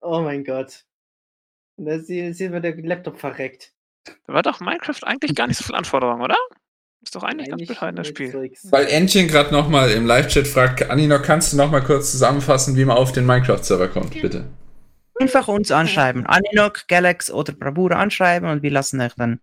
[0.00, 0.84] oh mein Gott.
[1.78, 3.74] Und da sieht, sieht man der Laptop verreckt.
[4.26, 6.36] Da war doch Minecraft eigentlich gar nicht so viel Anforderung, oder?
[7.06, 8.50] Ist doch eigentlich ganz bescheidenes Spiel.
[8.70, 12.96] Weil Entchen gerade nochmal im Live-Chat fragt, Anino, kannst du nochmal kurz zusammenfassen, wie man
[12.96, 14.46] auf den Minecraft-Server kommt, bitte?
[15.20, 16.26] Einfach uns anschreiben.
[16.26, 19.38] Aninok, Galax oder Bravura anschreiben und wir lassen euch dann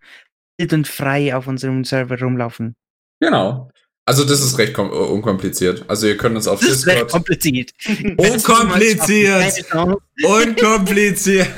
[0.58, 2.76] wild und frei auf unserem Server rumlaufen.
[3.20, 3.70] Genau.
[4.04, 5.86] Also das ist recht kom- unkompliziert.
[5.88, 7.12] Also ihr könnt uns auf Das ist recht Discord...
[7.12, 7.72] kompliziert.
[8.18, 9.64] Unkompliziert!
[10.22, 11.48] Unkompliziert!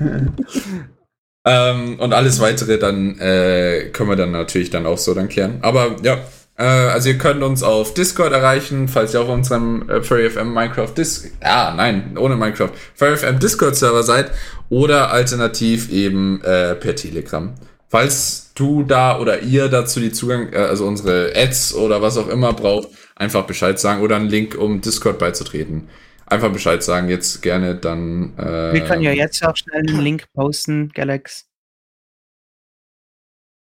[1.44, 5.58] ähm, und alles weitere dann äh, können wir dann natürlich dann auch so dann klären.
[5.62, 6.18] Aber ja,
[6.56, 10.92] äh, also ihr könnt uns auf Discord erreichen, falls ihr auf unserem äh, FurryFM Minecraft
[10.96, 11.32] Dis...
[11.40, 12.70] Ah, nein, ohne Minecraft.
[12.94, 14.30] FurryFM Discord-Server seid
[14.68, 17.52] oder alternativ eben äh, per Telegram.
[17.88, 22.28] Falls du da oder ihr dazu die Zugang, äh, also unsere Ads oder was auch
[22.28, 25.88] immer braucht, einfach Bescheid sagen oder einen Link, um Discord beizutreten.
[26.32, 28.36] Einfach Bescheid sagen, jetzt gerne dann.
[28.38, 31.46] Äh, Wir können ja jetzt auch schnell einen Link posten, Galax.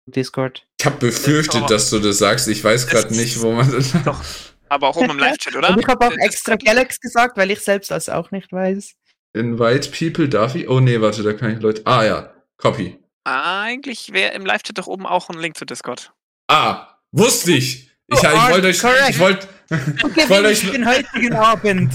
[0.06, 0.68] Discord.
[0.78, 2.50] Ich habe befürchtet, dass du das sagst.
[2.50, 3.94] Ich weiß gerade nicht, wo man das.
[4.04, 4.22] Doch.
[4.68, 5.70] Aber auch oben im Live-Chat, oder?
[5.70, 8.94] Und ich habe auch extra Galax gesagt, weil ich selbst das auch nicht weiß.
[9.34, 10.68] Invite people, darf ich?
[10.68, 11.84] Oh nee, warte, da kann ich Leute.
[11.86, 13.00] Ah ja, Copy.
[13.24, 16.12] Eigentlich wäre im Live-Chat doch oben auch ein Link zu Discord.
[16.50, 17.86] Ah, wusste ich.
[17.86, 21.94] Ich, Oh, ich wollte euch, ich wollte, Okay, wollte euch, den heutigen Abend.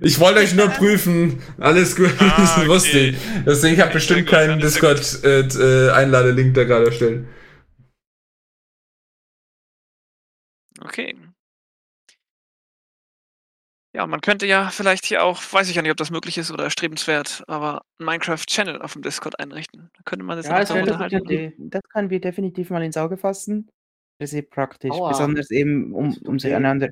[0.00, 1.40] ich wollte euch nur prüfen.
[1.58, 2.68] Alles gut, Ah, das okay.
[2.68, 3.16] wusste ich.
[3.46, 6.86] Deswegen habe ich bestimmt Sehr gut, keinen alles sehr Discord äh, äh, Einladelink da gerade
[6.86, 7.24] erstellt.
[10.80, 11.16] Okay.
[13.94, 16.50] Ja, man könnte ja vielleicht hier auch, weiß ich ja nicht, ob das möglich ist
[16.50, 19.90] oder erstrebenswert, aber einen Minecraft-Channel auf dem Discord einrichten.
[19.94, 21.52] Da könnte man das Ja, ja, das unterhalten.
[21.58, 23.68] Das können wir definitiv mal ins Auge fassen.
[24.18, 24.90] Das ist sehr praktisch.
[24.92, 25.10] Aua.
[25.10, 26.88] Besonders eben, um, um sich einander.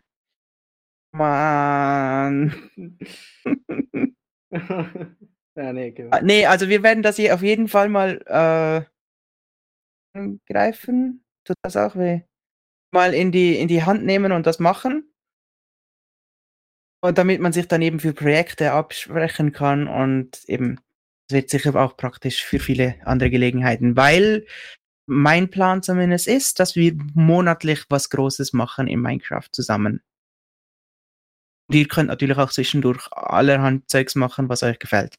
[1.12, 2.70] Mann.
[4.50, 6.18] ja, nee, genau.
[6.22, 8.86] Nee, also wir werden das hier auf jeden Fall mal
[10.14, 11.24] äh, greifen.
[11.44, 12.22] Tut das auch weh?
[12.92, 15.10] Mal in die, in die Hand nehmen und das machen.
[17.02, 20.76] Und damit man sich dann eben für Projekte absprechen kann und eben,
[21.28, 24.44] das wird sicher auch praktisch für viele andere Gelegenheiten, weil
[25.06, 30.02] mein Plan zumindest ist, dass wir monatlich was Großes machen in Minecraft zusammen.
[31.70, 35.14] Und ihr könnt natürlich auch zwischendurch allerhand Zeugs machen, was euch gefällt.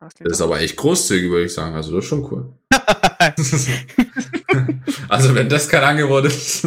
[0.00, 1.76] Das ist aber echt großzügig, würde ich sagen.
[1.76, 2.52] Also das ist schon cool.
[5.08, 6.66] also wenn das kein Angebot ist.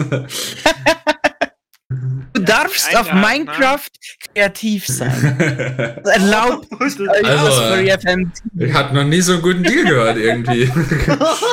[2.34, 3.20] Du darfst auf ne?
[3.20, 3.90] Minecraft
[4.34, 6.00] kreativ sein.
[6.02, 6.94] Das Erlaubt euch
[7.26, 8.32] Also, FM.
[8.58, 10.72] ich habe noch nie so einen guten Deal gehört irgendwie.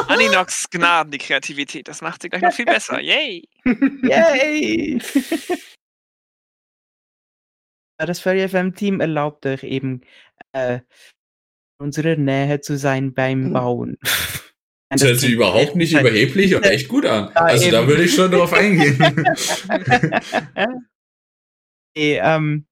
[0.06, 1.88] Aninox Gnaden, die Kreativität.
[1.88, 3.00] Das macht sie gleich noch viel besser.
[3.00, 3.48] Yay!
[4.02, 5.00] Yay!
[8.06, 10.00] Das Furry FM Team erlaubt euch eben
[10.52, 10.80] äh, in
[11.86, 13.98] unserer Nähe zu sein beim Bauen.
[14.92, 17.30] Das hört sich überhaupt nicht überheblich und echt gut an.
[17.32, 17.88] Ja, Also da eben.
[17.88, 18.98] würde ich schon drauf eingehen.
[21.96, 22.66] nee, ähm,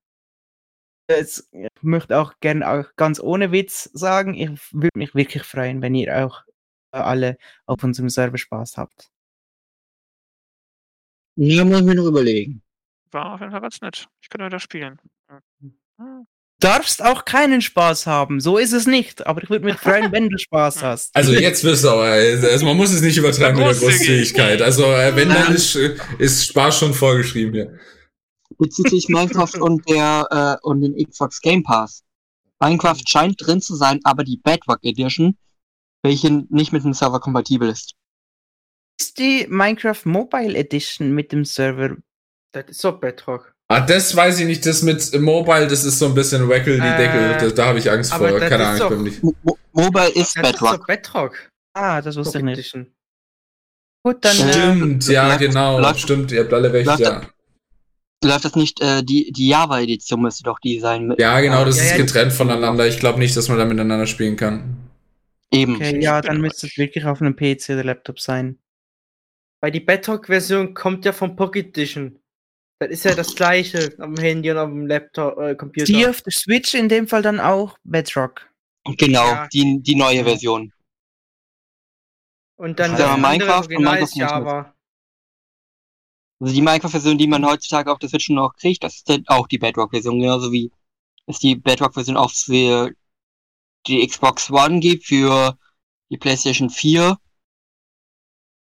[1.06, 5.80] das, ich möchte auch gerne auch ganz ohne Witz sagen, ich würde mich wirklich freuen,
[5.80, 6.42] wenn ihr auch
[6.92, 9.12] äh, alle auf unserem Server Spaß habt.
[11.36, 12.62] Ja, muss ich mir noch überlegen.
[13.12, 14.08] War auf jeden Fall ganz nett.
[14.20, 15.00] Ich könnte wieder spielen.
[16.60, 18.40] Darfst auch keinen Spaß haben.
[18.40, 19.26] So ist es nicht.
[19.26, 21.14] Aber ich würde mich freuen, wenn du Spaß hast.
[21.14, 23.98] Also jetzt wirst du aber, also man muss es nicht übertreiben mit der Großzügig.
[23.98, 24.62] Großzügigkeit.
[24.62, 27.78] Also äh, wenn dann ist, äh, ist Spaß schon vorgeschrieben hier.
[28.58, 32.02] Bezüglich Minecraft und der äh, und den Xbox Game Pass.
[32.60, 35.38] Minecraft scheint drin zu sein, aber die Bedrock Edition,
[36.02, 37.94] welche nicht mit dem Server kompatibel ist.
[39.00, 41.96] Ist die Minecraft Mobile Edition mit dem Server?
[42.50, 43.54] Das ist doch Bedrock.
[43.70, 46.86] Ah, das weiß ich nicht, das mit Mobile, das ist so ein bisschen wackel die
[46.86, 48.40] Äh, Deckel, da, da habe ich Angst aber vor.
[48.40, 49.22] Keine ist Ahnung, ich doch- bin nicht.
[49.22, 50.78] Mo Mo Mobile ist Das ist Bedrock.
[50.78, 51.48] doch Bedrock.
[51.74, 52.58] Ah, das wusste ich nicht.
[52.58, 52.86] Edition.
[54.02, 54.36] Gut, dann.
[54.38, 57.20] Äh, Stimmt, ja, läuft- genau, läuft- stimmt, ihr habt alle recht, läuft- ja.
[58.24, 61.06] Läuft das nicht, äh, die, die Java-Edition müsste doch die sein.
[61.06, 62.86] Mit, Ja, genau, das Ja, ist ja, getrennt voneinander.
[62.88, 64.76] Ich glaube nicht, dass man da miteinander spielen kann.
[65.52, 65.76] Eben.
[65.76, 68.58] okay, ja, dann müsste es wirklich auf einem PC oder Laptop sein.
[69.62, 72.18] Weil die Bedrock-Version kommt ja vom Pocket Edition.
[72.80, 75.86] Das ist ja das gleiche am Handy und auf dem Laptop, äh, Computer.
[75.86, 78.48] Die auf der Switch in dem Fall dann auch Bedrock.
[78.84, 79.48] Genau, Ja.
[79.48, 80.72] die, die neue Version.
[82.56, 84.74] und dann andere Minecraft und Minecraft ist Java.
[86.40, 89.48] Also die Minecraft-Version, die man heutzutage auf der Switch noch kriegt, das ist dann auch
[89.48, 90.70] die Bedrock-Version, genauso wie
[91.26, 92.92] es die Bedrock-Version auch für
[93.86, 95.58] die Xbox One gibt, für
[96.10, 97.18] die PlayStation 4,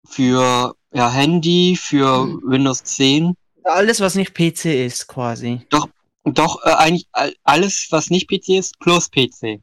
[0.08, 2.41] für ja, Handy, für Hm.
[2.45, 3.36] Windows 10.
[3.66, 5.66] Alles, was nicht PC ist, quasi.
[6.24, 9.61] Und doch äh, eigentlich all- alles, was nicht PC ist, plus PC.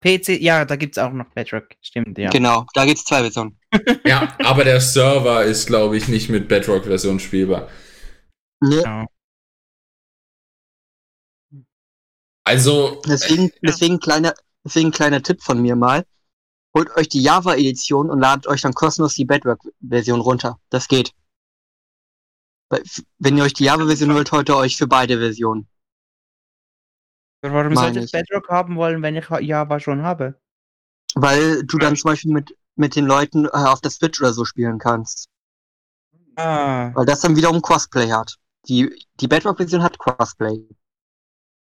[0.00, 2.30] PC, ja, da gibt's auch noch Bedrock, stimmt, ja.
[2.30, 3.58] Genau, da gibt's zwei Versionen.
[4.06, 7.68] Ja, aber der Server ist, glaube ich, nicht mit Bedrock-Version spielbar.
[8.60, 9.06] Ne, Ja.
[12.44, 14.32] Also, deswegen, deswegen kleiner,
[14.64, 16.04] deswegen kleiner Tipp von mir mal.
[16.76, 20.60] Holt euch die Java-Edition und ladet euch dann kostenlos die Bedrock-Version runter.
[20.70, 21.12] Das geht.
[22.68, 25.68] Wenn ihr euch die Java-Version holt, holt ihr euch für beide Versionen.
[27.42, 28.12] Warum Meine sollte ich.
[28.12, 30.40] Bedrock haben wollen, wenn ich Java schon habe?
[31.14, 34.44] Weil du dann zum Beispiel mit, mit den Leuten äh, auf der Switch oder so
[34.44, 35.28] spielen kannst.
[36.36, 36.90] Ah.
[36.94, 38.36] Weil das dann wiederum Crossplay hat.
[38.68, 38.90] Die,
[39.20, 40.66] die Bedrock-Version hat Crossplay.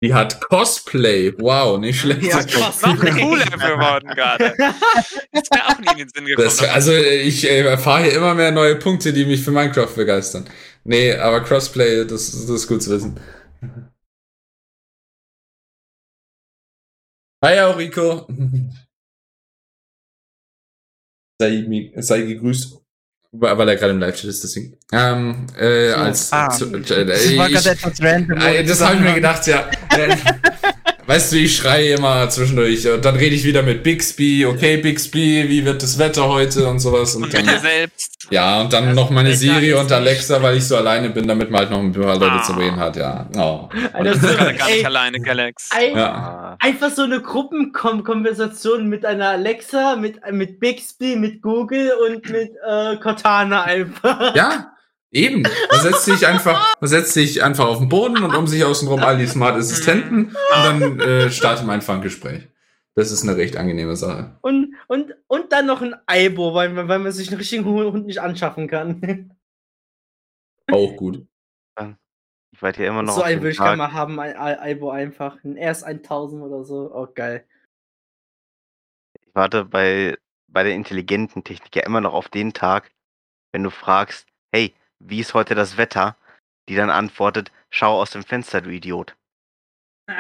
[0.03, 1.33] Die hat Cosplay.
[1.39, 2.25] Wow, nicht schlecht.
[2.25, 4.55] Ja, Das war noch cooler geworden gerade.
[4.59, 6.45] Das wäre auch nie in den Sinn gekommen.
[6.47, 10.49] Das, also ich äh, erfahre hier immer mehr neue Punkte, die mich für Minecraft begeistern.
[10.85, 13.19] Nee, aber Crossplay, das, das ist gut zu wissen.
[17.45, 18.27] Hi, Aurico.
[21.41, 22.82] Sei, sei gegrüßt.
[23.35, 24.77] Weil er gerade im Live-Chat ist, deswegen.
[24.93, 26.31] Ähm, äh, als.
[26.35, 26.51] ah.
[26.51, 28.39] zu, äh, Das war gerade etwas random.
[28.39, 29.71] Ey, das habe ich mir gedacht, ja.
[31.13, 34.47] Weißt du, ich schreie immer zwischendurch und dann rede ich wieder mit Bixby.
[34.47, 37.15] Okay, Bixby, wie wird das Wetter heute und sowas.
[37.15, 38.17] Und Und mit dir dann, selbst.
[38.31, 41.29] ja, und dann Das noch meine Siri ist und Alexa, weil ich so alleine bin,
[41.29, 42.43] damit man halt noch ein paar Leute Ah.
[42.43, 43.29] zu reden hat, ja.
[43.37, 43.69] Oh.
[43.93, 45.69] Alter, Du bist gerade gar nicht ey, alleine, Galax.
[45.71, 46.57] ein, Ja.
[46.61, 52.97] Einfach so eine Gruppenkonversation mit einer Alexa, mit, mit Bixby, mit Google und mit äh,
[52.97, 54.35] Cortana einfach.
[54.35, 54.72] Ja,
[55.13, 55.43] eben.
[55.43, 59.01] Man setzt sich einfach, man setzt sich einfach auf den Boden und um sich außenrum
[59.01, 62.49] all die Smart Assistenten und dann äh, startet man einfach ein Gespräch.
[62.95, 64.37] Das ist eine recht angenehme Sache.
[64.43, 68.07] Und, und, und dann noch ein Aibo, weil, man- weil man sich einen richtigen Hund
[68.07, 69.35] nicht anschaffen kann.
[70.71, 71.27] Auch gut.
[72.53, 74.61] ich warte hier immer noch so auf einen würde ich gerne mal haben, ein Ai-
[74.61, 75.43] Aibo einfach.
[75.45, 76.91] Ein RS 1000 oder so.
[76.95, 77.47] Oh, geil.
[79.21, 80.17] Ich warte bei,
[80.49, 82.91] bei der intelligenten Technik ja immer noch auf den Tag,
[83.53, 84.75] wenn du fragst, hey,
[85.07, 86.17] wie ist heute das Wetter?
[86.69, 89.15] Die dann antwortet, schau aus dem Fenster, du Idiot.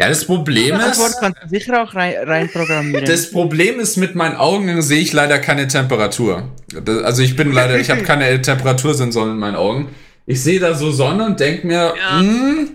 [0.00, 3.04] Ja, das Problem Das ist, kannst du sicher auch rein, reinprogrammieren.
[3.04, 6.48] das Problem ist, mit meinen Augen sehe ich leider keine Temperatur.
[6.68, 9.94] Das- Also ich bin leider, ich habe keine Temperatursensoren in meinen Augen.
[10.24, 12.18] Ich sehe da so Sonne und denke mir, Ja.
[12.20, 12.70] hm,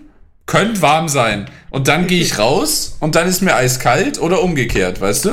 [0.46, 1.50] könnte warm sein.
[1.70, 5.30] Und dann gehe ich raus und dann ist mir eiskalt oder umgekehrt, weißt du?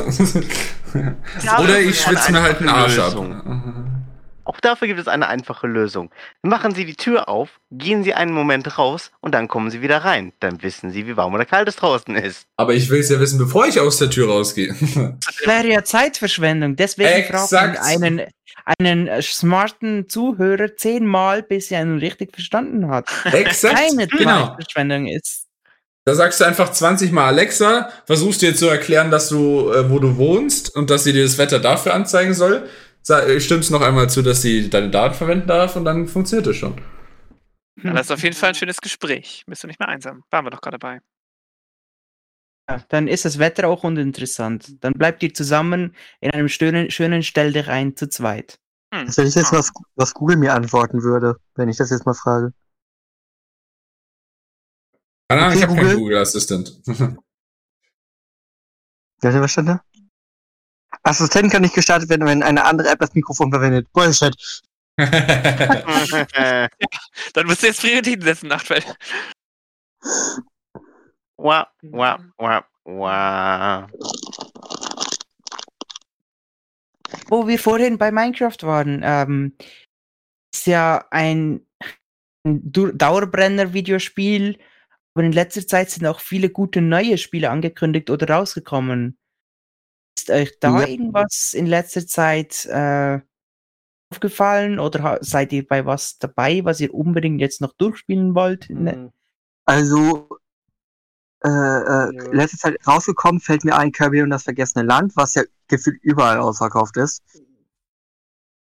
[1.61, 3.15] oder ich schwitze mir halt einen Arsch ab.
[4.63, 6.09] Dafür gibt es eine einfache Lösung.
[6.41, 9.97] Machen Sie die Tür auf, gehen Sie einen Moment raus und dann kommen Sie wieder
[9.97, 10.31] rein.
[10.39, 12.47] Dann wissen Sie, wie warm oder kalt es draußen ist.
[12.55, 14.73] Aber ich will es ja wissen, bevor ich aus der Tür rausgehe.
[15.25, 16.77] Das wäre ja Zeitverschwendung.
[16.77, 18.21] Deswegen fragt man einen,
[18.79, 23.09] einen äh, smarten Zuhörer zehnmal, bis er ihn richtig verstanden hat.
[23.25, 23.75] Exakt.
[23.75, 24.47] Keine genau.
[24.47, 25.47] Zeitverschwendung ist.
[26.05, 29.99] Da sagst du einfach 20 Mal Alexa, versuchst dir zu erklären, dass du, äh, wo
[29.99, 32.67] du wohnst und dass sie dir das Wetter dafür anzeigen soll.
[33.09, 36.57] Äh, Stimmst noch einmal zu, dass sie deine Daten verwenden darf und dann funktioniert es
[36.57, 36.79] schon.
[37.83, 39.43] Ja, das ist auf jeden Fall ein schönes Gespräch.
[39.47, 40.23] Bist du nicht mehr einsam?
[40.29, 41.01] Waren wir doch gerade dabei.
[42.69, 44.81] Ja, dann ist das Wetter auch uninteressant.
[44.83, 48.59] Dann bleibt ihr zusammen in einem schönen, schönen Stell dich ein zu zweit.
[48.93, 49.07] Hm.
[49.07, 49.57] Das wäre jetzt Ah.
[49.57, 52.53] was, was Google mir antworten würde, wenn ich das jetzt mal frage.
[55.29, 56.17] Keine Ahnung, Okay, ich habe keinen Google.
[56.19, 56.79] Assistant.
[56.85, 59.79] Wer hat denn verstanden?
[61.03, 63.91] Assistent kann nicht gestartet werden, wenn eine andere App das Mikrofon verwendet.
[63.91, 64.35] Bullshit.
[64.97, 65.07] Wow,
[67.33, 68.85] Dann musst du jetzt Prioritäten setzen, Nachtfeld.
[71.37, 72.19] wow, wow,
[72.85, 73.89] wow.
[77.27, 79.57] Wo wir vorhin bei Minecraft waren, ähm,
[80.53, 81.65] ist ja ein,
[82.45, 84.59] Dauerbrenner-Videospiel,
[85.13, 89.17] aber in letzter Zeit sind auch viele gute neue Spiele angekündigt oder rausgekommen.
[90.17, 90.87] Ist euch da Ja.
[90.87, 93.19] irgendwas in letzter Zeit äh,
[94.11, 98.69] aufgefallen oder seid ihr bei was dabei, was ihr unbedingt jetzt noch durchspielen wollt?
[98.69, 98.91] Ne?
[98.93, 99.11] Hm.
[99.65, 100.29] Also,
[101.43, 102.31] äh, äh, Ja.
[102.31, 106.37] letzte Zeit rausgekommen fällt mir ein Kirby und das vergessene Land, was ja gefühlt überall
[106.37, 107.21] ausverkauft ist.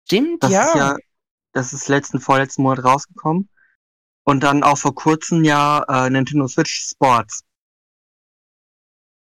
[0.06, 0.64] Stimmt, Das ja.
[0.66, 0.96] ist ja,
[1.52, 3.48] das ist letzten, vorletzten Monat rausgekommen.
[4.24, 7.42] Und dann auch vor kurzem ja äh, Nintendo Switch Sports.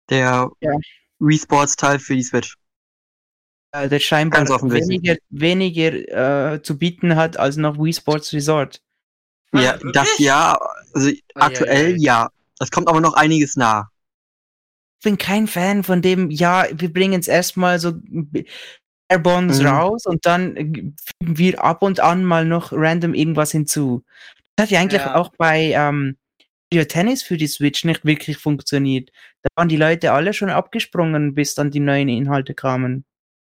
[0.09, 0.71] Der Ja.
[1.19, 2.55] Wii Sports Teil für die Switch.
[3.75, 5.01] Der scheinbar Ganz offensichtlich.
[5.01, 8.81] weniger, weniger äh, zu bieten hat als noch Wii Sports Resort.
[9.53, 9.93] Ja, wirklich?
[9.93, 10.59] das ja,
[10.93, 11.97] also aktuell ei.
[11.97, 12.29] ja.
[12.59, 13.87] Es kommt aber noch einiges nach.
[14.99, 17.93] Ich bin kein Fan von dem, ja, wir bringen es erstmal so
[19.09, 19.65] Airbones Mhm.
[19.67, 24.03] raus und dann fügen wir ab und an mal noch random irgendwas hinzu.
[24.55, 25.15] Das hat ja eigentlich Ja.
[25.15, 26.17] auch bei ähm,
[26.71, 29.11] Tennis für die Switch nicht wirklich funktioniert.
[29.43, 33.05] Da waren die Leute alle schon abgesprungen, bis dann die neuen Inhalte kamen.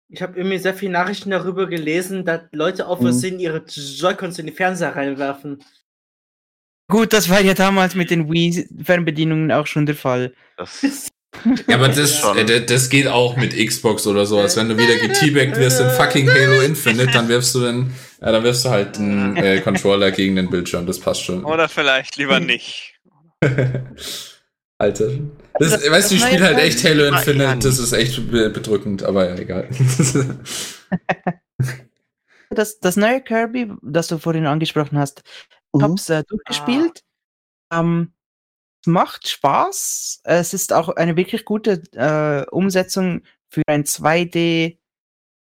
[0.09, 3.03] Ich habe irgendwie sehr viele Nachrichten darüber gelesen, dass Leute auf Mhm.
[3.05, 5.63] Versehen ihre Joy-Cons in die Fernseher reinwerfen.
[6.89, 10.33] Gut, das war ja damals mit den Wii-Fernbedienungen auch schon der Fall.
[10.57, 11.09] Das,
[11.67, 12.37] Ja, aber das, Schon.
[12.37, 14.55] äh, das- geht auch mit Xbox oder sowas.
[14.55, 17.91] Wenn du wieder geteabagt wirst in fucking Halo Infinite, dann wirfst du den,
[18.21, 20.85] ja, dann wirfst du halt einen äh, Controller gegen den Bildschirm.
[20.85, 21.43] Das passt schon.
[21.43, 22.99] Oder vielleicht lieber nicht.
[24.77, 25.09] Alter.
[25.59, 28.49] Das, Das- weißt du, ich das spiele halt echt Halo Infinite, das ist echt be-
[28.49, 29.69] bedrückend, aber ja, egal.
[32.49, 35.23] Das, das neue Kirby, das du vorhin angesprochen hast,
[35.73, 35.83] ich Mhm.
[35.83, 37.01] hab's äh, durchgespielt.
[37.71, 38.13] Ähm,
[38.81, 40.21] es macht Spaß.
[40.23, 44.77] Es ist auch eine wirklich gute äh, Umsetzung für ein 2D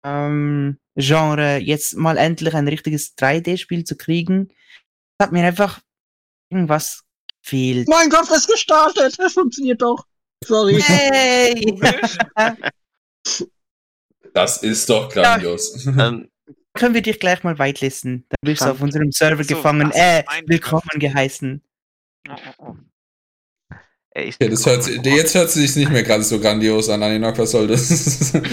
[0.06, 4.50] ähm, Genre, jetzt mal endlich ein richtiges 3D-Spiel zu kriegen.
[5.20, 5.82] Es hat mir einfach
[6.50, 7.03] irgendwas
[7.48, 7.88] gefehlt.
[7.88, 9.15] Minecraft ist gestartet.
[9.18, 10.06] Das funktioniert doch.
[10.45, 10.82] Sorry.
[10.82, 11.80] Hey!
[14.34, 15.86] Das ist doch grandios.
[15.86, 16.28] ähm,
[16.74, 18.26] Können wir dich gleich mal whitelisten?
[18.30, 19.91] Dann wirst du auf unserem Server So, gefangen.
[19.91, 21.61] Äh, willkommen geheißen.
[22.28, 22.76] Oh, oh, oh.
[24.15, 27.03] ey, ich Ja, das hört, sich- jetzt hört sich nicht mehr gerade so grandios an,
[27.03, 28.34] Aninok, was soll das?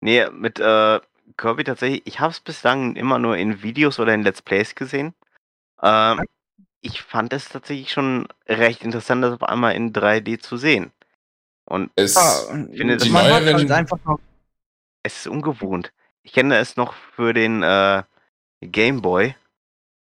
[0.00, 0.98] Nee, mit äh,
[1.36, 5.14] Kirby tatsächlich, ich habe es bislang immer nur in Videos oder in Let's Plays gesehen.
[5.82, 6.24] Ähm,
[6.80, 10.90] ich fand es tatsächlich schon recht interessant, das auf einmal in 3D zu sehen.
[11.64, 14.18] Und es, Ja, finde, das man hat halt einfach noch
[15.02, 15.92] es ist ungewohnt.
[16.22, 18.02] Ich kenne es noch für den äh,
[18.60, 19.34] Game Boy.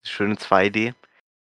[0.04, 0.94] Schöne 2D.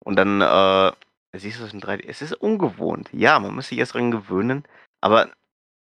[0.04, 0.92] Und dann äh,
[1.38, 2.06] siehst du es in 3D.
[2.08, 3.10] Es ist ungewohnt.
[3.12, 4.64] Ja, man muss sich erst dran gewöhnen.
[5.02, 5.32] Aber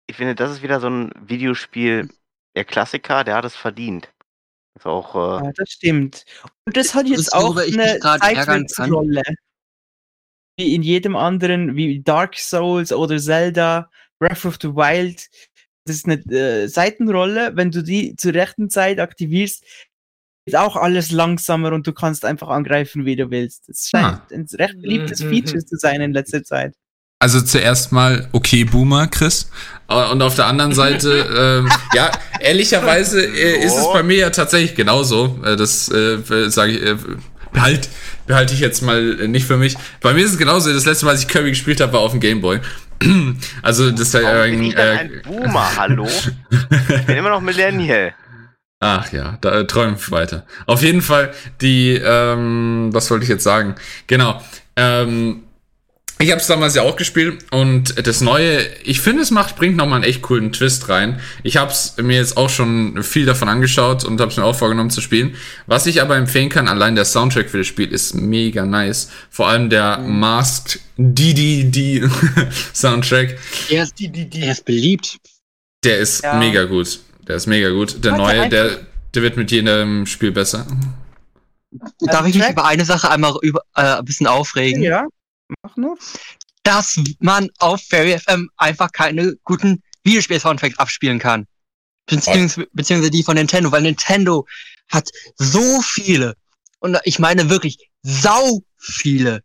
[0.06, 2.08] ich finde, das ist wieder so ein Videospiel,
[2.56, 4.12] der Klassiker, der hat es verdient.
[4.76, 6.24] Ist auch, äh, Ja, das stimmt.
[6.64, 7.98] Und das hat Das jetzt ist, auch eine.
[8.00, 9.22] Seitwärtsrolle.
[10.58, 15.28] Wie in jedem anderen, wie Dark Souls oder Zelda, Breath of the Wild.
[15.86, 17.56] Das ist eine äh, Seitenrolle.
[17.56, 19.64] Wenn du die zur rechten Zeit aktivierst,
[20.46, 23.68] ist auch alles langsamer und du kannst einfach angreifen, wie du willst.
[23.68, 25.30] Das scheint ein recht beliebtes Mhm.
[25.30, 26.74] Feature zu sein in letzter Zeit.
[27.22, 29.50] Also zuerst mal, okay, Boomer, Chris.
[29.88, 32.10] Äh, Und auf der anderen Seite, ähm, ja,
[32.40, 33.92] ehrlicherweise äh, ist es Oh.
[33.92, 35.38] bei mir ja tatsächlich genauso.
[35.44, 36.18] Äh, das äh,
[36.48, 36.96] sage ich, äh,
[37.52, 37.90] behalt,
[38.26, 39.76] behalte ich jetzt mal äh, nicht für mich.
[40.00, 40.72] Bei mir ist es genauso.
[40.72, 42.60] Das letzte Mal, als ich Kirby gespielt habe, war auf dem Gameboy.
[43.62, 44.20] Also das äh,
[44.50, 46.06] bin ich denn äh, ein Boomer, hallo?
[46.10, 48.14] Ich bin immer noch Millennial.
[48.80, 50.46] Ach ja, da äh, träum weiter.
[50.66, 53.74] Auf jeden Fall die, ähm, was wollte ich jetzt sagen?
[54.06, 54.42] Genau.
[54.76, 55.44] Ähm,
[56.20, 59.76] ich habe es damals ja auch gespielt und das Neue, ich finde, es macht, bringt
[59.76, 61.18] nochmal einen echt coolen Twist rein.
[61.42, 64.54] Ich habe es mir jetzt auch schon viel davon angeschaut und habe es mir auch
[64.54, 65.34] vorgenommen zu spielen.
[65.66, 69.10] Was ich aber empfehlen kann, allein der Soundtrack für das Spiel ist mega nice.
[69.30, 72.08] Vor allem der Masked DDD
[72.74, 73.38] Soundtrack,
[73.70, 75.18] Er ist, er ist beliebt.
[75.84, 76.34] der ist Ja.
[76.34, 77.00] mega gut.
[77.26, 78.04] Der ist mega gut.
[78.04, 78.78] Der Warte, Neue, der,
[79.14, 80.66] der wird mit jedem Spiel besser.
[82.00, 84.82] Darf ich mich über eine Sache einmal über, äh, ein bisschen aufregen?
[84.82, 85.06] Ja,
[85.62, 85.98] mach nur.
[86.62, 91.46] Dass man auf Fairy FM einfach keine guten Videospiel-Soundtracks abspielen kann.
[92.06, 94.46] Beziehungs beziehungsweise die von Nintendo, weil Nintendo
[94.90, 96.34] hat so viele,
[96.80, 99.42] und ich meine wirklich sau viele,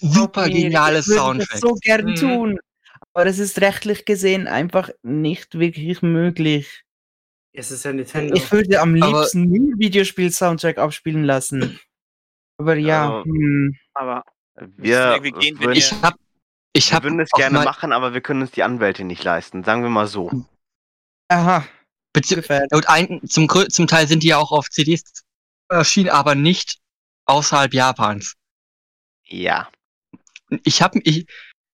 [0.00, 1.60] super Okay, geniale ich würde das Soundtracks.
[1.60, 2.14] so gern Mhm.
[2.16, 2.58] tun.
[3.14, 6.82] Aber es ist rechtlich gesehen einfach nicht wirklich möglich.
[7.52, 8.34] Es ist ja Nintendo.
[8.34, 11.78] Ich würde am Aber- liebsten nur Videospiel-Soundtrack abspielen lassen.
[12.58, 13.76] Aber ja, Also, hm,
[14.76, 16.14] Wir, gehen, würden, Ich hab,
[16.72, 19.24] ich wir hab würden es gerne mal- machen, aber wir können uns die Anwälte nicht
[19.24, 19.64] leisten.
[19.64, 20.30] Sagen wir mal so.
[21.28, 21.66] aha,
[22.14, 25.02] bezieh- ein, zum, zum Teil sind die ja auch auf CDs
[25.70, 26.78] erschienen, aber nicht
[27.26, 28.34] außerhalb Japans.
[29.24, 29.70] Ja.
[30.64, 31.26] Ich habe, ich,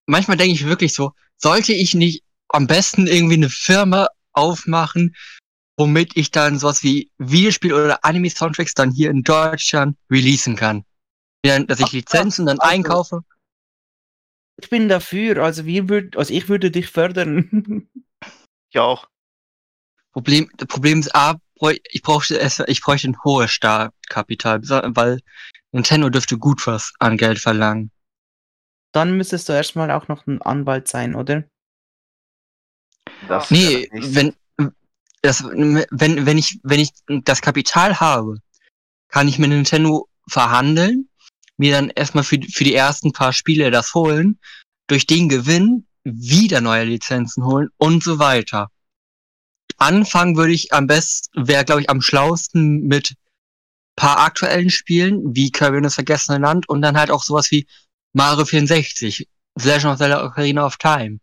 [0.06, 5.16] manchmal denke ich wirklich so, sollte ich nicht am besten irgendwie eine Firma aufmachen,
[5.76, 10.84] womit ich dann sowas wie Videospiel- oder Anime-Soundtracks dann hier in Deutschland releasen kann.
[11.44, 13.24] Ja, Dass ich Lizenzen dann also- einkaufe.
[14.60, 17.88] Ich bin dafür, also wir würd, also ich würde dich fördern.
[18.70, 19.08] Ich auch.
[20.12, 21.40] Problem, das Problem ist A,
[21.90, 24.60] ich brauchte es, ich bräuchte ein hohes Startkapital,
[24.96, 25.20] weil
[25.72, 27.90] Nintendo dürfte gut was an Geld verlangen.
[28.92, 31.44] Dann müsstest du erstmal auch noch ein Anwalt sein, oder?
[33.28, 34.34] Das Nee, wenn,
[35.22, 38.38] das, wenn, wenn ich, wenn ich das Kapital habe,
[39.08, 41.07] kann ich mit Nintendo verhandeln,
[41.58, 44.38] mir dann erstmal für, für die ersten paar Spiele das holen,
[44.86, 48.70] durch den Gewinn wieder neue Lizenzen holen und so weiter.
[49.76, 53.14] Anfangen würde ich am besten, wäre glaube ich am schlausten mit
[53.96, 57.66] paar aktuellen Spielen, wie Kirby und das Vergessene Land und dann halt auch sowas wie
[58.12, 61.18] Mario 64, The Legend of Zelda Ocarina of Time.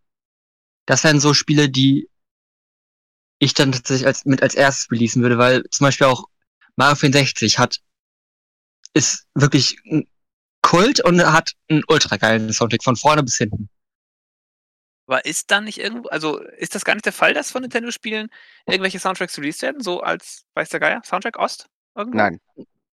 [0.85, 2.09] Das wären so Spiele, die
[3.39, 6.25] ich dann tatsächlich als, mit als erstes releasen würde, weil zum Beispiel auch
[6.75, 7.79] Mario 64 hat,
[8.93, 9.77] ist wirklich
[10.65, 13.69] Kult und hat einen ultra geilen Soundtrack von vorne bis hinten.
[15.05, 18.29] Aber ist dann nicht irgendwo, also ist das gar nicht der Fall, dass von Nintendo-Spielen
[18.65, 21.67] irgendwelche Soundtracks released werden, so als, weiß der Geier, Soundtrack Ost?
[21.95, 22.17] Irgendwo?
[22.17, 22.39] Nein.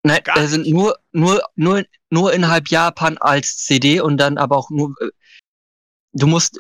[0.04, 4.70] Nein, Gar sind nur, nur, nur, nur innerhalb Japan als CD und dann aber auch
[4.70, 5.12] nur, äh,
[6.12, 6.60] du musst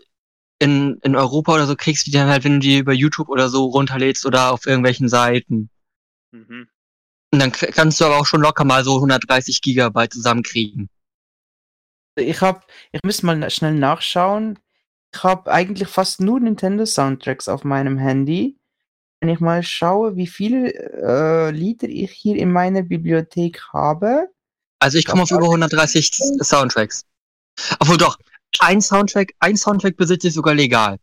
[0.60, 3.28] in, in Europa oder so kriegst du die dann halt, wenn du die über YouTube
[3.28, 5.70] oder so runterlädst oder auf irgendwelchen Seiten.
[6.32, 6.70] Mhm.
[7.34, 10.90] Und dann kannst du aber auch schon locker mal so 130 Gigabyte zusammenkriegen.
[12.16, 14.60] Ich hab, ich müsste mal schnell nachschauen.
[15.14, 18.58] Ich habe eigentlich fast nur Nintendo Soundtracks auf meinem Handy.
[19.20, 24.30] Wenn ich mal schaue, wie viele äh, Lieder ich hier in meiner Bibliothek habe.
[24.80, 26.12] Also ich komme auf über 130
[26.42, 27.06] Soundtracks.
[27.80, 28.18] Obwohl doch,
[28.60, 30.98] ein Soundtrack, ein Soundtrack besitze ich sogar legal.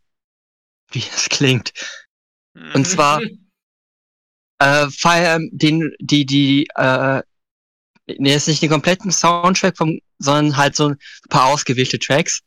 [0.91, 1.71] Wie das klingt.
[2.73, 3.21] Und zwar
[4.59, 7.21] äh, Fire Emblem, den, die, die, äh,
[8.17, 10.97] nee, ist nicht den kompletten Soundtrack vom, sondern halt so ein
[11.29, 12.41] paar ausgewählte Tracks.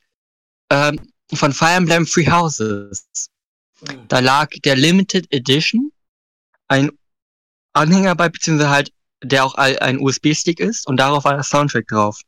[0.71, 0.99] Ähm,
[1.35, 3.07] von Fire Emblem Free Houses.
[4.09, 5.91] Da lag der Limited Edition,
[6.69, 6.91] ein
[7.73, 8.93] Anhänger bei, beziehungsweise halt,
[9.25, 12.21] der auch ein USB-Stick ist und darauf war der Soundtrack drauf.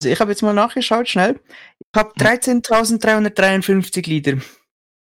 [0.00, 1.40] Also ich habe jetzt mal nachgeschaut, schnell.
[1.78, 4.38] Ich habe 13.353 Lieder.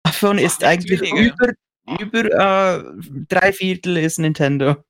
[0.03, 1.53] Davon ist eigentlich über,
[1.99, 2.83] über äh,
[3.27, 4.83] drei Viertel ist Nintendo.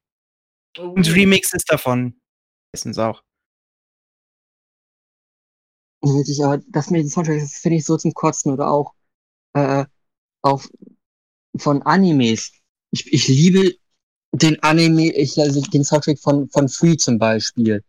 [0.78, 2.20] Und Remixes davon.
[2.74, 3.24] Meistens auch.
[6.02, 8.94] Wirklich, aber das mit den Soundtracks, das finde ich so zum Kotzen oder auch,
[9.54, 9.86] äh,
[10.44, 10.64] auch
[11.58, 12.52] von Animes.
[12.92, 13.76] Ich, ich liebe
[14.32, 17.84] den Anime, ich, also den Soundtrack von, von Free zum Beispiel.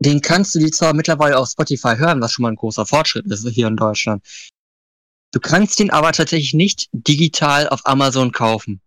[0.00, 3.26] Den kannst du dir zwar mittlerweile auf Spotify hören, was schon mal ein großer Fortschritt
[3.26, 4.26] ist hier in Deutschland.
[5.32, 8.80] Du kannst den aber tatsächlich nicht digital auf Amazon kaufen.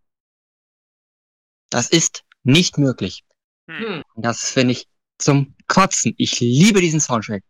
[1.70, 3.24] Das ist nicht möglich.
[3.70, 4.04] Hm.
[4.14, 4.88] Und Das finde ich
[5.18, 6.14] zum Kotzen.
[6.18, 7.44] Ich liebe diesen Soundtrack.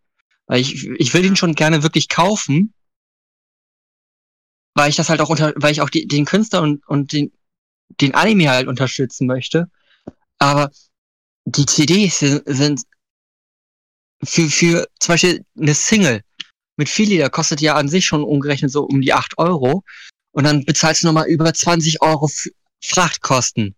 [0.45, 2.73] Weil ich, ich will ihn schon gerne wirklich kaufen.
[4.75, 7.31] Weil ich das halt auch unter, weil ich auch die, den Künstler und, und den,
[8.01, 9.69] den Anime halt unterstützen möchte.
[10.39, 10.71] Aber
[11.45, 12.81] die CDs sind, sind
[14.23, 16.21] für, für zum Beispiel eine Single
[16.75, 19.83] mit viel Lieder kostet ja an sich schon umgerechnet so um die 8 Euro.
[20.31, 22.49] Und dann bezahlst du nochmal über 20 Euro für
[22.83, 23.75] Frachtkosten.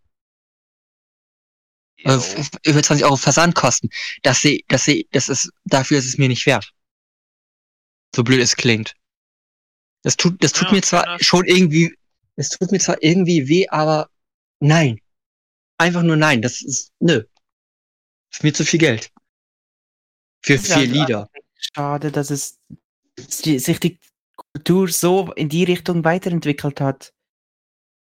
[2.06, 3.90] Äh, f- über 20 Euro Versandkosten.
[4.24, 6.72] Das seh, das seh, das ist, dafür ist es mir nicht wert.
[8.16, 8.94] So blöd es klingt.
[10.04, 11.22] Das tut, das tut Ja, mir zwar enough.
[11.22, 11.96] schon irgendwie,
[12.36, 14.10] es tut mir zwar irgendwie weh, aber
[14.60, 15.00] nein.
[15.78, 16.42] Einfach nur nein.
[16.42, 17.24] Das ist, nö.
[18.32, 19.12] Ist mir zu viel Geld.
[20.44, 21.30] Für Das ist vier halt Lieder.
[21.56, 22.60] Schade, dass es
[23.18, 24.00] sich die
[24.36, 27.14] Kultur so in die Richtung weiterentwickelt hat.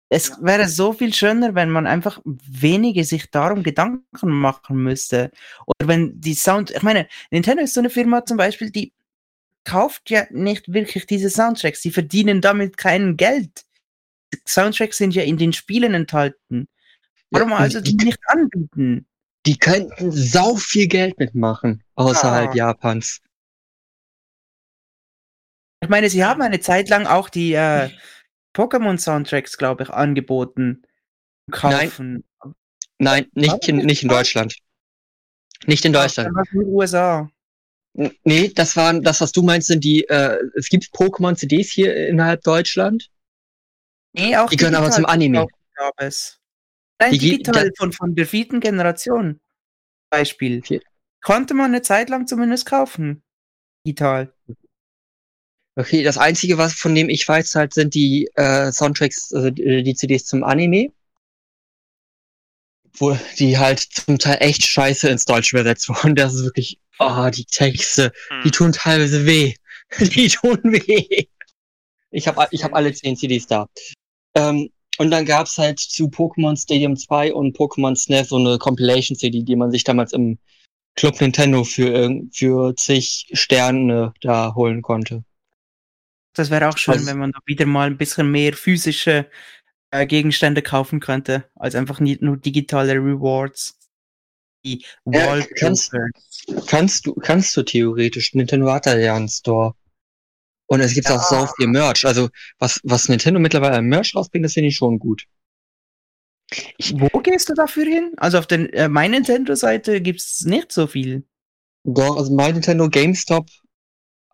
[0.09, 5.31] Es wäre so viel schöner, wenn man einfach wenige sich darum Gedanken machen müsste.
[5.65, 8.93] Oder wenn die Sound, ich meine, Nintendo ist so eine Firma zum Beispiel, die
[9.63, 11.81] kauft ja nicht wirklich diese Soundtracks.
[11.81, 13.65] Sie verdienen damit kein Geld.
[14.47, 16.67] Soundtracks sind ja in den Spielen enthalten.
[17.31, 19.07] Warum Ja, also die- die nicht anbieten?
[19.47, 22.55] Die könnten sau viel Geld mitmachen, außerhalb Ah.
[22.55, 23.21] Japans.
[25.81, 27.89] Ich meine, sie haben eine Zeit lang auch die äh,
[28.55, 30.83] Pokémon-Soundtracks, glaube ich, angeboten.
[31.51, 32.23] Kaufen.
[32.97, 33.67] Nein, nicht Was?
[33.67, 34.57] in, nicht in Deutschland.
[35.65, 36.33] Nicht in Deutschland.
[36.33, 37.29] War's in den USA.
[38.23, 42.41] Nee, das waren, das, was du meinst, sind die, äh, es gibt Pokémon-CDs hier innerhalb
[42.41, 43.09] Deutschland.
[44.13, 45.45] Nee, auch Die gehören aber zum Anime.
[45.75, 46.39] Gab es.
[46.99, 49.39] Nein, Die digital von, von der vierten Generation.
[50.09, 50.61] Beispiel.
[51.21, 53.23] Konnte man eine Zeit lang zumindest kaufen.
[53.85, 54.33] Digital.
[55.77, 59.83] Okay, das einzige, was von dem ich weiß, halt sind die äh, Soundtracks, also die,
[59.83, 60.87] die CDs zum Anime.
[62.97, 66.15] Wo die halt zum Teil echt scheiße ins Deutsche übersetzt wurden.
[66.15, 68.51] Das ist wirklich, oh, die Texte, die Hm.
[68.51, 69.53] tun teilweise weh.
[69.99, 71.27] Die tun weh.
[72.09, 73.67] Ich habe ich hab alle zehn CDs da.
[74.35, 79.43] Ähm, und dann gab's halt zu Pokémon Stadium 2 und Pokémon Snap so eine Compilation-CD,
[79.43, 80.39] die man sich damals im
[80.95, 85.23] Club Nintendo für, irgend- für zig Sterne da holen konnte.
[86.35, 89.29] Das wäre auch schön, Also- wenn man da wieder mal ein bisschen mehr physische
[89.91, 93.79] äh, Gegenstände kaufen könnte, als einfach nicht nur digitale Rewards.
[94.65, 95.91] Die Ja, kannst-.
[96.67, 98.33] Kannst du, kannst du theoretisch.
[98.33, 99.73] Nintendo hat ja einen Store.
[100.67, 102.05] Und es gibt auch so viel Merch.
[102.05, 102.29] Also,
[102.59, 105.25] was, was Nintendo mittlerweile an Merch rausbringt, das finde ich schon gut.
[106.93, 108.13] Wo gehst du dafür hin?
[108.17, 111.23] Also auf der äh, My Nintendo-Seite gibt es nicht so viel.
[111.83, 113.47] Doch, also mein Nintendo, GameStop,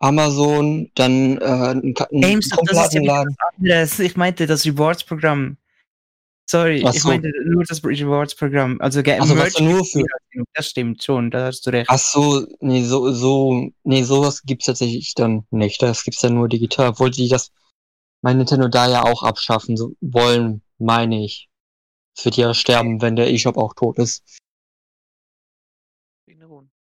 [0.02, 3.98] Amazon, dann äh, ein, ein GameStop, das ist ja was anderes.
[4.00, 5.56] Ich meinte das Rewards-Programm.
[6.50, 7.08] Sorry, Ach ich so.
[7.08, 8.80] meinte nur das Rewards-Programm.
[8.80, 10.04] Also, Also, was nur für-.
[10.54, 11.88] Das stimmt schon, da hast du recht.
[11.88, 15.80] Ach so, nee, so, so, nee, sowas gibt's tatsächlich dann nicht.
[15.80, 17.52] Das gibt's dann nur digital, obwohl sie das
[18.22, 21.48] mein Nintendo da ja auch abschaffen so wollen, meine ich.
[22.16, 24.22] Es wird ja sterben, wenn der eShop auch tot ist.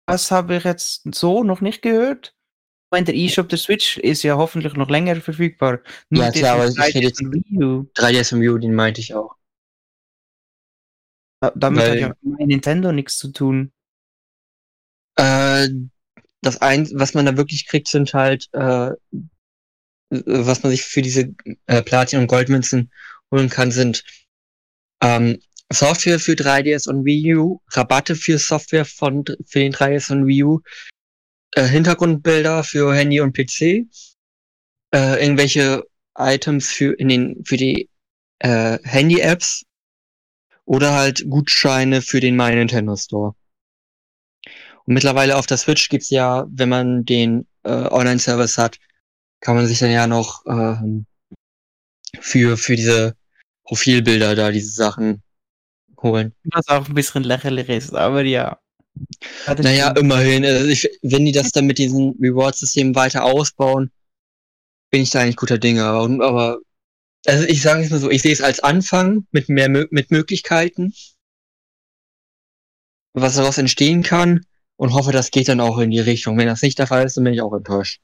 [0.07, 2.35] Das habe ich jetzt so noch nicht gehört.
[2.93, 5.79] Ich meine, der eShop der Switch ist ja hoffentlich noch länger verfügbar.
[6.11, 7.89] Ja, der klar, aber ich 3DS rede jetzt- und Wii U.
[7.95, 9.35] 3DS und Wii U, den meinte ich auch.
[11.41, 13.71] Da- Damit hat Weil- ja mein Nintendo nichts zu tun.
[15.15, 15.69] Äh,
[16.41, 18.91] das eins, was man da wirklich kriegt, sind halt, äh,
[20.11, 21.33] was man sich für diese
[21.65, 22.91] äh, Platin- und Goldmünzen
[23.31, 24.03] holen kann, sind
[25.01, 25.41] ähm,
[25.71, 30.43] Software für 3DS und Wii U, Rabatte für Software von für den 3DS und Wii
[30.43, 30.59] U,
[31.55, 33.87] äh, Hintergrundbilder für Handy und PC,
[34.93, 35.83] äh, irgendwelche
[36.17, 37.89] Items für in den für die
[38.39, 39.63] äh, Handy-Apps
[40.65, 43.35] oder halt Gutscheine für den My Nintendo Store.
[44.85, 48.79] Und mittlerweile auf der Switch gibt's ja, wenn man den äh, Online-Service hat,
[49.39, 51.05] kann man sich dann ja noch ähm,
[52.19, 53.15] für für diese
[53.63, 55.23] Profilbilder da diese Sachen
[56.01, 56.33] holen.
[56.45, 58.59] Was auch ein bisschen lächerlich ist, aber ja.
[59.57, 60.45] Naja, immerhin.
[60.45, 63.91] Also ich, wenn die das dann mit diesem Reward-System weiter ausbauen,
[64.91, 65.83] bin ich da eigentlich guter Dinge.
[65.85, 66.59] Aber, aber
[67.25, 70.93] also ich sage es mal so, ich sehe es als Anfang mit mehr mit Möglichkeiten,
[73.13, 74.45] was daraus entstehen kann
[74.75, 76.37] und hoffe, das geht dann auch in die Richtung.
[76.37, 78.01] Wenn das nicht der Fall ist, dann bin ich auch enttäuscht.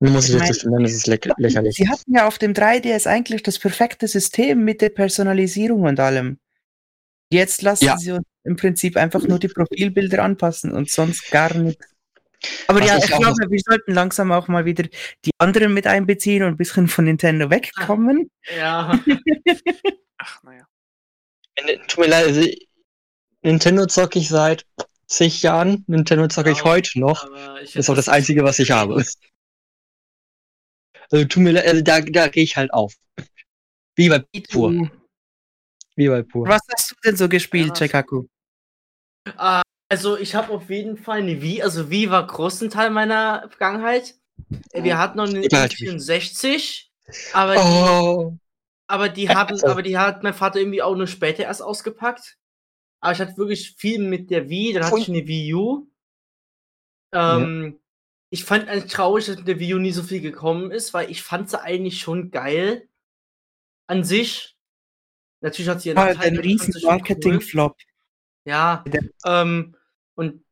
[0.00, 1.76] Dann muss Ich ich jetzt mein- zustimmen, dann ist es lä lächerlich.
[1.76, 6.38] Sie hatten ja auf dem 3DS eigentlich das perfekte System mit der Personalisierung und allem.
[7.32, 7.96] Jetzt lassen Ja.
[7.98, 11.86] sie uns im Prinzip einfach nur die Profilbilder anpassen und sonst gar nichts.
[12.68, 14.84] Aber Was ja, ich ich glaube, wir sollten langsam auch mal wieder
[15.24, 18.30] die anderen mit einbeziehen und ein bisschen von Nintendo wegkommen.
[18.56, 18.98] Ja.
[20.18, 20.66] Ach, naja.
[21.88, 22.46] Tut mir leid, also
[23.42, 24.66] Nintendo zocke ich seit
[25.06, 27.24] zig Jahren, Nintendo zocke ich heute noch.
[27.24, 29.02] aber ich Das ist auch das Einzige, was ich habe.
[31.10, 32.94] Also, tut mir leid, also da, da gehe ich halt auf.
[33.94, 34.90] Wie bei Pur.
[35.94, 36.46] Wie bei Pur.
[36.46, 37.74] was hast du denn so gespielt, Ja.
[37.74, 38.26] Chekaku?
[39.36, 43.48] Ah, Also ich habe auf jeden Fall eine Wii, also Wii war großen Teil meiner
[43.50, 44.14] Vergangenheit.
[44.72, 45.90] Äh, Wir hatten noch eine Ich behalte mich.
[45.90, 46.92] 64,
[47.32, 48.36] aber die, Oh,
[48.88, 52.36] aber die haben, Also- aber die hat mein Vater irgendwie auch nur später erst ausgepackt.
[53.00, 55.86] Aber ich hatte wirklich viel mit der Wii, dann hatte ich eine Wii U.
[57.12, 57.78] Ähm,
[58.30, 61.08] Ich fand eigentlich traurig, dass mit der Wii U nie so viel gekommen ist, weil
[61.10, 62.88] ich fand sie eigentlich schon geil.
[63.88, 64.56] An sich.
[65.42, 67.40] Natürlich hat sie ihren Ah, ein aber riesen schon cool.
[68.46, 68.84] Ja,
[69.24, 69.74] ähm,
[70.14, 70.44] und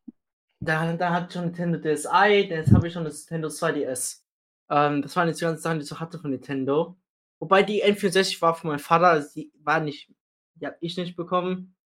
[0.59, 4.23] da, da hat schon Nintendo DSi, jetzt habe ich schon das Nintendo 2DS.
[4.69, 6.97] Ähm, das waren jetzt die ganzen Sachen, die ich so hatte von Nintendo.
[7.39, 10.11] Wobei die N64 war von meinem Vater, also die war nicht,
[10.57, 11.77] die habe ich nicht bekommen.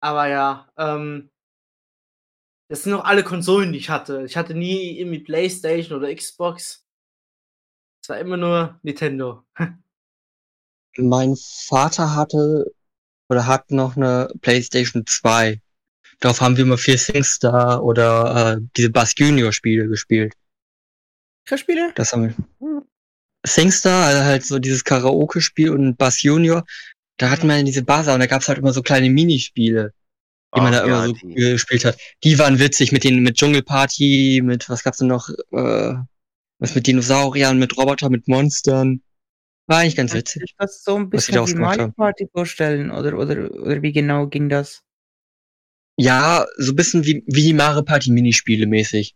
[0.00, 1.30] Aber ja, ähm,
[2.68, 4.24] das sind noch alle Konsolen, die ich hatte.
[4.24, 6.86] Ich hatte nie irgendwie Playstation oder Xbox.
[8.02, 9.44] Es war immer nur Nintendo.
[10.96, 12.72] mein Vater hatte
[13.28, 15.60] oder hat noch eine PlayStation 2.
[16.20, 20.34] Darauf haben wir immer viel SingStar oder äh, diese Bass Junior Spiele gespielt.
[21.46, 21.92] Welche Spiele?
[21.94, 22.82] Das haben wir.
[23.46, 26.64] SingStar, also halt so dieses Karaoke-Spiel und Bass Junior.
[27.18, 29.92] Da hatten wir diese Buzzer und da gab's halt immer so kleine Minispiele,
[30.54, 31.98] die man Ach da immer ja, so die- gespielt hat.
[32.24, 35.28] Die waren witzig mit den mit Dschungelparty, mit was gab's denn noch?
[35.52, 35.94] Äh,
[36.58, 39.00] was mit Dinosauriern, mit Robotern, mit Monstern.
[39.68, 40.50] War eigentlich ganz Kannst du witzig.
[40.50, 41.92] dir das so ein bisschen wie Mario.
[41.92, 42.90] Party vorstellen?
[42.90, 44.82] Oder, oder, oder wie genau ging das?
[45.98, 49.14] Ja, so ein bisschen wie, wie die Mario Party Minispiele mäßig.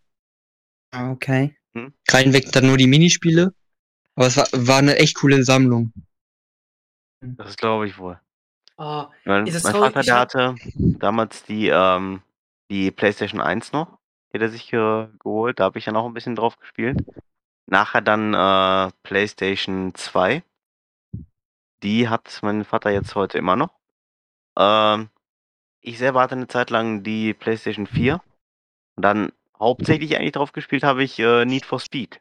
[0.91, 1.57] Ah, okay.
[2.11, 3.55] Reinweg dann nur die Minispiele.
[4.15, 5.93] Aber es war, war eine echt coole Sammlung.
[7.21, 8.21] Das glaube ich wohl.
[8.77, 12.21] Ah, Mein, mein Vater, ich der hatte damals die, ähm,
[12.71, 13.99] die PlayStation 1 noch.
[14.33, 15.61] Die hat er sich äh, geholt.
[15.61, 16.99] Da habe ich ja noch ein bisschen drauf gespielt.
[17.73, 20.43] Nachher dann äh, PlayStation 2.
[21.83, 23.71] die hat mein Vater jetzt heute immer noch.
[24.59, 25.09] Ähm,
[25.81, 28.21] ich selber hatte eine Zeit lang die PlayStation 4
[28.97, 32.21] und dann hauptsächlich eigentlich drauf gespielt habe ich äh, Need for Speed.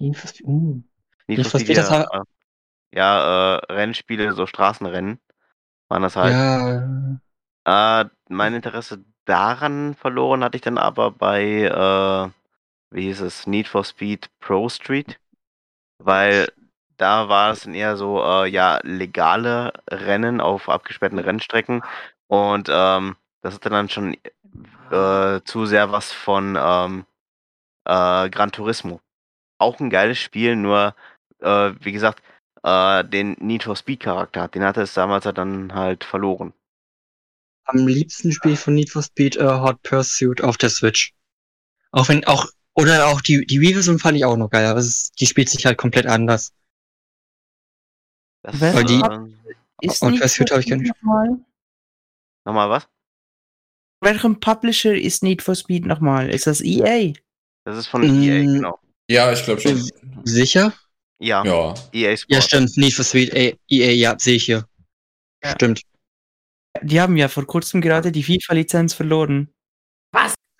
[0.00, 0.82] Need for Speed, uh.
[1.28, 2.24] Need, Need for Speed, das ja, äh,
[2.92, 5.20] ja äh, Rennspiele, so Straßenrennen
[5.86, 6.32] waren das halt.
[6.32, 12.41] Ja, Äh, mein Interesse daran verloren hatte ich dann aber bei, äh,
[12.92, 15.18] wie hieß es, Need for Speed Pro Street,
[15.98, 16.48] weil
[16.96, 21.82] da war es dann eher so, äh, ja, legale Rennen auf abgesperrten Rennstrecken
[22.28, 24.16] und ähm, das hatte dann schon
[24.90, 27.06] äh, zu sehr was von ähm,
[27.84, 29.00] äh, Gran Turismo.
[29.58, 30.94] Auch ein geiles Spiel, nur,
[31.40, 32.22] äh, wie gesagt,
[32.62, 36.52] äh, den Need for Speed Charakter, den hatte es damals halt dann halt verloren.
[37.64, 41.14] am liebsten spiele ich von Need for Speed äh, Hot Pursuit auf der Switch.
[41.90, 44.86] Auch wenn, auch, oder auch die, die Wii-Version fand ich auch noch geil, aber es
[44.88, 46.52] ist, die spielt sich halt komplett anders.
[48.44, 49.02] Das, Weil die-
[49.82, 50.92] Ist Und Pursuit for habe ich gar nicht.
[51.02, 51.44] nochmal?
[52.44, 52.88] nochmal was?
[54.00, 56.28] Welchem Publisher ist Need for Speed nochmal?
[56.30, 57.12] Ist das E EA?
[57.64, 58.54] Das ist von EA, Mm.
[58.54, 58.80] genau.
[59.10, 59.80] Ja, ich glaube schon.
[60.24, 60.72] Sicher?
[61.20, 61.74] Ja, Ja.
[61.92, 62.26] EA Sports.
[62.34, 62.76] Ja, stimmt.
[62.76, 64.66] Need for Speed E- EA, ja, sehe ich hier.
[65.44, 65.52] Ja.
[65.52, 65.82] Stimmt.
[66.82, 69.52] Die haben ja vor kurzem gerade die FIFA-Lizenz verloren.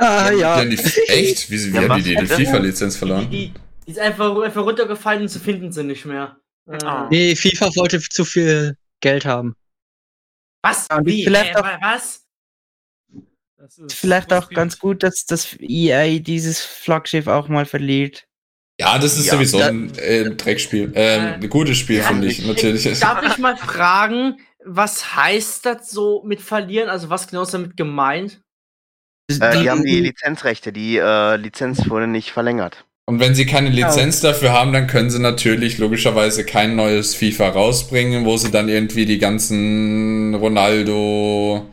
[0.03, 0.63] Ah, ja.
[0.63, 0.77] Ja, die,
[1.09, 1.51] echt?
[1.51, 3.31] Wie, wie Ja, haben die die, die hätte- FIFA-Lizenz verloren?
[3.31, 3.53] die,
[3.87, 6.37] die ist einfach, einfach runtergefallen und zu finden sie nicht mehr.
[6.71, 7.09] Äh, Ah.
[7.11, 9.55] Nee, FIFA wollte zu viel Geld haben.
[10.63, 10.87] Was?
[11.03, 11.25] Wie?
[11.25, 12.21] vielleicht Äh, auch- wa- was?
[13.57, 18.25] Das ist Vielleicht auch ganz gut, dass das EA dieses Flaggschiff auch mal verliert.
[18.81, 20.91] Ja, das ist Ja, sowieso da- ein äh, Dreckspiel.
[20.95, 22.99] Ähm, ein gutes Spiel, Ja, finde ich, natürlich.
[22.99, 26.89] Darf ich mal fragen, was heißt das so mit verlieren?
[26.89, 28.41] Also was genau ist damit gemeint?
[29.41, 32.85] Äh, die haben die Lizenzrechte, die äh, Lizenz wurde nicht verlängert.
[33.07, 37.49] Und wenn sie keine Lizenz dafür haben, dann können sie natürlich logischerweise kein neues FIFA
[37.51, 41.67] rausbringen, wo sie dann irgendwie die ganzen Ronaldo,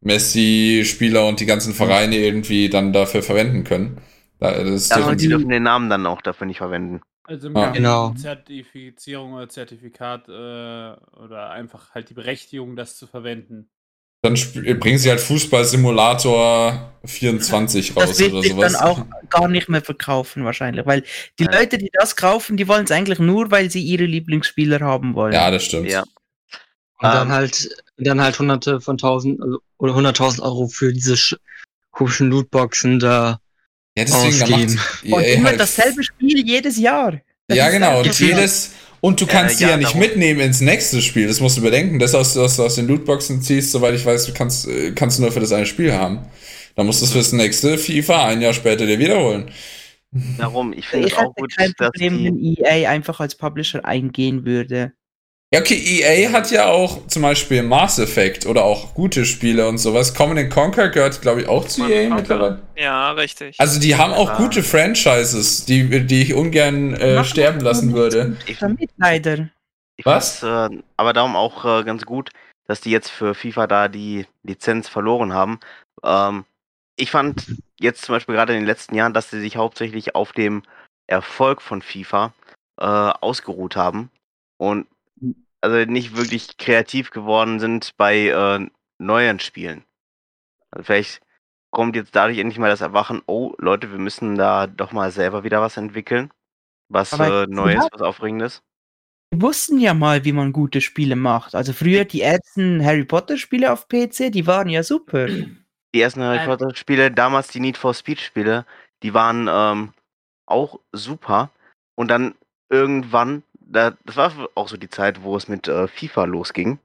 [0.00, 3.98] Messi-Spieler und die ganzen Vereine irgendwie dann dafür verwenden können.
[4.40, 7.00] Da- Das Ja, und die sie- dürfen den Namen dann auch dafür nicht verwenden.
[7.24, 7.66] Also Ah.
[7.66, 8.12] mit Genau.
[8.14, 13.68] Zertifizierung oder Zertifikat äh, oder einfach halt die Berechtigung, das zu verwenden.
[14.22, 18.72] Dann sp- bringen sie halt Fußball-Simulator 24 raus Das wird oder sowas.
[18.72, 21.02] dann auch gar nicht mehr verkaufen wahrscheinlich, weil
[21.38, 21.52] die Ja.
[21.58, 25.32] Leute, die das kaufen, die wollen es eigentlich nur, weil sie ihre Lieblingsspieler haben wollen.
[25.32, 25.90] Ja, das stimmt.
[25.90, 26.02] Ja.
[26.02, 26.08] Und
[27.08, 27.32] dann Ähm.
[27.32, 27.68] halt,
[27.98, 31.36] dann halt hunderte von tausend also, oder hunderttausend Euro für diese sch-
[31.90, 33.40] komischen Lootboxen da.
[33.98, 34.74] Ja, deswegen da Ausgeben.
[34.76, 37.20] macht Und EA immer halt dasselbe Spiel jedes Jahr.
[37.48, 37.98] Das Ja, genau.
[37.98, 38.70] Und jedes.
[39.04, 40.00] Und du kannst Äh, sie ja ja, nicht darum.
[40.00, 41.28] mitnehmen ins nächste Spiel.
[41.28, 42.00] Das musst du bedenken.
[42.00, 45.22] Das, was du aus den Lootboxen ziehst, soweit ich weiß, du kannst, äh, kannst du
[45.24, 46.20] nur für das eine Spiel haben.
[46.76, 49.50] Dann musst du es fürs nächste FIFA ein Jahr später dir wiederholen.
[50.36, 52.24] Darum, ich finde Ich es auch hätte gut, kein dass Problem, die.
[52.24, 54.92] wenn EA einfach als Publisher eingehen würde.
[55.54, 59.76] Ja, okay, EA hat ja auch zum Beispiel Mass Effect oder auch gute Spiele und
[59.76, 60.14] sowas.
[60.14, 62.62] Command Conquer gehört, glaube ich, auch zu EA mittlerweile.
[62.74, 63.60] Ja, richtig.
[63.60, 64.36] Also die haben auch Ja.
[64.38, 68.38] gute Franchises, die, die ich ungern äh, sterben lassen würde.
[68.46, 69.50] Ich, Damit leider.
[69.96, 70.38] ich Was?
[70.38, 72.30] find's, Äh, aber darum auch äh, ganz gut,
[72.66, 75.60] dass die jetzt für FIFA da die Lizenz verloren haben.
[76.02, 76.46] Ähm,
[76.96, 77.44] ich fand
[77.78, 80.62] jetzt zum Beispiel gerade in den letzten Jahren, dass sie sich hauptsächlich auf dem
[81.08, 82.32] Erfolg von FIFA
[82.80, 84.10] äh, ausgeruht haben
[84.56, 84.86] und
[85.62, 88.68] also nicht wirklich kreativ geworden sind bei äh,
[88.98, 89.84] neuen Spielen.
[90.70, 91.20] Also vielleicht
[91.70, 95.44] kommt jetzt dadurch endlich mal das Erwachen, oh Leute, wir müssen da doch mal selber
[95.44, 96.30] wieder was entwickeln.
[96.88, 98.62] Was äh, Neues, was Aufregendes.
[99.30, 101.54] Wir wussten ja mal, wie man gute Spiele macht.
[101.54, 105.26] Also früher die ersten Harry Potter Spiele auf PC, die waren ja super.
[105.26, 106.44] Die ersten Harry.
[106.44, 108.66] Potter Spiele, damals die Need for Speed Spiele,
[109.02, 109.94] die waren ähm,
[110.44, 111.50] auch super.
[111.94, 112.34] Und dann
[112.68, 113.42] irgendwann,
[113.72, 116.78] da, das war auch so die Zeit, wo es mit äh, FIFA losging.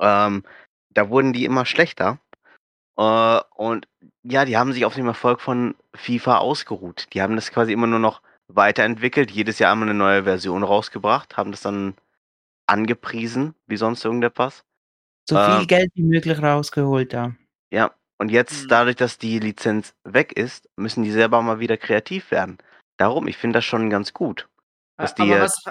[0.00, 0.44] Ähm,
[0.90, 2.18] da wurden die immer schlechter.
[2.96, 3.88] Äh, und
[4.22, 7.06] ja, die haben sich auf dem Erfolg von FIFA ausgeruht.
[7.14, 11.36] Die haben das quasi immer nur noch weiterentwickelt, jedes Jahr einmal eine neue Version rausgebracht,
[11.36, 11.94] haben das dann
[12.66, 14.64] angepriesen, wie sonst irgendetwas.
[15.28, 15.58] So Ähm.
[15.58, 17.34] viel Geld wie möglich rausgeholt da.
[17.70, 18.68] Ja, und jetzt, Mhm.
[18.68, 22.58] dadurch, dass die Lizenz weg ist, müssen die selber mal wieder kreativ werden.
[22.98, 24.48] Darum, ich finde das schon ganz gut.
[24.96, 25.64] Dass die was,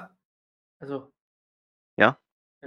[0.82, 1.12] also.
[1.99, 2.18] Ja?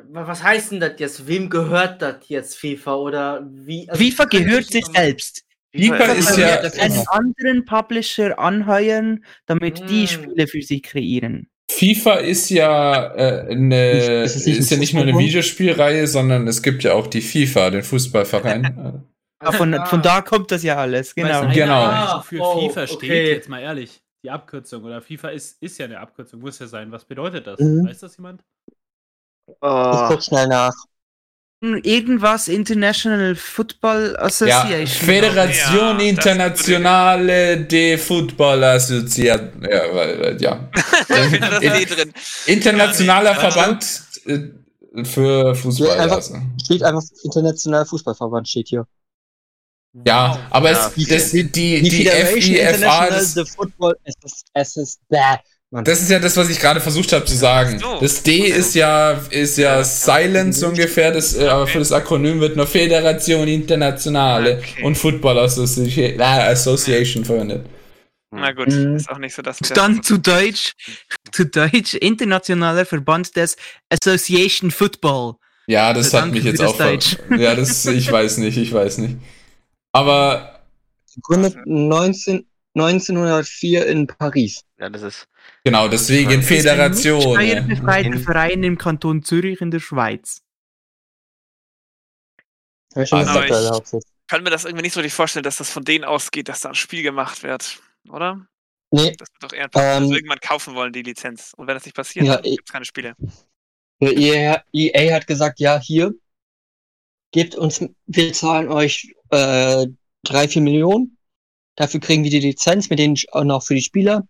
[0.09, 1.27] Wa- Was heißt denn das jetzt?
[1.27, 2.95] Wem gehört das jetzt, FIFA?
[2.97, 3.89] Oder wie?
[3.89, 5.43] also FIFA gehört ich sich selbst.
[5.75, 6.61] FIFA FIFA ist kann ja.
[6.83, 10.07] Einen anderen Publisher anheuern, damit die Mm.
[10.07, 11.49] Spiele für sie kreieren.
[11.71, 15.19] FIFA ist ja äh, eine, Ist es ist, nicht ein ja nicht nur eine?
[15.19, 19.03] Videospielreihe, sondern es gibt ja auch die FIFA, den Fußballverein.
[19.43, 19.85] Ja, von, Ah.
[19.85, 21.29] von da kommt das ja alles, genau.
[21.29, 21.85] Weiß einer Genau.
[21.87, 23.31] eigentlich, Wofür Oh, FIFA steht, okay.
[23.33, 24.01] jetzt mal ehrlich.
[24.25, 24.83] Die Abkürzung.
[24.85, 26.91] Oder FIFA ist, ist ja eine Abkürzung, muss ja sein.
[26.91, 27.61] Was bedeutet das?
[27.61, 27.87] Mhm.
[27.87, 28.43] Weiß das jemand?
[29.47, 30.73] Ich Oh, guck schnell nach.
[31.63, 34.87] Irgendwas International Football Ja, Association.
[34.87, 39.63] Federation Ja, Internationale de Football Association.
[39.63, 40.69] Ja, weil, ja.
[41.61, 42.53] In- eh.
[42.53, 45.89] Internationaler Ja, Verband äh, für Fußball.
[45.97, 46.37] Ja, einfach- also.
[46.63, 48.87] Steht einfach Internationaler Fußballverband steht hier.
[50.07, 50.93] Ja, aber Ja.
[50.97, 53.35] es, das, die, die, Die die Federation FIFA, International das,
[55.85, 57.81] das ist ja das, was ich gerade versucht habe zu sagen.
[58.01, 62.41] Das D ist ja, ist ja Ja, Silence ungefähr, das, äh, aber für das Akronym
[62.41, 64.83] wird nur Federation Internationale Okay.
[64.85, 67.67] und Football Association, äh, Association verwendet.
[68.33, 68.97] Na gut, Mhm.
[68.97, 70.73] ist auch nicht so, dass wir Dann zu Deutsch,
[71.33, 73.57] zu Deutsch, Internationaler Verband des
[73.91, 75.35] Association Football.
[75.69, 76.77] Ja, das Ja, hat mich jetzt das auch.
[76.77, 77.17] ver- Deutsch.
[77.39, 79.17] Ja, das, ich weiß nicht, ich weiß nicht.
[79.95, 80.61] Aber
[81.15, 82.45] Gegründet 19,
[82.75, 84.65] 1904 in Paris.
[84.79, 85.29] ja, das ist.
[85.63, 87.21] genau, deswegen Das ist ein Föderation.
[87.23, 90.43] Steuerbefreiter In- Verein im Kanton Zürich in der Schweiz.
[92.97, 96.05] Ich Also ich- kann mir das irgendwie nicht so richtig vorstellen, dass das von denen
[96.05, 98.47] ausgeht, dass da ein Spiel gemacht wird, oder?
[98.91, 101.53] Nee, Das wird doch eher Ähm, irgendwann kaufen wollen, die Lizenz.
[101.57, 103.15] Und wenn das nicht passiert, Ja, ich- gibt es keine Spiele.
[104.01, 106.13] EA, EA hat gesagt, ja, hier,
[107.33, 109.87] gebt uns, wir zahlen euch äh,
[110.23, 111.19] drei, vier Millionen.
[111.77, 114.27] Dafür kriegen wir die Lizenz, mit denen auch noch für die Spieler,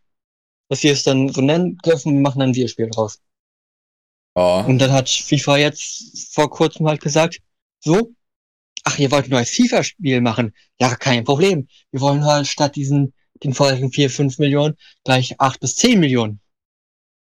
[0.68, 3.20] dass wir es dann so nennen dürfen, machen dann wir Spiel draus.
[4.36, 4.60] Ja.
[4.62, 7.40] Und dann hat FIFA jetzt vor kurzem halt gesagt,
[7.80, 8.14] so,
[8.82, 10.54] ach, ihr wollt ein neues FIFA-Spiel machen.
[10.80, 11.68] Ja, kein Problem.
[11.90, 13.12] Wir wollen halt statt diesen,
[13.42, 16.40] den vorigen vier, fünf Millionen gleich acht bis zehn Millionen.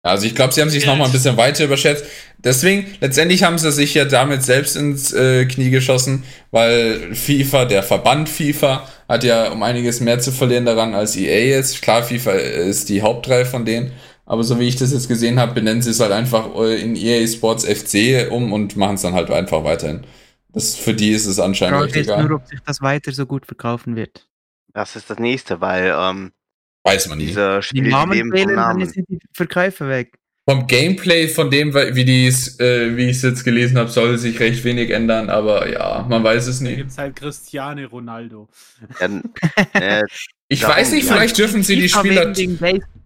[0.01, 2.05] Also ich glaube, sie haben sich noch mal ein bisschen weiter überschätzt.
[2.37, 7.83] Deswegen, letztendlich haben sie sich ja damit selbst ins äh, Knie geschossen, weil FIFA, der
[7.83, 11.81] Verband FIFA, hat ja um einiges mehr zu verlieren daran als EA jetzt.
[11.81, 13.91] Klar, FIFA ist die Hauptreihe von denen,
[14.25, 16.95] aber so wie ich das jetzt gesehen habe, benennen sie es halt einfach äh, in
[16.95, 20.05] EA Sports FC um und machen es dann halt einfach weiterhin.
[20.53, 22.23] Das, für die ist es anscheinend ist egal.
[22.23, 24.27] nur, ob sich das weiter so gut verkaufen wird.
[24.73, 26.31] Das ist das nächste, weil ähm,
[26.83, 27.27] Weiß man nie.
[27.27, 30.13] diese Die Spiele die Namen fehlen, dann sind die Verkäufe weg.
[30.49, 34.39] Vom Gameplay, von dem, wie dies, äh, wie ich es jetzt gelesen habe, soll sich
[34.39, 36.75] recht wenig ändern, aber ja, man weiß es Da nie.
[36.77, 38.49] gibt es halt Cristiane Ronaldo.
[38.99, 39.21] Ja,
[39.73, 40.03] äh,
[40.47, 42.35] Ich weiß nicht, vielleicht dürfen sie die Spieler.
[42.35, 42.57] wegen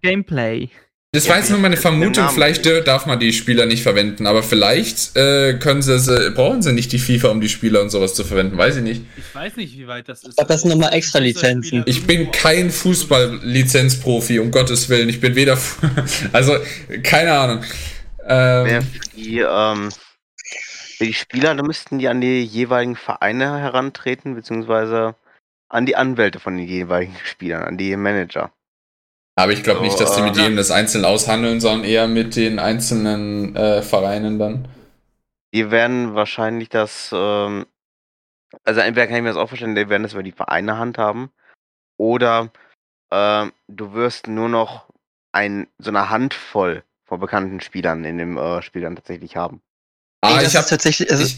[0.02, 0.70] Gameplay.
[1.14, 4.26] Das Ja, war jetzt nur meine Vermutung, vielleicht dür- darf man die Spieler nicht verwenden,
[4.26, 7.90] aber vielleicht äh, können sie, sie, brauchen sie nicht die FIFA, um die Spieler und
[7.90, 9.02] sowas zu verwenden, weiß ich nicht.
[9.16, 10.30] Ich weiß nicht, wie weit das ist.
[10.30, 11.84] Ich glaub, das sind nochmal extra Lizenzen.
[11.86, 15.08] Ich bin kein Fußball-Lizenzprofi, um Gottes Willen.
[15.08, 15.56] Ich bin weder.
[16.32, 16.56] Also,
[17.02, 17.64] keine Ahnung.
[18.26, 19.90] Ähm, für die, ähm,
[20.96, 25.14] für die Spieler, da müssten die an die jeweiligen Vereine herantreten, beziehungsweise
[25.68, 28.50] an die Anwälte von den jeweiligen Spielern, an die Manager.
[29.36, 32.36] Aber ich glaube nicht, dass die mit äh, jedem das einzeln aushandeln, sondern eher mit
[32.36, 34.68] den einzelnen äh, Vereinen dann.
[35.54, 37.66] Die werden wahrscheinlich das, ähm,
[38.64, 41.30] also entweder kann ich mir das auch vorstellen, die werden das über die Vereine handhaben,
[41.96, 42.50] oder
[43.12, 44.86] ähm, du wirst nur noch
[45.32, 49.60] ein, so eine Handvoll von bekannten Spielern in dem äh, Spiel dann tatsächlich haben.
[50.22, 51.36] Ah, Nee, das ich habe ist tatsächlich, also, ich,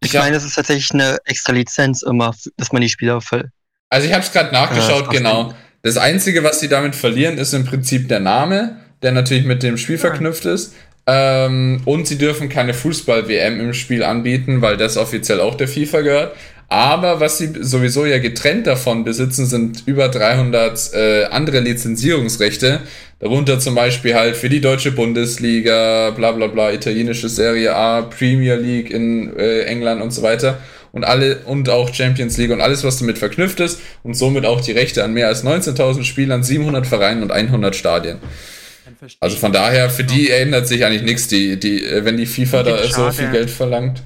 [0.00, 3.50] ich, ich meine, das ist tatsächlich eine extra Lizenz immer, dass man die Spieler voll.
[3.90, 5.54] also ich habe es gerade nachgeschaut, Äh, genau.
[5.82, 9.76] Das Einzige, was sie damit verlieren, ist im Prinzip der Name, der natürlich mit dem
[9.76, 10.74] Spiel verknüpft ist.
[11.06, 16.00] Ähm, und sie dürfen keine Fußball-WM im Spiel anbieten, weil das offiziell auch der FIFA
[16.02, 16.36] gehört.
[16.68, 22.80] Aber was sie sowieso ja getrennt davon besitzen, sind über 300 äh, andere Lizenzierungsrechte.
[23.20, 28.56] Darunter zum Beispiel halt für die deutsche Bundesliga, bla bla bla, italienische Serie A, Premier
[28.56, 30.58] League in äh, England und so weiter.
[30.98, 33.80] Und alle und auch Champions League und alles, was damit verknüpft ist.
[34.02, 38.18] Und somit auch die Rechte an mehr als 19.000 Spielern, 700 Vereinen und 100 Stadien.
[39.20, 42.26] Also von daher, für noch- die ändert sich eigentlich nichts, die, die, äh, wenn die
[42.26, 44.02] FIFA da so viel Geld verlangt.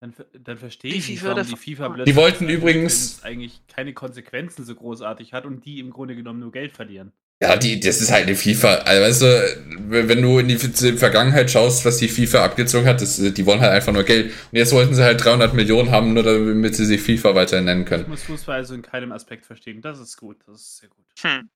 [0.00, 0.12] Dann,
[0.42, 3.92] dann verstehe Wie ich nicht, warum die FIFA Die plötzlich wollten sagt, übrigens- eigentlich keine
[3.92, 7.12] Konsequenzen so großartig hat und die im Grunde genommen nur Geld verlieren.
[7.42, 8.74] Ja, die, das ist halt eine FIFA.
[8.84, 13.16] Also, weißt du, wenn du in die Vergangenheit schaust, was die FIFA abgezogen hat, das,
[13.16, 14.26] die wollen halt einfach nur Geld.
[14.52, 17.82] Und jetzt wollten sie halt 300 Millionen haben, nur damit sie sich FIFA weiterhin nennen
[17.82, 18.04] Ich können.
[18.08, 19.80] muss Fußball also in keinem Aspekt verstehen.
[19.80, 21.04] Das ist gut, das ist sehr gut.
[21.22, 21.48] Hm.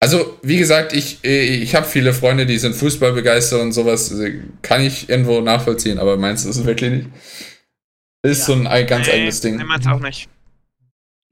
[0.00, 4.10] Also, wie gesagt, ich, ich habe viele Freunde, die sind Fußball begeistert und sowas.
[4.12, 4.26] Also,
[4.60, 7.08] Kann ich irgendwo nachvollziehen, aber meins ist es wirklich nicht.
[8.24, 8.44] Ist Ja.
[8.46, 9.56] so ein ei- ganz nee, eigenes Ding.
[9.56, 10.28] Nee, meins auch nicht.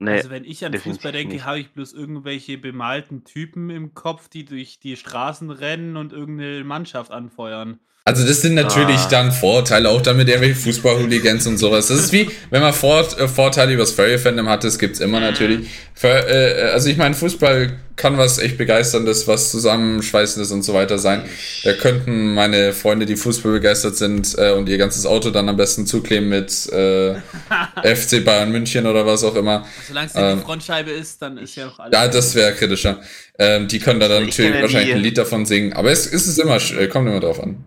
[0.03, 4.27] Nee, Also wenn ich an Fußball denke, habe ich bloß irgendwelche bemalten Typen im Kopf,
[4.29, 7.79] die durch die Straßen rennen und irgendeine Mannschaft anfeuern.
[8.03, 9.07] Also das sind natürlich Ah.
[9.11, 11.87] dann Vorteile, auch damit irgendwelche Fußball-Hooligans und sowas.
[11.89, 15.19] Das ist wie, wenn man Vor äh, Vorteile über das Furry-Fandom hat, das gibt's immer
[15.19, 15.25] Mhm.
[15.25, 15.69] natürlich.
[15.93, 20.97] Für, äh, also ich meine, Fußball kann was echt begeisterndes, was zusammenschweißendes und so weiter
[20.97, 21.23] sein.
[21.63, 25.55] Da könnten meine Freunde, die Fußball begeistert sind äh, und ihr ganzes Auto dann am
[25.55, 27.15] besten zukleben mit äh,
[27.95, 29.65] FC Bayern München oder was auch immer.
[29.87, 31.93] Solange es Ähm, die Frontscheibe ist, dann ist ja noch alles.
[31.97, 32.99] Ja, das wäre kritischer.
[33.39, 35.73] Ähm, die können da dann Ich natürlich wahrscheinlich die- ein Lied davon singen.
[35.73, 37.63] Aber es, es ist immer, sch- äh, kommt immer drauf an.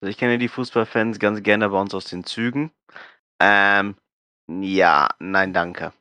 [0.00, 2.70] Also ich kenne die Fußballfans ganz gerne bei uns aus den Zügen.
[3.40, 3.94] Ähm,
[4.48, 5.92] ja, nein, danke.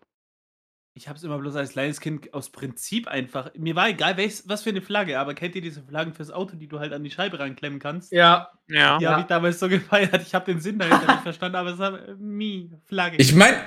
[0.98, 3.52] Ich habe es immer bloß als kleines Kind aus Prinzip einfach.
[3.58, 6.56] Mir war egal, welches, was für eine Flagge, aber kennt ihr diese Flaggen fürs Auto,
[6.56, 8.14] die du halt an die Scheibe ranklemmen kannst?
[8.14, 8.48] Ja.
[8.70, 8.98] Ja.
[8.98, 9.12] Die Ja.
[9.12, 10.22] habe ich damals so gefeiert.
[10.22, 13.18] Ich habe den Sinn dahinter nicht verstanden, aber es war äh, mi, Flagge.
[13.18, 13.58] Ich meine,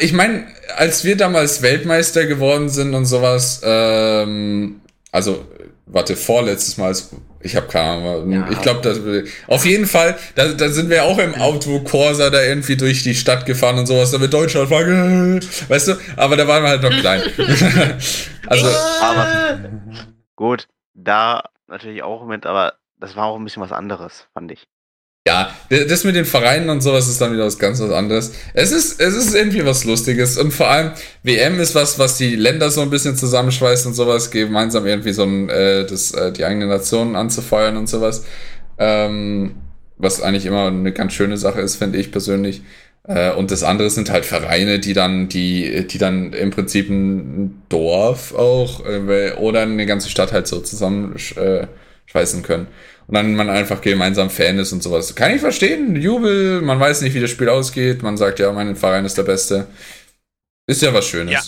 [0.00, 4.80] ich meine, als wir damals Weltmeister geworden sind und sowas, ähm,
[5.10, 5.44] also,
[5.86, 7.10] warte, vorletztes Mal, als-
[7.42, 8.48] ich habe keine Ahnung, Ja.
[8.50, 9.00] ich glaube, das
[9.48, 13.14] auf jeden Fall, da, da sind wir auch im Auto Corsa da irgendwie durch die
[13.14, 16.90] Stadt gefahren und sowas, da mit Deutschlandflagge, weißt du, aber da waren wir halt noch
[16.90, 17.22] klein.
[18.46, 18.66] also,
[19.02, 19.58] Aber
[20.36, 24.66] gut, da natürlich auch mit, aber das war auch ein bisschen was anderes, fand ich.
[25.24, 28.32] Ja, das mit den Vereinen und sowas ist dann wieder was ganz was anderes.
[28.54, 30.90] Es ist, es ist irgendwie was Lustiges und vor allem
[31.22, 35.22] WM ist was, was die Länder so ein bisschen zusammenschweißt und sowas, gemeinsam irgendwie so
[35.22, 38.24] ein, äh, das, äh, die eigene Nation anzufeuern und sowas.
[38.78, 39.54] Ähm,
[39.96, 42.62] was eigentlich immer eine ganz schöne Sache ist, finde ich persönlich.
[43.04, 47.62] Äh, und das andere sind halt Vereine, die dann, die, die dann im Prinzip ein
[47.68, 52.66] Dorf auch äh, oder eine ganze Stadt halt so zusammenschweißen äh, können.
[53.12, 55.14] Und dann man einfach gemeinsam Fan ist und sowas.
[55.14, 55.96] Kann ich verstehen.
[55.96, 58.02] Jubel, man weiß nicht, wie das Spiel ausgeht.
[58.02, 59.66] Man sagt ja, mein Verein ist der Beste.
[60.66, 61.34] Ist ja was Schönes.
[61.34, 61.42] Ja.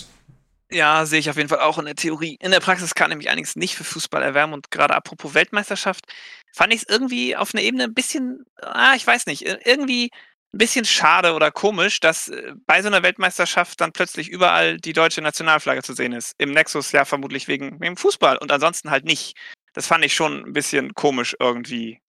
[0.69, 2.37] Ja, sehe ich auf jeden Fall auch in der Theorie.
[2.39, 6.05] In der Praxis kann nämlich einiges nicht für Fußball erwärmen und gerade apropos Weltmeisterschaft,
[6.53, 10.11] fand ich es irgendwie auf einer Ebene ein bisschen, ah, ich weiß nicht, ir- irgendwie
[10.53, 14.93] ein bisschen schade oder komisch, dass äh, bei so einer Weltmeisterschaft dann plötzlich überall die
[14.93, 16.33] deutsche Nationalflagge zu sehen ist.
[16.37, 19.35] Im Nexus ja vermutlich wegen, wegen Fußball und ansonsten halt nicht.
[19.75, 21.99] Das fand ich schon ein bisschen komisch irgendwie.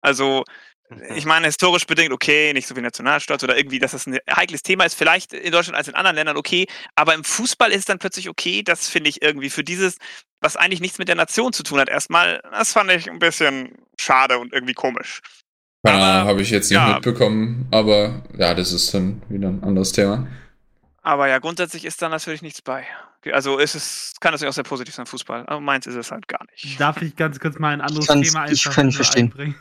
[0.00, 0.44] Also,
[1.14, 4.62] ich meine, historisch bedingt, okay, nicht so wie Nationalstolz oder irgendwie, dass das ein heikles
[4.62, 7.84] Thema ist, vielleicht in Deutschland als in anderen Ländern okay, aber im Fußball ist es
[7.86, 9.98] dann plötzlich okay, das finde ich irgendwie für dieses,
[10.40, 13.76] was eigentlich nichts mit der Nation zu tun hat, erstmal, das fand ich ein bisschen
[13.98, 15.22] schade und irgendwie komisch.
[15.82, 16.94] Ahnung, habe ich jetzt nicht ja.
[16.94, 17.68] mitbekommen.
[17.70, 20.26] Aber ja, das ist dann wieder ein anderes Thema.
[21.02, 22.86] Aber ja, grundsätzlich ist da natürlich nichts bei.
[23.18, 25.44] Okay, Also ist es, kann das ja auch sehr positiv sein, Fußball.
[25.46, 26.78] Aber meins ist es halt gar nicht.
[26.80, 29.24] Darf ich ganz kurz mal ein anderes Thema ich einfach kann nicht nur verstehen.
[29.26, 29.54] einbringen?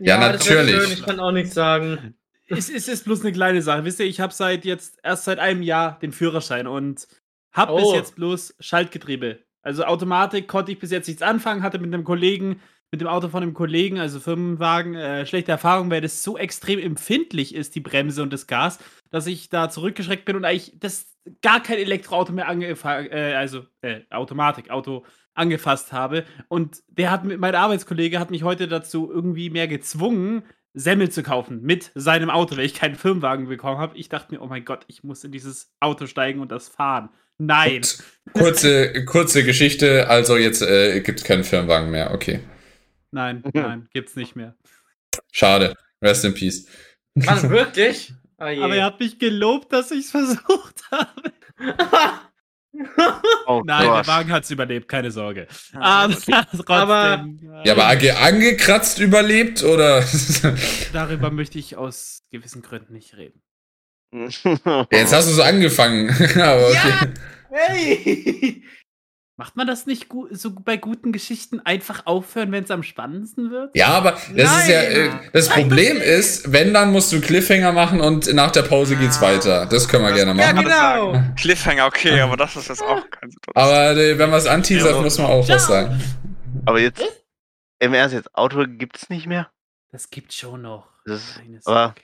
[0.00, 0.82] Ja, das wär natürlich.
[0.82, 0.92] Schön.
[0.92, 2.14] Ich kann auch nichts sagen.
[2.48, 3.84] es, es ist bloß eine kleine Sache.
[3.84, 7.06] Wisst ihr, ich habe seit jetzt erst seit einem Jahr den Führerschein und
[7.52, 7.94] habe bis Oh.
[7.94, 9.40] jetzt bloß Schaltgetriebe.
[9.62, 12.60] Also Automatik konnte ich bis jetzt nichts anfangen, hatte mit einem Kollegen,
[12.90, 16.78] mit dem Auto von einem Kollegen, also Firmenwagen, äh, schlechte Erfahrung, weil das so extrem
[16.80, 18.78] empfindlich ist, die Bremse und das Gas,
[19.12, 21.06] dass ich da zurückgeschreckt bin und eigentlich das
[21.42, 26.24] gar kein Elektroauto mehr angefasst, äh, also äh, Automatik, Auto angefasst habe.
[26.48, 30.42] Und der hat mit, mein Arbeitskollege hat mich heute dazu irgendwie mehr gezwungen,
[30.74, 33.96] Semmel zu kaufen mit seinem Auto, weil ich keinen Firmenwagen bekommen habe.
[33.98, 37.10] Ich dachte mir, oh mein Gott, ich muss in dieses Auto steigen und das fahren.
[37.36, 37.76] Nein.
[37.76, 38.02] Und
[38.32, 40.08] kurze, kurze Geschichte.
[40.08, 42.12] Also jetzt äh, gibt es keinen Firmenwagen mehr.
[42.12, 42.40] Okay.
[43.10, 44.56] Nein, nein, gibt's nicht mehr.
[45.30, 45.74] Schade.
[46.00, 46.66] Rest in peace.
[47.14, 48.14] Was, wirklich?
[48.42, 48.62] Oh.
[48.64, 51.32] Aber er hat mich gelobt, dass ich es versucht habe.
[53.46, 53.96] Oh Nein, Gott.
[53.98, 55.46] der Wagen hat es überlebt, keine Sorge.
[55.74, 56.16] Ja, Aber
[56.68, 57.26] Aber-
[57.62, 60.04] äh, Ja, aber ange angekratzt überlebt oder?
[60.92, 63.42] darüber möchte ich aus gewissen Gründen nicht reden.
[64.90, 66.10] Jetzt hast du so angefangen.
[66.10, 67.14] aber okay.
[67.50, 68.62] Hey!
[69.42, 73.74] Macht man das nicht so bei guten Geschichten einfach aufhören, wenn es am spannendsten wird?
[73.76, 78.00] Ja, aber das ist ja, äh, das Problem ist, wenn, dann musst du Cliffhanger machen
[78.00, 79.66] und nach der Pause geht's weiter.
[79.66, 80.64] Das können wir Das- gerne Ja, machen.
[80.64, 81.34] genau.
[81.36, 83.56] Cliffhanger, okay, aber das ist jetzt auch kein Situation.
[83.56, 85.02] Aber äh, wenn man es anteasert, Ja.
[85.02, 86.00] muss man auch was sagen.
[86.64, 87.02] Aber jetzt,
[87.80, 89.50] im Ernst, jetzt Auto gibt's nicht mehr?
[89.90, 90.86] Das gibt schon noch.
[91.04, 92.02] Das ist- aber- Sorge, keine Sorge.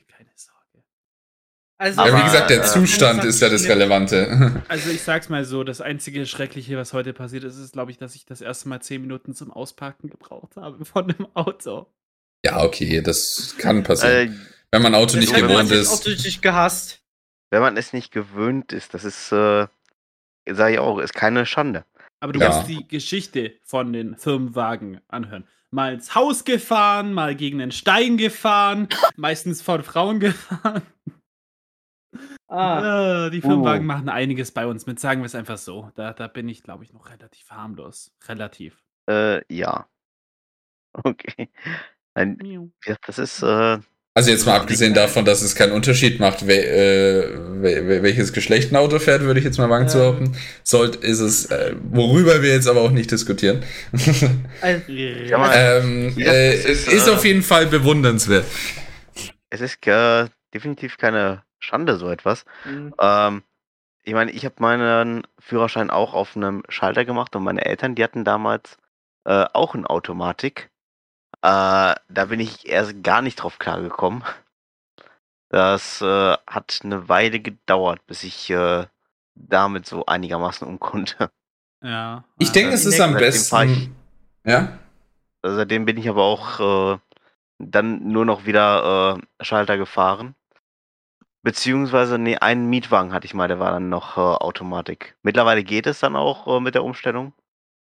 [1.80, 4.62] Also, Ja, wie gesagt, der äh, Zustand ist ja das Relevante.
[4.68, 7.98] Also ich sag's mal so, das einzige Schreckliche, was heute passiert ist, ist, glaube ich,
[7.98, 11.86] dass ich das erste Mal zehn Minuten zum Ausparken gebraucht habe von einem Auto.
[12.44, 14.32] Ja, okay, das kann passieren.
[14.32, 14.36] Äh,
[14.72, 15.88] Wenn man Auto nicht gewohnt ist.
[15.90, 17.00] Auto richtig gehasst.
[17.50, 19.66] wenn man es nicht gewöhnt ist, das ist, äh,
[20.50, 21.84] sage ich auch, ist keine Schande.
[22.20, 22.48] Aber du Ja.
[22.48, 25.46] musst die Geschichte von den Firmenwagen anhören.
[25.70, 30.82] Mal ins Haus gefahren, mal gegen den Stein gefahren, meistens von Frauen gefahren.
[32.48, 33.26] Ah.
[33.26, 33.86] Äh, die Firmenwagen Uh.
[33.86, 35.90] machen einiges bei uns mit, sagen wir es einfach so.
[35.94, 38.10] Da, da bin ich, glaube ich, noch relativ harmlos.
[38.26, 38.82] Relativ.
[39.08, 39.86] Äh, ja.
[41.04, 41.50] Okay.
[42.16, 42.70] Miau.
[42.86, 43.78] ja, das ist, äh,
[44.14, 48.72] Also jetzt mal abgesehen davon, dass es keinen Unterschied macht, we äh, we welches Geschlecht
[48.72, 49.88] ein Auto fährt, würde ich jetzt mal wagen Ja.
[49.88, 50.36] zu behaupten.
[50.64, 53.62] Sollte, ist es, äh, worüber wir jetzt aber auch nicht diskutieren.
[54.62, 54.82] Mal,
[55.54, 58.46] ähm, Ja, äh, es ist, ist äh, auf jeden Fall bewundernswert.
[59.50, 62.44] Es ist äh, definitiv keine Schande, so etwas.
[62.64, 63.42] mh, Ähm,
[64.04, 68.02] ich meine, ich habe meinen Führerschein auch auf einem Schalter gemacht und meine Eltern, die
[68.04, 68.78] hatten damals
[69.24, 70.70] äh, auch eine Automatik.
[71.42, 74.24] Äh, da bin ich erst gar nicht drauf klargekommen.
[75.50, 78.86] Das äh, hat eine Weile gedauert, bis ich äh,
[79.34, 81.30] damit so einigermaßen um konnte.
[81.82, 82.24] Ja.
[82.38, 83.96] Ich denke, es ist am fahr ich- besten.
[84.44, 84.78] Ja?
[85.42, 86.98] Seitdem bin ich aber auch äh,
[87.58, 90.34] dann nur noch wieder äh, Schalter gefahren.
[91.42, 95.16] Beziehungsweise, nee, einen Mietwagen hatte ich mal, der war dann noch äh, Automatik.
[95.22, 97.32] Mittlerweile geht es dann auch äh, mit der Umstellung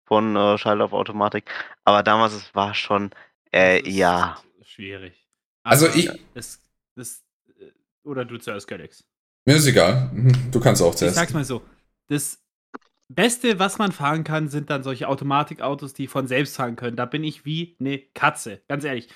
[0.05, 1.49] von äh, Schalter auf Automatik.
[1.85, 3.11] Aber damals es war schon,
[3.53, 4.37] äh, ja.
[4.63, 5.27] Schwierig.
[5.63, 6.59] Also Aber ich- Das,
[6.95, 7.23] das,
[7.59, 7.71] äh,
[8.03, 9.03] oder du zuerst, Galax.
[9.45, 10.09] Mir ist egal.
[10.13, 11.15] Mhm, Du kannst auch Ich zuerst.
[11.15, 11.61] sag's mal so.
[12.07, 12.41] Das
[13.07, 16.95] Beste, was man fahren kann, sind dann solche Automatikautos, die von selbst fahren können.
[16.97, 19.09] Da bin ich wie eine Katze, ganz ehrlich.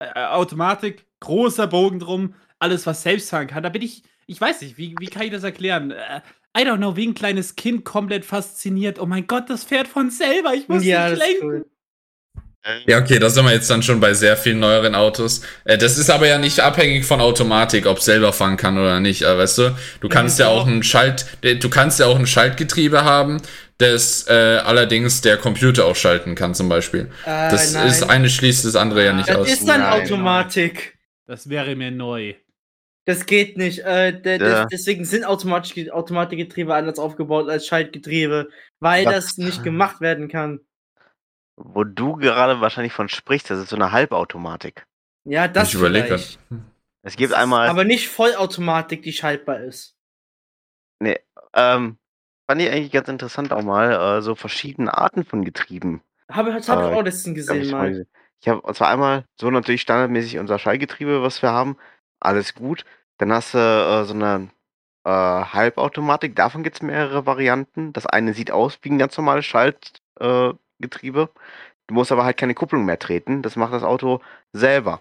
[0.00, 3.62] Automatik, großer Bogen drum, alles, was selbst fahren kann.
[3.62, 5.90] Da bin ich, ich weiß nicht, wie, wie kann ich das erklären?
[5.90, 6.20] Äh,
[6.56, 8.98] I don't know, wie ein kleines Kind komplett fasziniert.
[9.00, 11.46] Oh mein Gott, das fährt von selber, ich muss ja, nicht das lenken.
[11.46, 11.66] cool.
[12.86, 15.42] Ja, okay, da sind wir jetzt dann schon bei sehr vielen neueren Autos.
[15.64, 19.20] Äh, das ist aber ja nicht abhängig von Automatik, ob selber fahren kann oder nicht.
[19.20, 20.60] Äh, weißt du, du kannst ja genau.
[20.62, 23.42] auch ein Schalt, du kannst ja auch ein Schaltgetriebe haben,
[23.76, 24.32] das äh,
[24.64, 27.10] allerdings der Computer auch schalten kann zum Beispiel.
[27.24, 27.86] Äh, Das nein.
[27.86, 29.48] ist eine schließt das andere ja nicht Das aus.
[29.48, 30.02] ist dann Nein.
[30.02, 30.96] Automatik.
[31.26, 32.34] Das wäre mir neu.
[33.06, 33.80] Das geht nicht.
[33.80, 34.62] Äh, der, Ja.
[34.62, 38.48] das, deswegen sind automatische Automatikgetriebe anders aufgebaut als Schaltgetriebe,
[38.80, 39.14] weil Was?
[39.14, 40.60] das nicht gemacht werden kann.
[41.56, 44.86] Wo du gerade wahrscheinlich von sprichst, das ist so eine Halbautomatik.
[45.24, 46.38] Ja, das ich überlege vielleicht.
[47.02, 49.94] Es gibt einmal, Aber nicht Vollautomatik, die schaltbar ist.
[51.54, 51.98] ähm,
[52.48, 56.02] fand ich eigentlich ganz interessant auch mal, äh, so verschiedene Arten von Getrieben.
[56.30, 58.06] Habe das hab Äh, ich auch letztens Hab gesehen ich mal.
[58.40, 61.76] Ich habe zwar einmal so natürlich standardmäßig unser Schallgetriebe, was wir haben,
[62.24, 62.84] alles gut.
[63.18, 64.50] Dann hast du äh, so eine
[65.04, 67.92] äh, Halbautomatik, davon gibt es mehrere Varianten.
[67.92, 71.22] Das eine sieht aus wie ein ganz normales Schaltgetriebe.
[71.22, 71.40] Äh,
[71.86, 73.42] du musst aber halt keine Kupplung mehr treten.
[73.42, 74.20] Das macht das Auto
[74.52, 75.00] selber.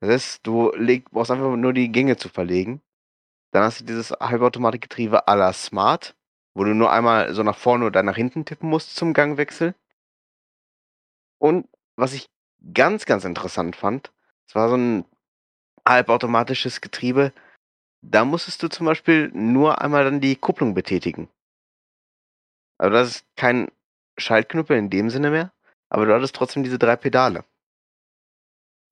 [0.00, 2.82] Das heißt, du leg, brauchst einfach nur die Gänge zu verlegen.
[3.52, 6.14] Dann hast du dieses Halbautomatikgetriebe à la Smart,
[6.54, 9.74] wo du nur einmal so nach vorne oder nach hinten tippen musst zum Gangwechsel.
[11.38, 12.28] Und was ich
[12.74, 14.12] ganz, ganz interessant fand,
[14.46, 15.04] es war so ein
[15.86, 17.32] halbautomatisches Getriebe.
[18.02, 21.28] Da musstest du zum Beispiel nur einmal dann die Kupplung betätigen.
[22.78, 23.70] Also das ist kein
[24.18, 25.52] Schaltknüppel in dem Sinne mehr,
[25.88, 27.44] aber du hattest trotzdem diese drei Pedale.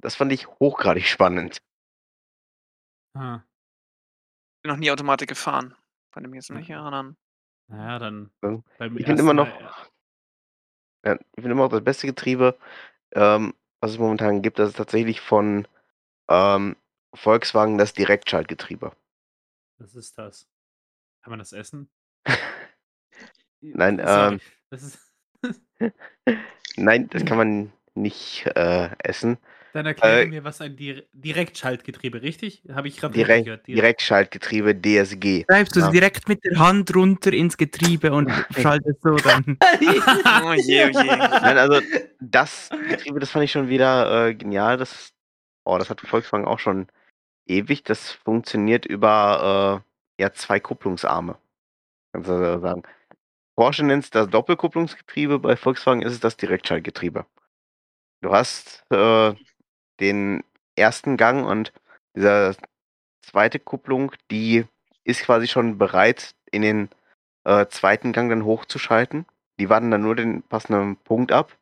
[0.01, 1.59] Das fand ich hochgradig spannend.
[3.15, 3.43] Ah,
[4.65, 5.75] bin noch nie Automatik gefahren.
[6.12, 7.16] Kann ich mich jetzt nicht erinnern.
[7.69, 8.31] naja, dann.
[8.97, 9.49] Ich finde immer noch,
[11.05, 12.59] ja, ich finde immer noch das beste Getriebe,
[13.12, 15.69] ähm, was es momentan gibt, das ist tatsächlich von
[16.29, 16.77] ähm,
[17.15, 18.93] Volkswagen das Direktschaltgetriebe.
[19.78, 20.47] Was ist das?
[21.23, 21.89] Kann man das essen?
[23.61, 24.99] Nein, ähm, Das
[26.77, 29.39] Nein, das kann man nicht äh, essen.
[29.73, 32.62] dann erkläre äh, mir, was ein Dire Direktschaltgetriebe, richtig?
[32.73, 33.66] Habe ich gerade Direkt, gehört.
[33.69, 35.45] Direktschaltgetriebe DSG.
[35.49, 35.91] Schreibst du Ja.
[35.91, 39.59] direkt mit der Hand runter ins Getriebe und schaltest so dann.
[39.61, 41.16] Oh je, oh je.
[41.16, 41.81] Nein, also
[42.20, 44.77] das Getriebe, das fand ich schon wieder äh, genial.
[44.77, 45.12] Das,
[45.65, 46.89] oh, das hat Volkswagen auch schon
[47.47, 47.85] ewig.
[47.85, 49.83] Das funktioniert über
[50.19, 51.39] äh, ja, zwei Kupplungsarme.
[52.12, 52.83] Kannst du so sagen.
[53.57, 57.25] Porsche nennt es das Doppelkupplungsgetriebe, bei Volkswagen ist es das Direktschaltgetriebe.
[58.21, 59.35] Du hast äh,
[60.01, 60.43] den
[60.77, 61.73] ersten Gang und
[62.16, 62.57] dieser
[63.23, 64.65] zweite Kupplung, die
[65.05, 66.89] ist quasi schon bereit, in den
[67.45, 69.27] äh, zweiten Gang dann hochzuschalten.
[69.61, 71.57] Die warten dann nur den passenden Punkt ab.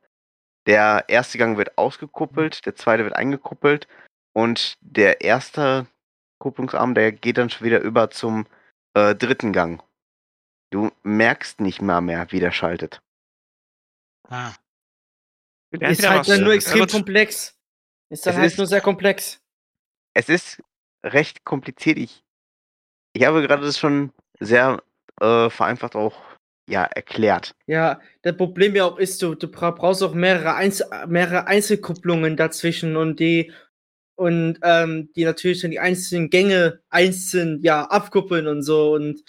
[0.67, 3.87] Der erste Gang wird ausgekuppelt, der zweite wird eingekuppelt
[4.33, 5.87] und der erste
[6.39, 8.47] Kupplungsarm, der geht dann schon wieder über zum
[8.95, 9.83] äh, dritten Gang.
[10.71, 13.03] Du merkst nicht mal mehr, wie der schaltet.
[14.29, 14.53] Ah,
[15.71, 16.93] Ist halt dann nur Ja, extrem gut.
[16.93, 17.59] komplex.
[18.11, 19.41] Ist dann Es halt ist- nur sehr komplex.
[20.15, 20.63] Es ist
[21.05, 21.99] recht kompliziert.
[21.99, 22.25] Ich,
[23.15, 24.83] ich habe gerade das schon sehr
[25.21, 26.21] äh, vereinfacht auch
[26.69, 27.55] ja, erklärt.
[27.67, 32.37] Ja, das Problem ja auch ist, du, du bra- brauchst auch mehrere, Einzel mehrere Einzelkupplungen
[32.37, 33.53] dazwischen und die
[34.17, 39.23] und ähm, die natürlich dann die einzelnen Gänge einzeln ja abkuppeln und so und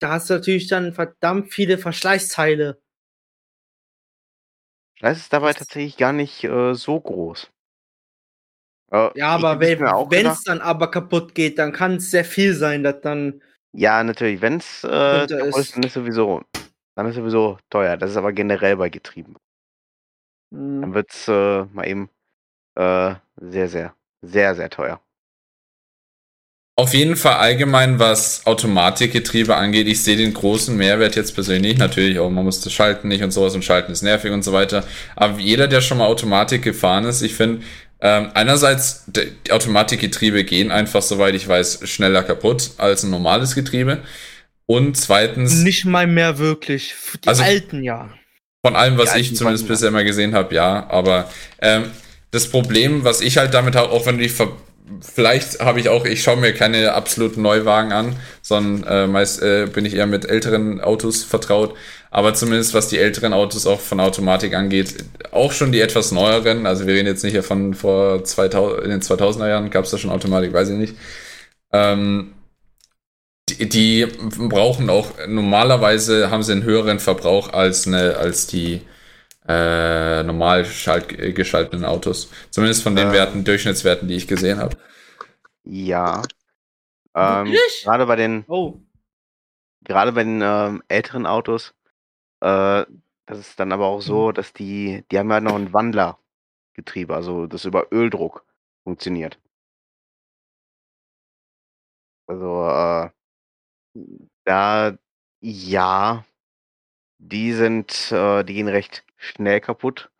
[0.00, 2.78] da hast du natürlich dann verdammt viele Verschleißteile.
[5.00, 7.50] Das ist dabei tatsächlich gar nicht äh, so groß.
[8.90, 12.82] Äh, Ja, aber wenn es dann aber kaputt geht, dann kann es sehr viel sein,
[12.82, 13.42] dass dann.
[13.72, 14.40] Ja, natürlich.
[14.40, 16.42] Wenn es äh, ist, dann ist sowieso,
[16.94, 17.96] dann ist sowieso teuer.
[17.96, 19.36] Das ist aber generell bei Getrieben.
[20.52, 22.08] Hm, Dann wird es äh, mal eben
[22.76, 25.00] äh, sehr, sehr, sehr, sehr teuer.
[26.78, 31.78] Auf jeden Fall allgemein, was Automatikgetriebe angeht, ich sehe den großen Mehrwert jetzt persönlich.
[31.78, 34.52] Natürlich auch, man muss das Schalten nicht und sowas und Schalten ist nervig und so
[34.52, 34.84] weiter.
[35.14, 37.64] Aber jeder, der schon mal Automatik gefahren ist, ich finde,
[38.00, 44.02] ähm, einerseits, die Automatikgetriebe gehen einfach, soweit ich weiß, schneller kaputt als ein normales Getriebe.
[44.66, 46.94] Und zweitens, Nicht mal mehr wirklich.
[47.24, 48.10] Die Also- alten ja.
[48.62, 50.86] Von allem, was Die ich zumindest bisher immer gesehen habe, ja.
[50.90, 51.30] Aber
[51.62, 51.84] ähm,
[52.30, 54.48] das Problem, was ich halt damit habe, auch wenn du dich ver
[55.00, 59.66] vielleicht habe ich auch, ich schaue mir keine absoluten Neuwagen an, sondern äh, meist äh,
[59.66, 61.74] bin ich eher mit älteren Autos vertraut.
[62.10, 64.94] Aber zumindest was die älteren Autos auch von Automatik angeht,
[65.32, 69.02] auch schon die etwas neueren, also wir reden jetzt nicht von vor 2000, in den
[69.02, 70.94] 2000er Jahren, gab es da schon Automatik, weiß ich nicht.
[71.72, 72.32] Ähm,
[73.48, 74.06] die, die
[74.48, 78.82] brauchen auch, normalerweise haben sie einen höheren Verbrauch als, eine, als die
[79.48, 82.30] äh, normal schalt, geschalteten Autos.
[82.50, 83.12] Zumindest von den Äh.
[83.12, 84.76] Werten, Durchschnittswerten, die ich gesehen habe.
[85.64, 86.22] Ja.
[87.14, 87.52] Ähm,
[87.82, 88.80] gerade bei den, Oh.
[89.84, 91.74] gerade bei den ähm, älteren Autos,
[92.40, 92.84] äh,
[93.26, 97.46] das ist dann aber auch so, dass die, die haben ja noch ein Wandlergetriebe, also
[97.46, 98.44] das über Öldruck
[98.84, 99.38] funktioniert.
[102.28, 103.10] Also, äh,
[104.44, 104.96] da,
[105.40, 106.24] ja,
[107.18, 110.10] die sind, äh, die gehen recht schnell kaputt.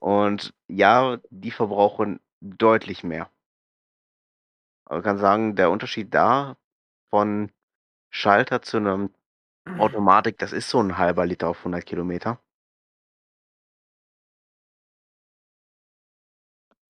[0.00, 3.30] Und ja, die verbrauchen deutlich mehr.
[4.84, 6.56] Aber man kann sagen, der Unterschied da
[7.10, 7.52] von
[8.10, 9.14] Schalter zu einem
[9.78, 12.40] Automatik, das ist so ein halber Liter auf 100 Kilometer.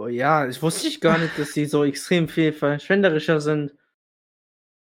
[0.02, 3.73] oh ja, ich wusste ich gar nicht, dass die so extrem viel verschwenderischer sind.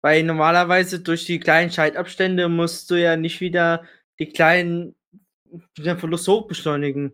[0.03, 3.85] Weil normalerweise durch die kleinen Schaltabstände musst du ja nicht wieder
[4.19, 4.97] die kleinen
[5.79, 7.13] den Verlust hochbeschleunigen.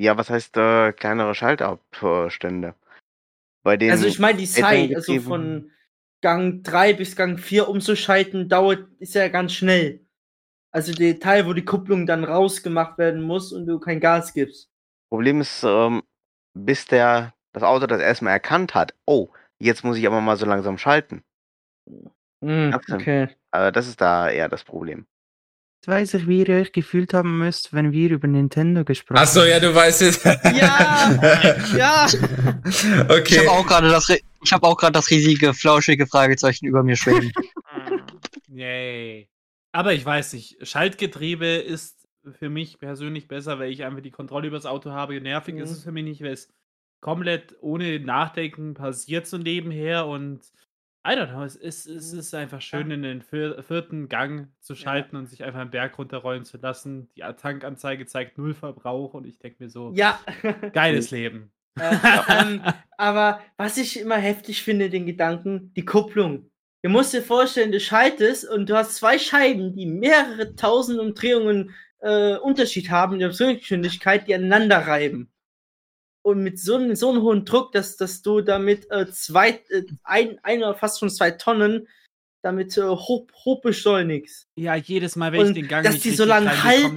[0.00, 2.74] Ja, was heißt äh, kleinere Schaltabstände?
[3.64, 5.72] Bei den Also ich meine die Zeit, also von
[6.20, 10.06] Gang 3 bis Gang 4 umzuschalten, dauert, ist ja ganz schnell.
[10.70, 14.70] Also der Teil, wo die Kupplung dann rausgemacht werden muss und du kein Gas gibst.
[15.10, 16.02] Problem ist, ähm,
[16.54, 20.46] bis der das Auto das erstmal erkannt hat, oh, jetzt muss ich aber mal so
[20.46, 21.24] langsam schalten.
[21.86, 22.12] So.
[22.92, 23.28] okay.
[23.50, 25.06] Also das ist da eher das Problem.
[25.80, 29.44] Jetzt weiß ich, wie ihr euch gefühlt haben müsst, wenn wir über Nintendo gesprochen Achso,
[29.44, 30.24] ja, du weißt es.
[30.24, 30.36] Ja,
[31.76, 32.06] ja.
[32.08, 33.38] Ich Okay.
[33.46, 37.30] habe auch gerade das, ich habe auch gerade das riesige flauschige Fragezeichen über mir schweben.
[38.48, 39.28] Yay.
[39.70, 42.08] Aber ich weiß nicht, Schaltgetriebe ist
[42.40, 45.20] für mich persönlich besser, weil ich einfach die Kontrolle über das Auto habe.
[45.20, 45.76] Nervig ist Mhm.
[45.76, 46.48] es für mich nicht, weil es
[47.00, 50.40] komplett ohne Nachdenken passiert so nebenher und
[51.06, 54.74] I don't know, es ist, es ist einfach schön, in den vier, vierten Gang zu
[54.74, 57.08] schalten und sich einfach einen Berg runterrollen zu lassen.
[57.16, 60.20] Die Tankanzeige zeigt null Verbrauch und ich denke mir so, Ja.
[60.72, 61.52] geiles Leben.
[61.80, 61.94] Äh,
[62.28, 62.62] ähm,
[62.96, 66.50] aber was ich immer heftig finde, den Gedanken, die Kupplung.
[66.82, 71.74] Du musst dir vorstellen, du schaltest und du hast zwei Scheiben, die mehrere tausend Umdrehungen
[72.00, 75.30] äh, Unterschied haben in der Beschleunigungsgeschwindigkeit, die aneinander reiben.
[76.28, 79.82] Und mit so, einem- so einem hohen Druck, dass, dass du damit äh, zwei, äh,
[80.04, 81.88] ein, ein oder fast schon zwei Tonnen
[82.42, 84.46] damit äh, hoch, hoch beschleunigst.
[84.56, 86.96] Ja, jedes Mal, wenn ich Und den Gang dass nicht die so lange halten.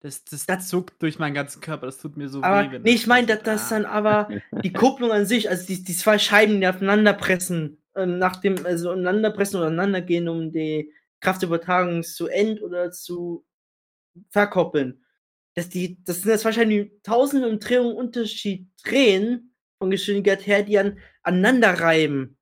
[0.00, 2.78] Das, das, das, Das- zuckt durch meinen ganzen Körper, das tut mir so Aber weh.
[2.80, 3.76] nee, ich meine, dass das Ah.
[3.76, 4.28] dann aber
[4.62, 8.66] die Kupplung an sich, also die, die zwei Scheiben, die aufeinander pressen, äh, nach dem,
[8.66, 13.46] also aneinander pressen oder aneinander gehen, um die Kraftübertragung zu end- oder zu
[14.30, 14.98] verkoppeln.
[15.54, 20.98] Dass die, das sind jetzt wahrscheinlich tausende Umdrehungen Unterschied drehen von Geschwindigkeit her, die an,
[21.22, 22.38] aneinander reiben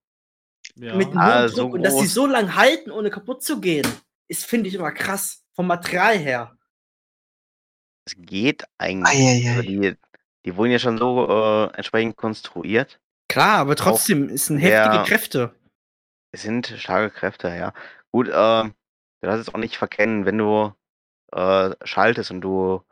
[0.77, 0.95] Ja.
[0.97, 3.61] mit einem Ah, hohen so Druck und dass die so lang halten, ohne kaputt zu
[3.61, 3.87] gehen,
[4.29, 5.45] ist, finde ich, immer krass.
[5.55, 6.57] Vom Material her.
[8.07, 9.09] Es geht eigentlich.
[9.19, 9.51] Eieiei.
[9.51, 9.97] Also die,
[10.45, 13.01] die wurden ja schon so äh, entsprechend konstruiert.
[13.29, 15.55] Klar, aber trotzdem ist ein der- heftige Kräfte.
[16.33, 17.73] Es sind starke Kräfte, ja.
[18.13, 18.73] Gut, äh, du
[19.23, 20.73] darfst es auch nicht verkennen, wenn du
[21.33, 22.83] äh, schaltest und du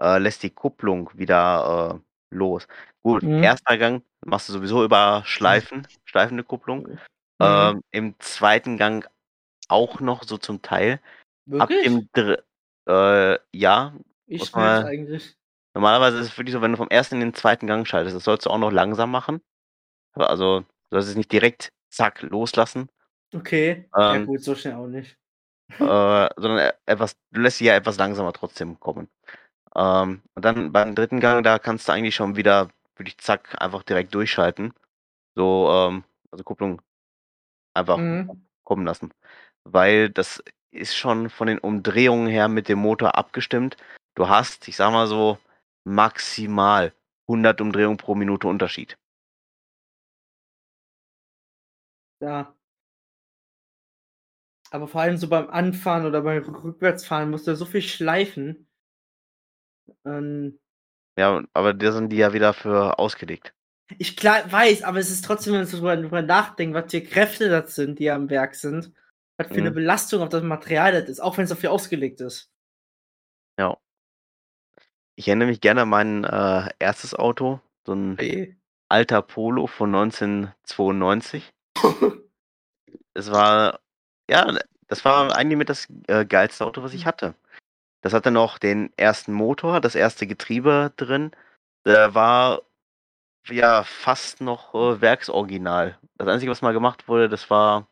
[0.00, 2.66] äh, lässt die Kupplung wieder äh, los.
[3.02, 3.42] Gut, Mhm.
[3.42, 6.86] erster Gang machst du sowieso über Schleifen, schleifende Kupplung.
[6.88, 6.98] Mhm.
[7.40, 9.08] Ähm, Im zweiten Gang
[9.68, 11.00] auch noch so zum Teil.
[11.58, 11.84] Ab Wirklich?
[11.84, 12.38] dem Dr
[12.88, 13.94] äh, ja,
[14.26, 15.36] Ich mal- eigentlich.
[15.74, 18.24] normalerweise ist es wirklich so, wenn du vom ersten in den zweiten Gang schaltest, das
[18.24, 19.40] sollst du auch noch langsam machen.
[20.14, 22.88] Also, du sollst es nicht direkt zack loslassen,
[23.34, 23.88] Okay.
[23.96, 25.16] ja Ähm, gut, so schnell auch nicht.
[25.78, 29.08] äh, sondern e- etwas, du lässt sie ja etwas langsamer trotzdem kommen.
[29.76, 33.60] Ähm, und dann beim dritten Gang, da kannst du eigentlich schon wieder, würde ich zack,
[33.60, 34.72] einfach direkt durchschalten.
[35.36, 36.82] So, ähm, also Kupplung
[37.74, 38.48] einfach Mhm.
[38.64, 39.12] kommen lassen.
[39.64, 40.42] Weil das
[40.72, 43.76] ist schon von den Umdrehungen her mit dem Motor abgestimmt.
[44.14, 45.38] Du hast, ich sag mal so,
[45.84, 46.92] maximal
[47.28, 48.96] 100 Umdrehungen pro Minute Unterschied.
[52.20, 52.54] Ja.
[54.70, 58.68] Aber vor allem so beim Anfahren oder beim Rückwärtsfahren musst du so viel schleifen.
[60.04, 60.58] Ähm,
[61.18, 63.54] Ja, aber da sind die ja wieder für ausgelegt.
[63.98, 67.02] ich klar weiß, aber es ist trotzdem, wenn man so drüber, drüber nachdenkt, was für
[67.02, 68.92] Kräfte das sind, die am Werk sind.
[69.38, 69.72] Was für eine Mhm.
[69.72, 72.50] Belastung auf das Material das ist, auch wenn es dafür ausgelegt ist.
[73.58, 73.76] Ja.
[75.14, 78.22] Ich erinnere mich gerne an mein äh, erstes Auto, so ein
[78.88, 81.52] alter Polo von 1992.
[83.14, 83.80] Es war,
[84.30, 84.56] ja,
[84.88, 87.34] das war eigentlich mit das äh, geilste Auto, was ich hatte.
[88.02, 91.32] Das hatte noch den ersten Motor, das erste Getriebe drin.
[91.84, 92.62] Der war
[93.48, 95.98] ja fast noch äh, Werksoriginal.
[96.16, 97.88] Das Einzige, was mal gemacht wurde, das war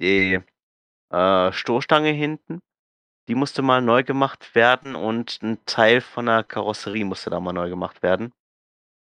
[0.00, 0.40] die
[1.10, 2.60] äh, Stoßstange hinten.
[3.28, 7.52] Die musste mal neu gemacht werden und ein Teil von der Karosserie musste da mal
[7.52, 8.32] neu gemacht werden.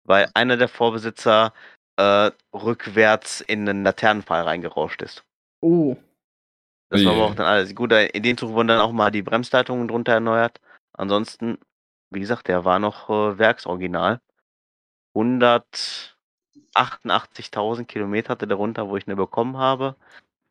[0.04, 1.52] Weil einer der Vorbesitzer
[1.96, 5.24] äh, rückwärts in den Laternenpfahl reingerauscht ist.
[5.60, 5.96] Oh.
[6.90, 7.74] Das war aber auch dann alles.
[7.74, 10.60] Gut, in dem Zug wurden dann auch mal die Bremsleitungen drunter erneuert.
[10.92, 11.58] Ansonsten,
[12.10, 14.20] wie gesagt, der war noch äh, Werksoriginal.
[15.16, 19.96] 188.000 Kilometer hatte der runter, wo ich ihn bekommen habe.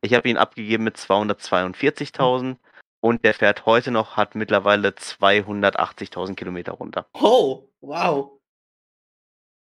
[0.01, 2.55] Ich habe ihn abgegeben mit 242.000
[3.01, 7.07] und der fährt heute noch, hat mittlerweile 280.000 Kilometer runter.
[7.13, 8.39] Oh, wow.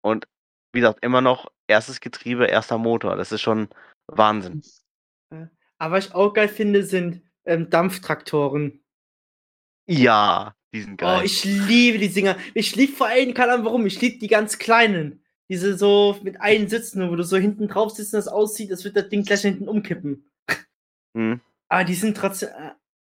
[0.02, 0.26] Und
[0.72, 3.16] wie gesagt, immer noch erstes Getriebe, erster Motor.
[3.16, 3.68] Das ist schon
[4.08, 4.62] Wahnsinn.
[5.78, 8.82] Aber was ich auch geil finde, sind ähm, Dampftraktoren.
[9.86, 11.20] Ja, die sind geil.
[11.20, 12.36] Oh, ich liebe die Dinger.
[12.54, 15.22] Ich liebe vor allem, keine Ahnung warum, ich liebe die ganz kleinen.
[15.48, 18.84] Diese so mit einem Sitzen, wo du so hinten drauf sitzt und das aussieht, als
[18.84, 20.30] wird das Ding gleich hinten umkippen.
[21.16, 21.40] Hm.
[21.68, 22.48] Aber die sind trotzdem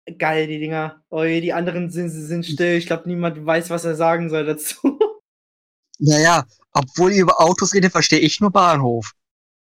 [0.06, 1.04] äh, geil, die Dinger.
[1.10, 2.78] Oh, die anderen sind, sind still.
[2.78, 5.00] Ich glaube, niemand weiß, was er sagen soll dazu.
[6.00, 9.14] Naja, obwohl ihr über Autos redet, verstehe ich nur Bahnhof.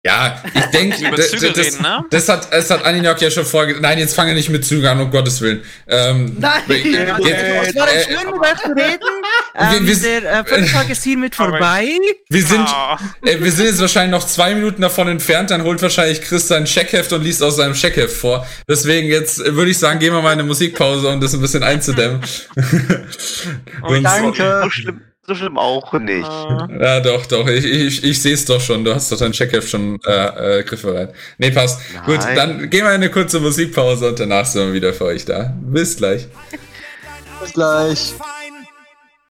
[0.05, 2.05] Ja, ich denke, Über Züge reden, ne?
[2.11, 3.77] Das hat, das hat Aninok ja schon vorge...
[3.81, 5.63] Nein, jetzt fange nicht mit Zügen an, um Gottes Willen.
[5.89, 6.63] Ähm, Nein!
[6.69, 6.87] jetzt-
[7.71, 9.01] Es war äh, schön, mit euch zu reden.
[9.59, 11.89] Wir- Ähm, wir- der äh, Vierteltag ist hiermit vorbei.
[12.29, 12.97] wir sind, Oh.
[13.27, 16.67] äh, wir sind jetzt wahrscheinlich noch zwei Minuten davon entfernt, dann holt wahrscheinlich Chris sein
[16.67, 18.47] Checkheft und liest aus seinem Checkheft vor.
[18.69, 21.41] Deswegen jetzt äh, würde ich sagen, gehen wir mal in eine Musikpause, um das ein
[21.41, 22.21] bisschen einzudämmen.
[23.89, 24.61] Sonst- Danke.
[24.65, 26.29] So schlimm, so schlimm auch nicht.
[26.81, 27.49] Ja, doch, doch.
[27.49, 28.85] Ich, ich, ich sehe es doch schon.
[28.85, 31.13] Du hast doch dein Checkheft schon äh, äh, griffbereit.
[31.39, 31.81] Nee, passt.
[31.93, 32.05] Nein.
[32.07, 35.25] Gut, dann gehen wir in eine kurze Musikpause und danach sind wir wieder für euch
[35.25, 35.55] da.
[35.61, 36.29] Bis gleich.
[37.41, 38.15] Bis gleich.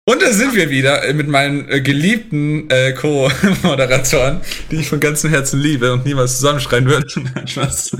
[0.06, 4.40] Und da sind wir wieder äh, mit meinen äh, geliebten äh, Co-Moderatoren,
[4.72, 7.08] die ich von ganzem Herzen liebe und niemals zusammenschreien würde.
[7.46, 7.98] Spaß.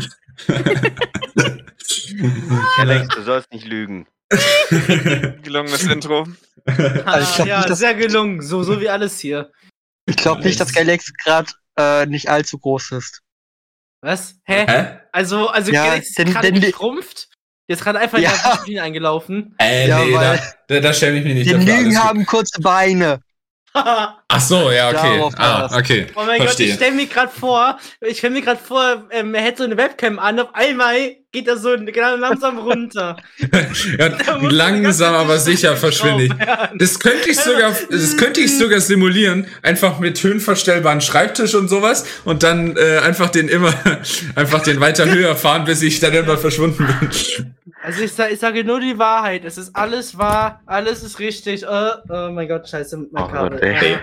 [2.78, 4.08] Alex, du sollst nicht lügen.
[5.44, 6.28] Gelungenes Intro.
[7.06, 8.42] Ah, ich glaub ja, nicht, dass- sehr gelungen.
[8.42, 9.52] So, so wie alles hier.
[10.06, 13.22] Ich glaube nicht, dass Galaxy gerade äh, nicht allzu groß ist.
[14.02, 14.36] Was?
[14.46, 14.66] Hä?
[14.68, 15.00] Hä?
[15.12, 17.30] Also, also Ja, Galaxy ist gerade geschrumpft.
[17.70, 18.32] Jetzt gerade einfach Ja.
[18.32, 18.64] ja.
[18.66, 19.56] die eingelaufen.
[19.60, 20.38] Äh, Ja, nee, weil-
[20.68, 23.22] da, da, da schäme ich mich nicht Die Lügen haben kurze Beine.
[24.30, 25.30] oh Ach so, ja, okay.
[25.38, 26.08] Ah, okay.
[26.16, 26.74] mein Gott, ich Verstehe.
[26.74, 30.20] stelle mir gerade vor, ich stelle mir gerade vor, ähm, er hätte so eine Webcam
[30.20, 33.18] an, auf einmal geht er so genau langsam runter.
[33.98, 34.10] Ja,
[34.50, 36.34] langsam, aber sicher verschwinde ich.
[36.78, 42.06] Das könnte ich sogar, das könnte ich sogar simulieren, einfach mit höhenverstellbaren Schreibtisch und sowas
[42.26, 43.74] und dann äh, einfach den immer,
[44.36, 47.56] einfach den weiter höher fahren, bis ich dann immer verschwunden bin.
[47.84, 49.46] Also ich, sag, ich sage nur die Wahrheit.
[49.46, 51.66] Es ist alles wahr, alles ist richtig.
[51.68, 53.60] Oh, oh mein Gott, scheiße, mein Oh Kabel.
[53.60, 53.98] Gott, ey.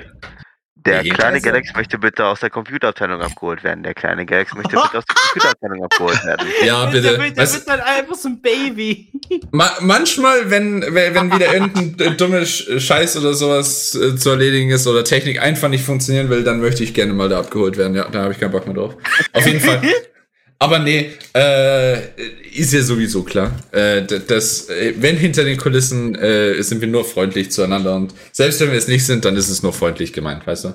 [0.87, 3.83] Der Nee, kleine Galax möchte bitte aus der Computerabteilung abgeholt werden.
[3.83, 6.47] Der kleine Galax möchte bitte aus der Computerabteilung abgeholt werden.
[6.65, 7.17] Ja, bitte.
[7.19, 7.19] der
[7.53, 9.11] wird dann einfach so ein Baby.
[9.51, 14.71] ma manchmal, wenn, wenn wenn wieder irgendein dummer Sch- Scheiß oder sowas äh, zu erledigen
[14.71, 17.95] ist oder Technik einfach nicht funktionieren will, dann möchte ich gerne mal da abgeholt werden.
[17.95, 18.97] Ja, da habe ich keinen Bock mehr drauf.
[19.33, 19.81] Auf jeden Fall.
[20.59, 21.99] Aber nee, äh,
[22.53, 23.53] ist ja sowieso klar.
[23.73, 28.61] Äh, das, äh, wenn hinter den Kulissen äh, sind wir nur freundlich zueinander und selbst
[28.61, 30.75] wenn wir es nicht sind, dann ist es nur freundlich gemeint, weißt du?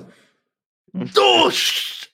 [0.92, 2.08] Dusch!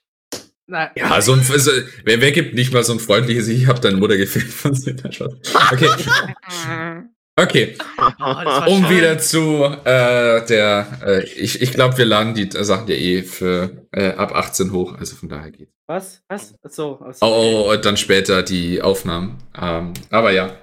[0.67, 1.71] Na, Ja, so ein, also,
[2.03, 5.33] wer, wer gibt nicht mal so ein freundliches, ich habe deine Mutter gefilmt von Spaß.
[5.71, 5.89] Okay,
[7.37, 7.77] okay.
[8.19, 12.95] Oh, Um wieder zu äh, der, äh, ich, ich glaube, wir laden die Sachen ja
[12.95, 15.69] eh für äh, ab 18 hoch, also von daher geht.
[15.87, 16.21] Was?
[16.27, 16.53] Was?
[16.63, 16.99] Achso.
[17.21, 17.25] Oh,
[17.67, 19.37] oh, und dann später die Aufnahmen.
[19.59, 20.57] Ähm, aber ja.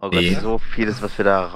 [0.00, 0.38] Oh Gott, Nee.
[0.40, 1.52] so vieles, was wir da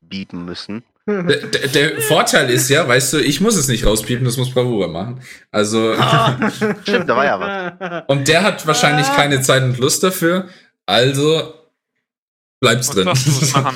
[0.00, 0.84] bieben müssen.
[1.06, 4.52] Der, der, der Vorteil ist ja, weißt du, ich muss es nicht rauspiepen, das muss
[4.54, 5.20] Bravura machen.
[5.50, 5.94] Also,
[6.82, 8.04] Stimmt, da war ja was.
[8.06, 10.48] und der hat wahrscheinlich keine Zeit und Lust dafür,
[10.86, 11.54] also
[12.62, 13.66] bleibt's Muss drin.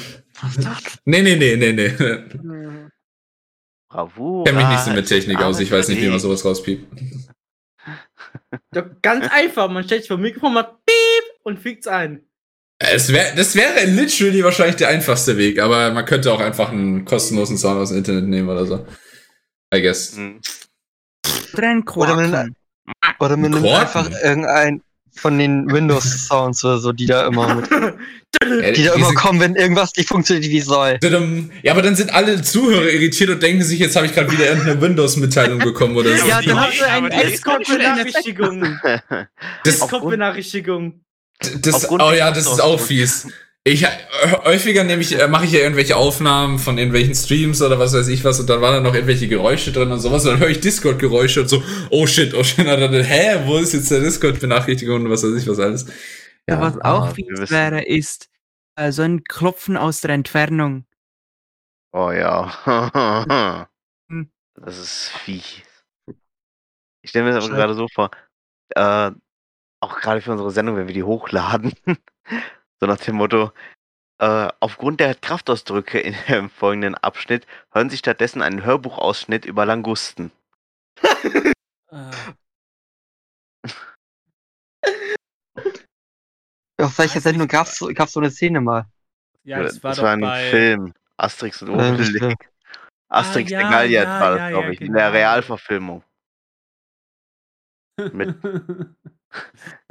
[1.04, 1.88] nee, nee, nee, nee, nee.
[3.90, 4.44] Bravo.
[4.44, 6.86] Ich kenne mich nicht so mit Technik aus, ich weiß nicht, wie man sowas rauspiept.
[8.72, 12.22] Doch ganz einfach, man stellt sich vor dem Mikrofon, macht Piep und fügt's ein.
[12.78, 17.04] Es wär, das wäre literally wahrscheinlich der einfachste Weg, aber man könnte auch einfach einen
[17.04, 18.86] kostenlosen Sound aus dem Internet nehmen oder so.
[19.74, 20.16] I guess.
[20.16, 20.40] Hm.
[21.54, 22.56] Oder ein Oder mit- Quarken.
[23.18, 24.82] Oder man nimmt einfach irgendein
[25.16, 27.68] von den Windows-Sounds oder so, die da immer mit,
[28.76, 30.98] die da immer kommen, wenn irgendwas nicht funktioniert, wie es soll.
[31.62, 34.46] Ja, aber dann sind alle Zuhörer irritiert und denken sich, jetzt habe ich gerade wieder
[34.48, 36.26] irgendeine Windows-Mitteilung bekommen oder so.
[36.26, 38.78] Ja, dann hast du die- Discord-Benachrichtigung.
[38.82, 39.00] das,
[39.64, 41.00] Discord-Benachrichtigung.
[41.60, 43.28] das, oh ja, das ist auch fies.
[43.66, 43.88] Ich, äh,
[44.44, 48.06] häufiger nehme ich, äh, mache ich ja irgendwelche Aufnahmen von irgendwelchen Streams oder was weiß
[48.06, 50.50] ich was und dann waren da noch irgendwelche Geräusche drin und sowas und dann höre
[50.50, 53.98] ich Discord-Geräusche und so, oh shit, oh shit, und dann, hä, wo ist jetzt der
[53.98, 55.84] Discord-Benachrichtigung und was weiß ich was alles.
[56.48, 58.30] Ja, was auch wir fies wäre, ist
[58.76, 60.86] äh, so ein Klopfen aus der Entfernung.
[61.92, 63.66] Oh ja.
[64.08, 64.30] Hm.
[64.54, 65.62] Das ist fies.
[67.02, 68.12] Ich stelle mir das aber gerade so vor,
[68.76, 69.10] äh,
[69.80, 71.72] auch gerade für unsere Sendung, wenn wir die hochladen,
[72.80, 73.52] so nach dem Motto,
[74.18, 80.30] äh, aufgrund der Kraftausdrücke in dem folgenden Abschnitt hören Sie stattdessen einen Hörbuchausschnitt über Langusten.
[81.90, 82.10] Äh,
[86.78, 87.52] Auf welcher Sendung nicht.
[87.52, 88.86] gab's, so- gab's so eine Szene mal?
[89.44, 90.50] ja, das war das doch war ein bei.
[90.50, 90.92] Film.
[91.16, 92.08] Asterix und Äh, Obelix.
[92.10, 92.36] stimmt.
[93.08, 95.16] Asterix Ah, der ja, Gallier ja, war das, ja, glaube ja, ich, in der genau.
[95.16, 96.04] Realverfilmung.
[98.12, 98.96] Mit- In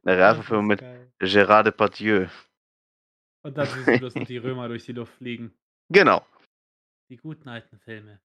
[0.05, 0.83] der Realverfilmung mit.
[1.21, 2.27] Gérard Depardieu.
[3.45, 5.55] Und dann siehst du bloß noch die Römer durch die Luft fliegen.
[5.89, 6.26] Genau.
[7.09, 8.19] Die guten alten Filme.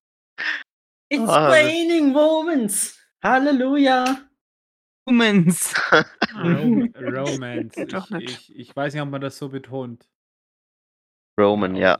[1.12, 2.98] It's das- raining Romans.
[3.22, 4.28] Halleluja.
[5.06, 5.74] Humans.
[6.34, 7.76] Rom Romance.
[7.76, 10.08] Ich, ich, ich weiß nicht, ob man das so betont.
[11.38, 11.98] Roman, ja.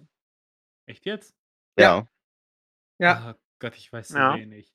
[0.86, 1.34] Echt jetzt?
[1.78, 2.06] Ja.
[2.98, 3.34] Ja.
[3.34, 4.34] Oh Gott, ich weiß so Ja.
[4.36, 4.72] wenig.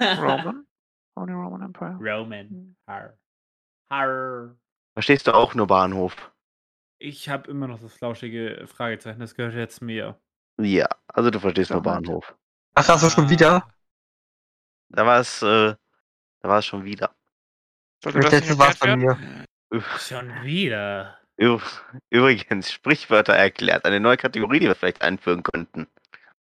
[0.00, 0.66] Roman?
[1.18, 1.96] Holy Roman Empire.
[1.98, 2.76] Roman.
[2.86, 3.18] Har.
[3.90, 4.54] Har.
[4.94, 6.30] Verstehst du auch nur Bahnhof?
[6.98, 9.20] Ich habe immer noch das flauschige Fragezeichen.
[9.20, 10.18] Das gehört jetzt mir.
[10.60, 11.82] Ja, also du verstehst nur.
[11.82, 12.34] Bahnhof.
[12.74, 13.68] Ach, hast du schon wieder?
[14.88, 15.74] Da war es, äh,
[16.40, 17.14] da war es schon wieder.
[18.02, 19.00] Sollte Das letzte bei werden?
[19.00, 19.44] mir.
[19.98, 21.18] Schon wieder.
[22.10, 23.84] Übrigens, Sprichwörter erklärt.
[23.84, 25.86] Eine neue Kategorie, die wir vielleicht einführen könnten.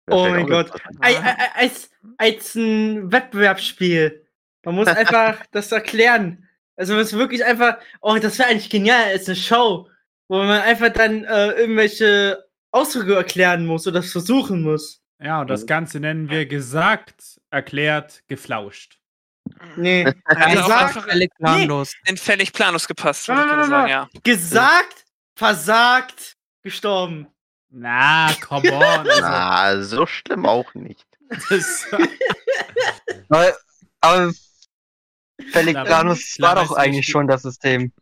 [0.06, 0.70] Wäre Oh mein Gott.
[1.00, 4.26] Als, als ein Wettbewerbsspiel.
[4.64, 6.48] Man muss einfach das erklären.
[6.76, 9.88] Also man muss wirklich einfach, oh, das wäre eigentlich genial, als eine Show,
[10.28, 15.00] wo man einfach dann äh, irgendwelche Ausdrücke erklären muss oder das versuchen muss.
[15.22, 15.66] Ja, und das Mhm.
[15.66, 18.98] Ganze nennen wir gesagt, erklärt, geflauscht.
[19.76, 20.02] Nee.
[20.04, 21.94] Ja, Also einfach Völlig planlos.
[22.04, 24.08] in völlig planlos gepasst, würde ich sagen, ja.
[24.24, 25.04] Gesagt,
[25.38, 27.28] versagt, gestorben.
[27.70, 28.82] Na, come on.
[29.08, 31.06] Also, Na, so schlimm auch nicht.
[31.50, 31.86] das,
[33.28, 33.52] Aber,
[34.00, 34.32] aber
[35.50, 37.92] völlig planlos war doch eigentlich ich- schon das System.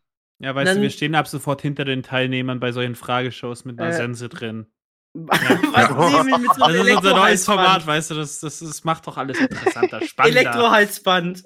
[0.41, 3.79] Ja, weißt Dann- du, wir stehen ab sofort hinter den Teilnehmern bei solchen Frageshows mit
[3.81, 4.67] einer Äh, Sense drin.
[5.15, 6.23] Was Ja.
[6.25, 9.39] mit so Das ist unser neues Format, weißt du, das, das, das macht doch alles
[9.39, 10.41] interessanter, spannender.
[10.41, 11.45] Elektrohalsband.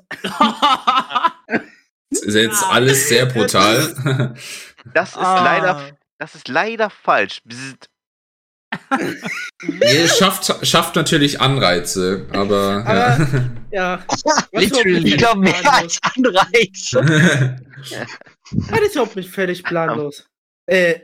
[2.10, 4.35] Das ist jetzt alles sehr brutal.
[4.94, 5.44] Das ist Ah.
[5.44, 7.43] leider, das ist leider falsch.
[9.69, 12.85] Ihr schafft, schafft natürlich Anreize, aber.
[12.86, 13.27] Aber-
[13.70, 14.02] Ja.
[14.52, 15.09] Literally.
[15.10, 16.97] Ich glaube, mehr als Anreiz.
[18.53, 20.27] Das ist überhaupt nicht völlig planlos.
[20.66, 21.01] Äh,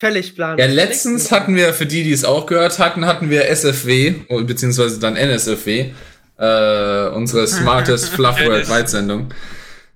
[0.00, 0.64] völlig planlos.
[0.64, 4.42] Ja, letztens hatten wir, für die, die es auch gehört hatten, hatten wir SFW, oh,
[4.44, 5.92] beziehungsweise dann NSFW,
[6.38, 9.34] äh, unsere Smartest Fluff Worldwide Sendung.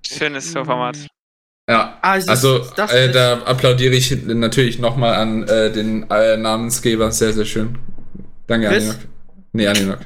[0.05, 0.97] Schönes Format.
[1.69, 7.11] Ja, Also, also das äh, da applaudiere ich natürlich nochmal an äh, den äh, Namensgeber,
[7.11, 7.77] sehr, sehr schön.
[8.47, 8.89] Danke, Chris?
[8.89, 9.07] Aninok.
[9.53, 9.99] Nee, Aninok.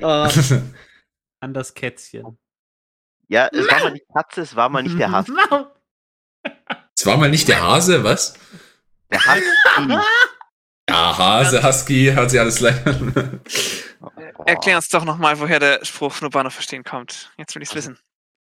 [0.00, 0.28] Oh,
[1.40, 2.38] An das Kätzchen.
[3.28, 5.26] Ja, es war mal die Katze, es war mal nicht der Hass.
[6.96, 8.34] Es war mal nicht der Hase, was?
[9.12, 9.42] Der Hass.
[10.88, 12.76] Ja, Hase, Husky, hat sie alles gleich.
[14.46, 17.30] Erklär uns doch nochmal, woher der Spruch nur Bahnhof verstehen kommt.
[17.36, 17.98] Jetzt will ich's wissen.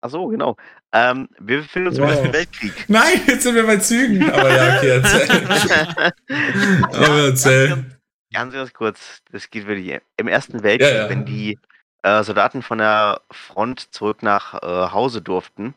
[0.01, 0.55] Achso, genau.
[0.93, 2.11] Ähm, wir befinden uns im Wow.
[2.11, 2.73] Ersten Weltkrieg.
[2.87, 4.31] Nein, jetzt sind wir bei Zügen.
[4.31, 6.11] Aber ja, okay, erzähl.
[6.83, 7.85] Aber erzähl.
[8.33, 9.99] Ganz, ganz kurz, das geht wirklich.
[10.17, 11.09] Im Ersten Weltkrieg, Ja, ja.
[11.09, 11.59] wenn die
[12.01, 15.75] äh, Soldaten von der Front zurück nach äh, Hause durften,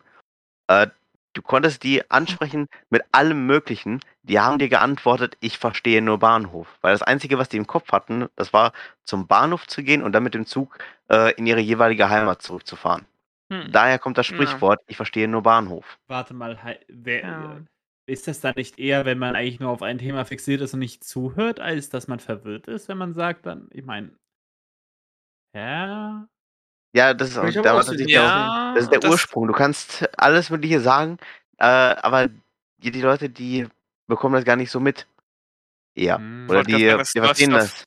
[0.69, 0.86] äh,
[1.35, 4.01] Du konntest die ansprechen mit allem Möglichen.
[4.23, 6.78] Die haben dir geantwortet, ich verstehe nur Bahnhof.
[6.81, 8.73] Weil das Einzige, was die im Kopf hatten, das war
[9.05, 10.78] zum Bahnhof zu gehen und dann mit dem Zug
[11.11, 13.05] äh, in ihre jeweilige Heimat zurückzufahren.
[13.52, 13.73] Hm.
[13.73, 14.36] Daher kommt das Ja.
[14.36, 15.98] Sprichwort, ich verstehe nur Bahnhof.
[16.06, 16.59] Warte mal,
[16.89, 17.61] wer, Ja.
[18.06, 20.81] ist das dann nicht eher, wenn man eigentlich nur auf ein Thema fixiert ist und
[20.81, 24.12] nicht zuhört, als dass man verwirrt ist, wenn man sagt dann, ich meine,
[25.55, 26.27] ja,
[26.94, 29.46] Ja, das ist, hab da auch tatsächlich auch, Ja, das ist der das- Ursprung.
[29.48, 31.18] Du kannst alles Mögliche sagen,
[31.58, 32.28] äh, aber
[32.78, 33.66] die, die Leute, die
[34.06, 35.06] bekommen das gar nicht so mit.
[35.96, 36.16] Ja.
[36.18, 37.84] hm, Oder die, sagen, das- die das- verstehen das- das.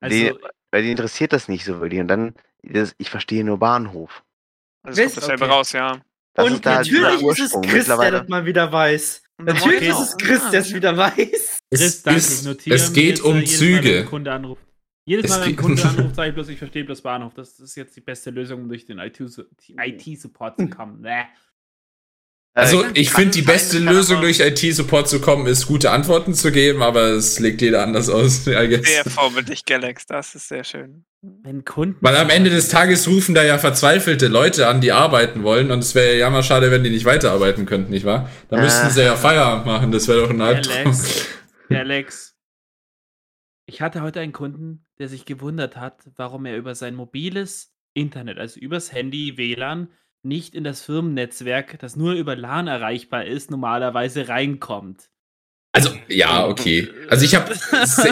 [0.00, 0.34] also, die-
[0.72, 2.00] Weil die interessiert das nicht so wirklich.
[2.00, 4.22] Und dann, das, ich verstehe nur Bahnhof.
[4.82, 5.52] Also Wisst- kommt dasselbe okay.
[5.54, 5.98] raus, ja.
[6.34, 9.22] Das und ist da dieser natürlich ist es Ursprung Chris, der das mal wieder weiß.
[9.38, 11.60] Natürlich wollte ist es auch- Chris, Ah, der es wieder weiß.
[11.70, 14.04] Es, Chris, danke, ich ist, notiere es mir geht jetzt, äh, um jedes Mal,
[15.08, 17.32] Jedes Es Mal, wenn ein Kunde anruft, sage ich bloß, ich verstehe bloß Bahnhof.
[17.34, 21.02] Das ist jetzt die beste Lösung, um durch den IT-Support zu kommen.
[21.02, 21.22] Bäh.
[22.54, 26.50] Also Äh, ich finde, die beste Lösung durch IT-Support zu kommen, ist gute Antworten zu
[26.50, 28.86] geben, aber es legt jeder anders aus, I guess.
[28.86, 30.06] Sehr vorbildlich, Galax.
[30.06, 31.04] Das ist sehr schön.
[31.20, 31.98] Wenn Kunden.
[32.00, 35.80] Weil am Ende des Tages rufen da ja verzweifelte Leute an, die arbeiten wollen und
[35.80, 38.30] es wäre ja mal schade, wenn die nicht weiterarbeiten könnten, nicht wahr?
[38.48, 38.62] Da Äh.
[38.62, 40.86] müssten sie ja Feierabend machen, das wäre doch ein Albtraum.
[40.86, 41.26] Alex,
[41.68, 42.36] Alex,
[43.66, 48.38] ich hatte heute einen Kunden, der sich gewundert hat, warum er über sein mobiles Internet,
[48.38, 49.88] also übers Handy, WLAN,
[50.22, 55.10] nicht in das Firmennetzwerk, das nur über LAN erreichbar ist, normalerweise reinkommt.
[55.76, 56.88] Also, ja, okay.
[57.08, 57.52] Also ich habe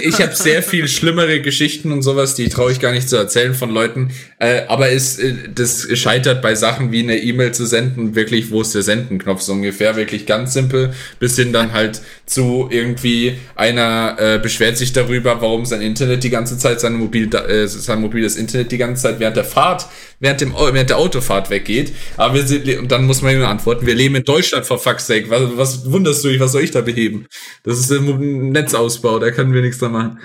[0.03, 3.55] ich hab sehr viel schlimmere Geschichten und sowas, die traue ich gar nicht zu erzählen
[3.55, 4.11] von Leuten.
[4.39, 8.61] Äh, aber es, äh, das scheitert bei Sachen wie eine E-Mail zu senden, wirklich, wo
[8.61, 14.16] ist der Senden-Knopf so ungefähr, wirklich ganz simpel, bis hin dann halt zu irgendwie einer
[14.19, 18.36] äh, beschwert sich darüber, warum sein Internet die ganze Zeit, sein, mobil, äh, sein mobiles
[18.36, 19.86] Internet die ganze Zeit während der Fahrt,
[20.20, 21.93] während, dem, während der Autofahrt weggeht.
[22.16, 25.07] Aber wir sind, und dann muss man ihm antworten, wir leben in Deutschland, for fuck's
[25.07, 25.31] sake.
[25.31, 27.27] Was, was wunderst du dich, was soll ich da beheben?
[27.62, 30.20] Das ist ein Netzausbau, da können wir nichts da machen.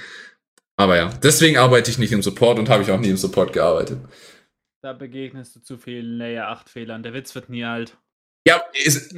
[0.77, 3.53] Aber ja, deswegen arbeite ich nicht im Support und habe ich auch nie im Support
[3.53, 3.99] gearbeitet.
[4.81, 7.03] Da begegnest du zu vielen Layer 8 Fehlern.
[7.03, 7.97] Der Witz wird nie alt.
[8.47, 8.63] Ja,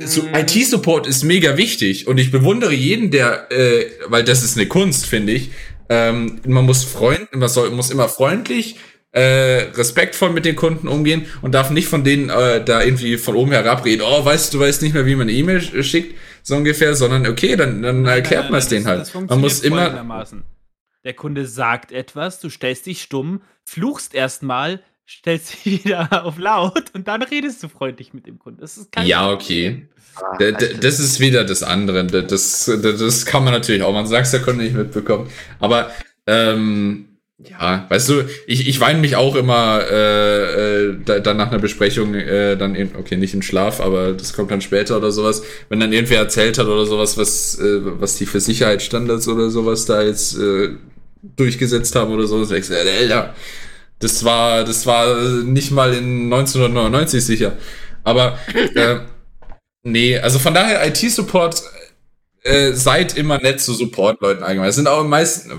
[0.06, 0.34] so, Mhm.
[0.34, 5.06] IT-Support ist mega wichtig und ich bewundere jeden, der, äh, weil das ist eine Kunst,
[5.06, 5.52] finde ich.
[5.90, 8.78] Ähm, man muss freund, man soll, muss immer freundlich,
[9.14, 13.36] äh, respektvoll mit den Kunden umgehen und darf nicht von denen äh, da irgendwie von
[13.36, 14.02] oben herab reden.
[14.06, 17.28] Oh, weißt du, weißt nicht mehr, wie man eine E-Mail sch- schickt, so ungefähr, sondern
[17.28, 19.14] okay, dann, dann erklärt man es denen halt.
[19.30, 19.90] Man muss immer.
[21.04, 26.92] Der Kunde sagt etwas, du stellst dich stumm, fluchst erstmal, stellst dich wieder auf laut
[26.94, 28.62] und dann redest du freundlich mit dem Kunden.
[28.62, 29.88] Das ist kein Ja, okay.
[30.16, 32.06] Ah, Das ist wieder das andere.
[32.06, 32.30] Das,
[32.66, 33.94] das, das kann man natürlich auch.
[33.94, 35.30] Man sagt es, der Kunde nicht mitbekommen.
[35.60, 35.90] Aber
[36.28, 37.11] ähm,
[37.50, 41.60] ja, weißt du, ich, ich weine mich auch immer äh, äh, da, dann nach einer
[41.60, 45.42] Besprechung, äh, dann in, okay, nicht in Schlaf, aber das kommt dann später oder sowas,
[45.70, 49.86] wenn dann irgendwer erzählt hat oder sowas, was, äh, was die für Sicherheitsstandards oder sowas
[49.86, 50.76] da jetzt äh,
[51.36, 53.34] durchgesetzt haben oder so, sagst du, äh, Alter,
[54.00, 57.58] das war, das war nicht mal in 1999 sicher.
[58.04, 58.38] Aber
[58.76, 58.98] äh,
[59.84, 61.64] Nee, also von daher IT-Support
[62.44, 64.68] äh, seid immer nett zu Support-Leuten allgemein.
[64.70, 65.54] Das sind auch meistens,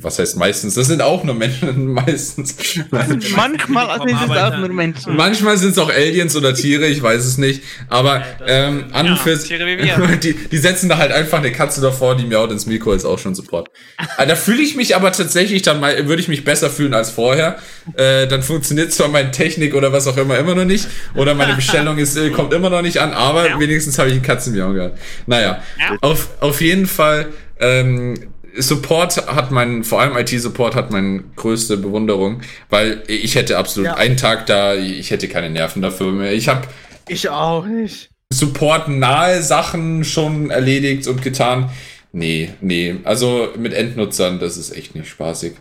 [0.00, 0.74] was heißt meistens?
[0.74, 2.54] Das sind auch nur Menschen, meistens.
[2.90, 5.16] Manchmal sind es auch nur Menschen.
[5.16, 7.62] Manchmal sind es auch Aliens oder Tiere, ich weiß es nicht.
[7.88, 10.16] Aber ähm, an und Ja, für Tiere wie wir.
[10.22, 13.18] die, die setzen da halt einfach eine Katze davor, die miaut ins Mikro, ist auch
[13.18, 13.68] schon Support.
[14.16, 17.10] Äh, da fühle ich mich aber tatsächlich, dann mal, würde ich mich besser fühlen als
[17.10, 17.58] vorher.
[17.96, 20.86] Äh, dann funktioniert zwar meine Technik oder was auch immer immer noch nicht.
[21.14, 23.60] Oder meine Bestellung ist, äh, kommt immer noch nicht an, aber Ja.
[23.60, 24.98] wenigstens habe ich einen Katzenmiau gehabt.
[25.26, 25.96] Naja, Ja.
[26.22, 27.28] Auf, auf jeden Fall,
[27.60, 28.14] ähm,
[28.54, 33.94] Support hat mein, vor allem IT-Support hat meine größte Bewunderung, weil ich hätte absolut Ja.
[33.94, 36.32] einen Tag da, ich hätte keine Nerven dafür mehr.
[36.34, 36.68] Ich habe
[37.08, 38.10] Ich auch nicht.
[38.32, 41.70] Support-nahe Sachen schon erledigt und getan.
[42.12, 42.96] Nee, nee.
[43.04, 45.52] Also mit Endnutzern, das ist echt nicht spaßig.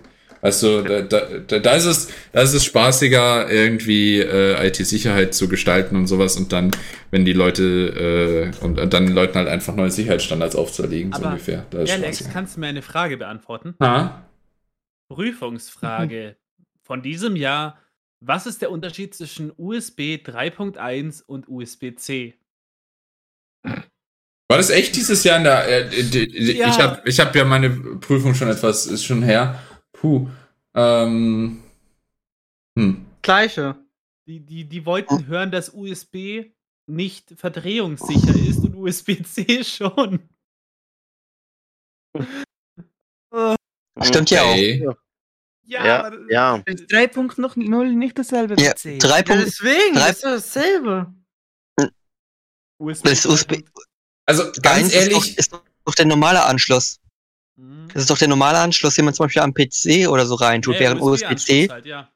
[0.41, 5.47] Also da, da, da da ist es, da ist es spaßiger, irgendwie äh, IT-Sicherheit zu
[5.47, 6.71] gestalten und sowas und dann,
[7.11, 11.23] wenn die Leute äh, und, und dann den Leuten halt einfach neue Sicherheitsstandards aufzuerlegen, so
[11.23, 11.65] ungefähr.
[11.69, 12.33] Da ist Alex, spaßiger.
[12.33, 13.75] kannst du mir eine Frage beantworten?
[13.81, 14.25] Ha?
[15.09, 16.37] Prüfungsfrage
[16.83, 17.77] von diesem Jahr.
[18.23, 22.35] Was ist der Unterschied zwischen USB 3.1 und USB-C?
[23.63, 26.67] War das echt dieses Jahr in der, äh, Ja.
[26.69, 29.59] ich habe ich hab ja meine Prüfung schon etwas, ist schon her.
[30.01, 30.27] Puh.
[30.73, 31.61] Ähm,
[32.77, 33.05] hm.
[33.21, 33.75] Gleiche.
[34.27, 36.45] Die, die, die wollten hören, dass USB
[36.87, 40.27] nicht verdrehungssicher ist und USB-C schon.
[44.01, 44.51] Stimmt ja auch.
[44.53, 44.87] Okay.
[45.63, 46.55] Ja, ja.
[46.65, 48.99] Ist 3.0 nicht dasselbe Ja, wie 10?
[48.99, 51.13] drei Ja, Punkt, deswegen, drei- das ist doch dasselbe.
[52.79, 53.03] USB.
[53.03, 53.63] Das ist USB.
[54.25, 57.00] Also Ganz ganz ehrlich, Ist doch, ist doch der normale Anschluss.
[57.55, 57.87] Mhm.
[57.93, 60.75] Das ist doch der normale Anschluss, den man zum Beispiel am PC oder so reintut,
[60.75, 62.09] Ja, während USB-C, Halt, ja.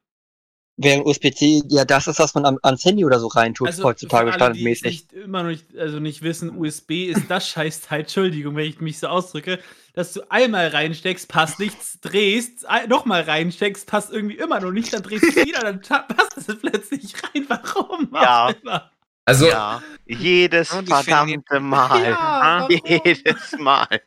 [0.78, 4.41] während USB-C, ja, das ist, was man am, ans Handy oder so reintut, heutzutage für
[4.41, 4.84] alle, die standardmäßig.
[4.84, 8.99] nicht, immer noch nicht, also nicht wissen, USB ist das Scheißteil, Entschuldigung, wenn ich mich
[8.99, 9.60] so ausdrücke,
[9.94, 15.03] dass du einmal reinsteckst, passt nichts, drehst, nochmal reinsteckst, passt irgendwie immer noch nicht, dann
[15.03, 17.45] drehst du wieder, dann passt es plötzlich rein.
[17.49, 18.10] Warum?
[18.14, 18.49] Ja.
[18.49, 18.91] Immer.
[19.26, 22.03] also Ja, jedes die verdammte Mal.
[22.03, 22.68] Ja?
[22.86, 24.02] Jedes Mal.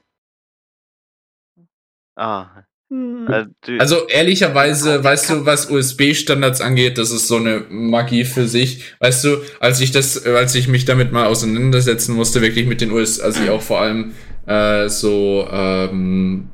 [2.18, 3.26] Ah, Hm.
[3.28, 8.94] also, Also ehrlicherweise, weißt du, was USB-Standards angeht, das ist so eine Magie für sich.
[9.00, 12.80] Weißt du, als ich das, äh, als ich mich damit mal auseinandersetzen musste, wirklich mit
[12.80, 14.14] den US, also ich auch vor allem
[14.46, 16.48] äh, so ähm,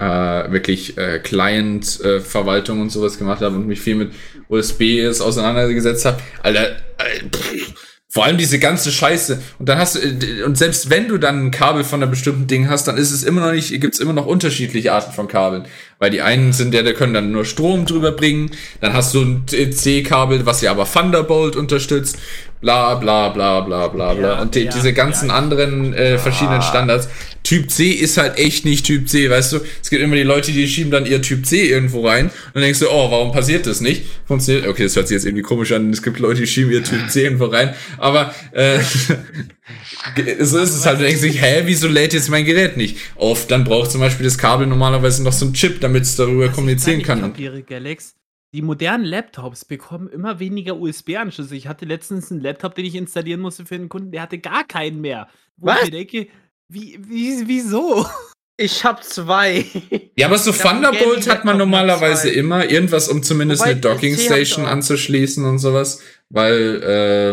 [0.00, 0.04] äh,
[0.50, 4.12] wirklich äh, Client-Verwaltung und sowas gemacht habe und mich viel mit
[4.48, 9.40] USB auseinandergesetzt habe, Alter, äh, pff, vor allem diese ganze Scheiße.
[9.60, 12.48] Und dann hast du, äh, und selbst wenn du dann ein Kabel von einem bestimmten
[12.48, 15.66] Ding hast, dann ist es immer noch nicht, gibt's immer noch unterschiedliche Arten von Kabeln.
[16.00, 18.52] Weil die einen sind ja, der können dann nur Strom drüber bringen.
[18.80, 22.18] Dann hast du ein C-Kabel, was ja aber Thunderbolt unterstützt.
[22.62, 24.28] Bla, bla, bla, bla, bla, bla.
[24.34, 25.34] Ja, und die, ja, diese ganzen ja.
[25.34, 27.08] anderen äh, verschiedenen Standards.
[27.42, 29.60] Typ C ist halt echt nicht Typ C, weißt du?
[29.82, 32.62] Es gibt immer die Leute, die schieben dann ihr Typ C irgendwo rein und dann
[32.62, 34.02] denkst du, oh, warum passiert das nicht?
[34.26, 35.90] Funktioniert, okay, das hört sich jetzt irgendwie komisch an.
[35.90, 38.78] Es gibt Leute, die schieben ihr Typ C irgendwo rein, aber äh,
[40.40, 41.00] so ist es halt.
[41.00, 42.98] Du denkst dich, hä, wieso lädt jetzt mein Gerät nicht?
[43.16, 46.46] Oft dann braucht zum Beispiel das Kabel normalerweise noch so ein Chip, damit es darüber
[46.46, 47.20] Was kommunizieren kann.
[47.20, 48.14] kapiere, Galax,
[48.54, 51.56] die modernen Laptops bekommen immer weniger USB-Anschlüsse.
[51.56, 54.64] Ich hatte letztens einen Laptop, den ich installieren musste für einen Kunden, der hatte gar
[54.64, 55.28] keinen mehr.
[55.56, 55.78] Wo Was?
[55.78, 56.28] ich mir denke,
[56.68, 58.06] wie, wie, wieso?
[58.62, 59.64] Ich hab zwei.
[60.16, 62.34] Ja, aber so Thunderbolt hat man normalerweise zwei.
[62.38, 66.02] immer irgendwas, um zumindest Wobei, eine Docking Station anzuschließen und sowas.
[66.32, 66.80] Weil,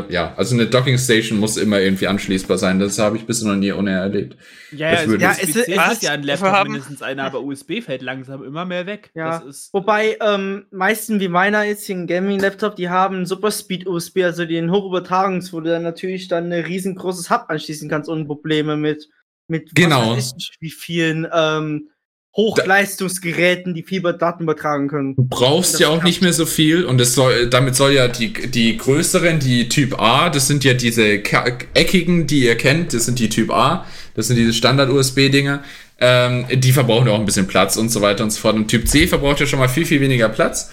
[0.10, 2.80] äh, ja, also eine Docking Station muss immer irgendwie anschließbar sein.
[2.80, 4.38] Das habe ich bisher noch nie ohne erlebt.
[4.72, 7.26] Ja, also ja, Ja, es, es- ist, es ist ja ein Laptop haben- mindestens einer,
[7.26, 9.12] aber USB fällt langsam immer mehr weg.
[9.14, 9.38] Ja.
[9.40, 13.86] Das ist, Wobei, ähm, meisten wie meiner jetzt hier ein Gaming-Laptop, die haben Super Speed
[13.86, 18.26] USB, also den Hochübertragungs, wo du dann natürlich dann ein riesengroßes Hub anschließen kannst ohne
[18.26, 19.08] Probleme mit,
[19.48, 20.16] mit Genau.
[20.16, 21.90] ich, wie vielen ähm,
[22.38, 25.16] Hochleistungsgeräten, die Fieberdaten übertragen können.
[25.16, 28.32] Du brauchst ja auch nicht mehr so viel und es soll, damit soll ja die,
[28.32, 33.18] die größeren, die Typ A, das sind ja diese eckigen, die ihr kennt, das sind
[33.18, 35.64] die Typ A, das sind diese Standard-USB-Dinger,
[36.00, 38.56] ähm, die verbrauchen ja auch ein bisschen Platz und so weiter und so fort.
[38.56, 40.70] Und Typ C verbraucht ja schon mal viel, viel weniger Platz,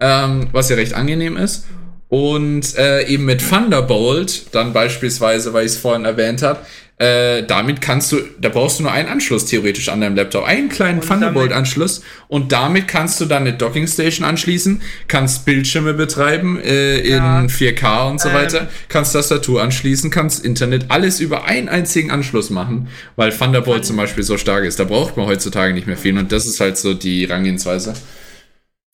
[0.00, 1.66] ähm, was ja recht angenehm ist.
[2.08, 6.60] Und äh, eben mit Thunderbolt, dann beispielsweise, weil ich es vorhin erwähnt habe,
[7.02, 10.68] äh, damit kannst du, da brauchst du nur einen Anschluss theoretisch an deinem Laptop, einen
[10.68, 17.14] kleinen Thunderbolt-Anschluss und damit kannst du dann eine Dockingstation anschließen, kannst Bildschirme betreiben äh, in
[17.14, 17.40] Ja.
[17.40, 18.34] 4K und so Ähm.
[18.34, 23.96] weiter, kannst Tastatur anschließen, kannst Internet, alles über einen einzigen Anschluss machen, weil Thunderbolt zum
[23.96, 24.78] Beispiel so stark ist.
[24.78, 27.94] Da braucht man heutzutage nicht mehr viel und das ist halt so die Rangehensweise.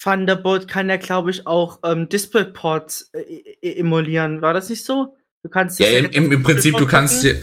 [0.02, 3.20] Thunderbolt kann ja, glaube ich, auch ähm, DisplayPorts äh,
[3.60, 4.40] e- emulieren.
[4.40, 5.16] War das nicht so?
[5.42, 7.36] Du kannst Ja, im, im Prinzip, du kannst dir,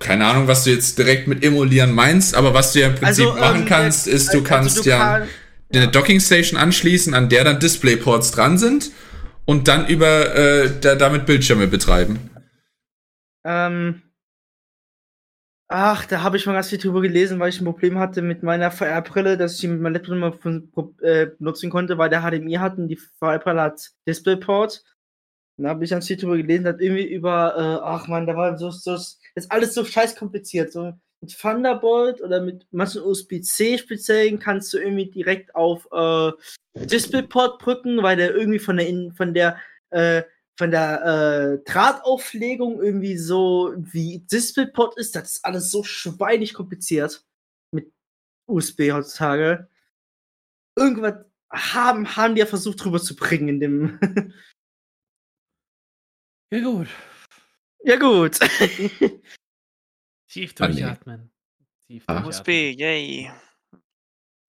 [0.00, 3.26] keine Ahnung, was du jetzt direkt mit emulieren meinst, aber was du ja im Prinzip
[3.26, 5.28] Also, machen ähm, kannst, ist, du also kannst du ja kann-
[5.72, 8.90] eine Dockingstation anschließen, an der dann Displayports dran sind
[9.44, 12.18] und dann über äh, da, damit Bildschirme betreiben.
[13.44, 14.02] Ähm,
[15.68, 18.42] ach, da habe ich mal ganz viel drüber gelesen, weil ich ein Problem hatte mit
[18.42, 20.70] meiner VR-Brille, dass ich die mit meinem Laptop mehr von-
[21.02, 24.82] äh, benutzen konnte, weil der HDMI hat und die VR-Brille hat DisplayPort.
[25.56, 28.56] Da habe ich ganz viel drüber gelesen, hat irgendwie über, äh, ach man, da war
[28.58, 28.96] so, so,
[29.34, 30.72] das ist alles so scheiß kompliziert.
[30.72, 36.32] So mit Thunderbolt oder mit manchen USB-C speziellen kannst du irgendwie direkt auf äh,
[36.86, 39.58] DisplayPort brücken, weil der irgendwie von der, In- von der,
[39.90, 40.22] äh,
[40.58, 47.24] von der äh, Drahtauflegung irgendwie so wie DisplayPort ist, das ist alles so schweinig kompliziert
[47.72, 47.92] mit
[48.46, 49.68] USB heutzutage.
[50.76, 53.98] Irgendwas haben, haben die ja versucht drüber zu bringen in dem.
[56.50, 56.88] ja gut.
[57.84, 58.38] Ja, gut.
[60.28, 60.74] Tief Ah, nee.
[60.74, 61.30] durchatmen.
[61.86, 62.24] Tief Ah.
[62.24, 62.78] USB, durchatmen.
[62.78, 63.30] yay.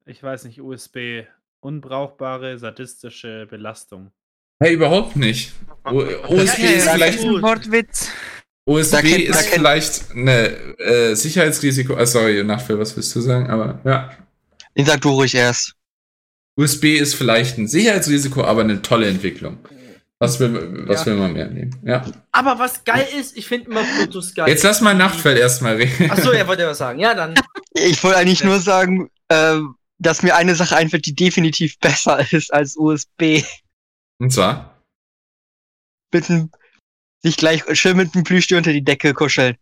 [0.06, 1.26] Ich weiß nicht, USB.
[1.60, 4.12] Unbrauchbare sadistische Belastung.
[4.60, 5.54] Hey, überhaupt nicht.
[5.86, 7.42] U USB ja, ist vielleicht gut.
[7.42, 8.10] Wortwitz.
[8.68, 10.48] USB Da kennt- ist da kennt- vielleicht eine
[10.80, 11.96] äh, Sicherheitsrisiko.
[11.96, 13.50] Ah, sorry, Nachfall, was willst du sagen?
[13.50, 14.16] Aber ja.
[14.78, 15.76] Den sag du ruhig erst.
[16.60, 19.58] USB ist vielleicht ein Sicherheitsrisiko, aber eine tolle Entwicklung.
[20.22, 21.06] Was will, was Ja.
[21.08, 21.76] will man mehr nehmen?
[21.84, 22.06] Ja.
[22.32, 24.48] Aber was geil ist, ich finde immer Bluetooth geil.
[24.50, 26.12] Jetzt lass mal Nachtfell erstmal reden.
[26.12, 27.00] Achso, er wollte was sagen.
[27.00, 27.34] Ja, dann.
[27.74, 32.54] Ich wollte eigentlich nur sagen, ähm, dass mir eine Sache einfällt, die definitiv besser ist
[32.54, 33.44] als USB.
[34.20, 34.84] Und zwar?
[36.14, 36.52] Mit einem
[37.24, 39.56] sich gleich schön mit dem Plüschtier unter die Decke kuscheln.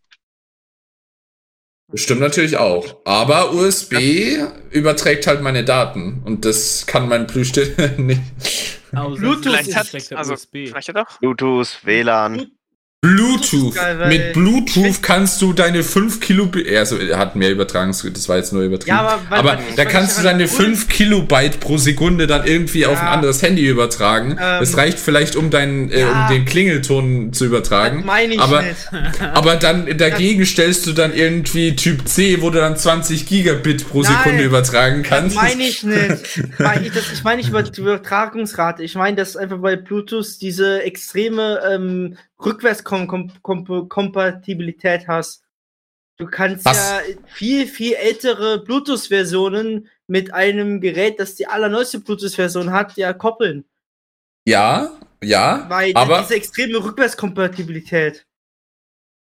[1.94, 2.98] Stimmt natürlich auch.
[3.06, 4.40] Aber USB
[4.72, 6.22] überträgt halt meine Daten.
[6.26, 8.79] Und das kann mein Plüschtier nicht.
[8.94, 11.20] Außer Bluetooth es Vielleicht ist hat, also, vielleicht ja doch.
[11.20, 12.52] Bluetooth, WLAN.
[13.02, 13.76] Bluetooth.
[13.76, 18.36] geil, Mit Bluetooth kannst du deine 5 Kilobyte, also er hat mehr Übertragungs, das war
[18.36, 18.90] jetzt nur übertrieben.
[18.98, 23.00] Ja, aber aber da kannst du deine cool- 5 Kilobyte pro Sekunde dann irgendwie auf
[23.00, 23.12] ein Ja.
[23.14, 24.32] anderes Handy übertragen.
[24.32, 24.38] Ähm.
[24.60, 26.28] das reicht vielleicht, um deinen, äh, um Ja.
[26.28, 28.04] den Klingelton zu übertragen.
[28.06, 28.76] Meine ich aber, nicht.
[29.34, 34.02] aber dann dagegen stellst du dann irgendwie Typ C, wo du dann 20 Gigabit pro
[34.02, 34.12] Nein.
[34.18, 35.36] Sekunde übertragen Das kannst.
[35.38, 36.42] meine ich nicht.
[36.60, 38.84] Meine ich, das, ich meine nicht über die Übertragungsrate.
[38.84, 45.44] Ich meine, dass einfach bei Bluetooth diese extreme ähm, Rückwärtskompatibilität hast.
[46.18, 46.78] Du kannst Was?
[46.78, 53.66] ja viel, viel ältere Bluetooth-Versionen mit einem Gerät, das die allerneueste Bluetooth-Version hat, ja koppeln.
[54.46, 54.92] Ja,
[55.24, 58.26] ja, Weil aber diese extreme Rückwärtskompatibilität.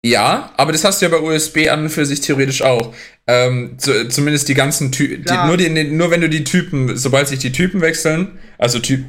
[0.05, 2.93] Ja, aber das hast du ja bei USB an und für sich theoretisch auch.
[3.25, 7.39] Ähm, zu, zumindest die ganzen Typen, nur, die, nur wenn du die Typen, sobald sich
[7.39, 9.05] die Typen wechseln, also Typ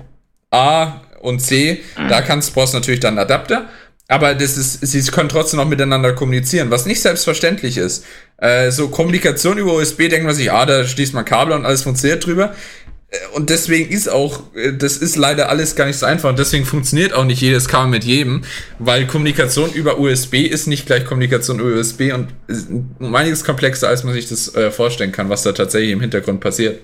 [0.51, 3.69] A und C, da kannst, brauchst du natürlich dann einen Adapter.
[4.09, 8.05] Aber das ist, sie können trotzdem noch miteinander kommunizieren, was nicht selbstverständlich ist.
[8.39, 11.83] Äh, so Kommunikation über USB denkt man sich, ah, da schließt man Kabel und alles
[11.83, 12.55] funktioniert drüber.
[13.11, 16.39] Äh, Und deswegen ist auch, äh, das ist leider alles gar nicht so einfach und
[16.39, 18.43] deswegen funktioniert auch nicht jedes Kabel mit jedem,
[18.79, 23.89] weil Kommunikation über USB ist nicht gleich Kommunikation über USB und ist um einiges komplexer,
[23.89, 26.79] als man sich das äh, vorstellen kann, was da tatsächlich im Hintergrund passiert.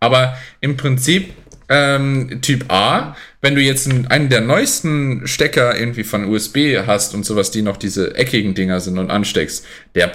[0.00, 1.32] Aber im Prinzip
[1.68, 7.24] ähm, Typ A, wenn du jetzt einen, der neuesten Stecker irgendwie von USB hast und
[7.26, 9.64] sowas, die noch diese eckigen Dinger sind und ansteckst,
[9.94, 10.12] der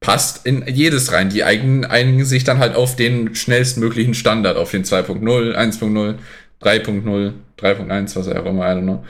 [0.00, 1.30] passt in jedes rein.
[1.30, 6.14] Die eigen, einigen sich dann halt auf den schnellstmöglichen Standard, auf den 2.0, 1.0,
[6.62, 9.04] 3.0, 3.1, was auch immer, I don't know.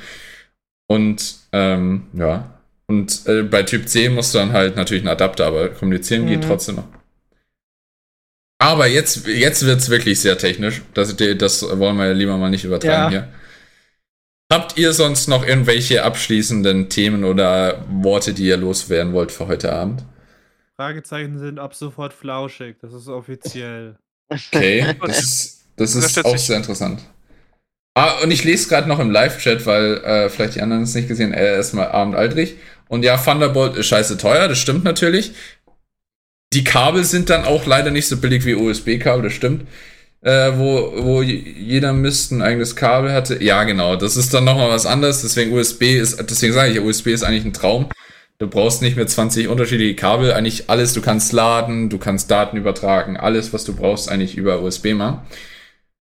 [0.87, 2.51] Und ähm, ja.
[2.87, 6.41] Und äh, bei Typ C musst du dann halt natürlich einen Adapter, aber kommunizieren geht
[6.43, 6.47] Mhm.
[6.49, 6.89] trotzdem noch.
[8.65, 10.81] Aber jetzt, jetzt wird's wirklich sehr technisch.
[10.95, 13.09] Das, das wollen wir lieber mal nicht übertreiben Ja.
[13.11, 13.29] hier.
[14.51, 19.71] Habt ihr sonst noch irgendwelche abschließenden Themen oder Worte, die ihr loswerden wollt für heute
[19.71, 20.05] Abend?
[20.77, 22.77] Fragezeichen sind ab sofort flauschig.
[22.81, 23.97] Das ist offiziell.
[24.31, 27.01] Okay, das ist, das ist auch sehr interessant.
[27.95, 31.07] Ah, und ich lese gerade noch im Live-Chat, weil äh, vielleicht die anderen es nicht
[31.07, 32.57] gesehen, äh, erstmal Abend Aldrich.
[32.89, 35.33] Und ja, Thunderbolt ist scheiße teuer, das stimmt natürlich.
[36.55, 39.67] Die Kabel sind dann auch leider nicht so billig wie USB-Kabel, das stimmt.
[40.23, 43.43] Äh, wo, wo jeder Mist ein eigenes Kabel hatte.
[43.43, 45.21] Ja, genau, das ist dann nochmal was anderes.
[45.21, 47.89] Deswegen USB ist, deswegen sage ich, USB ist eigentlich ein Traum.
[48.39, 52.57] Du brauchst nicht mehr 20 unterschiedliche Kabel, eigentlich alles, du kannst laden, du kannst Daten
[52.57, 55.21] übertragen, alles, was du brauchst, eigentlich über USB machen.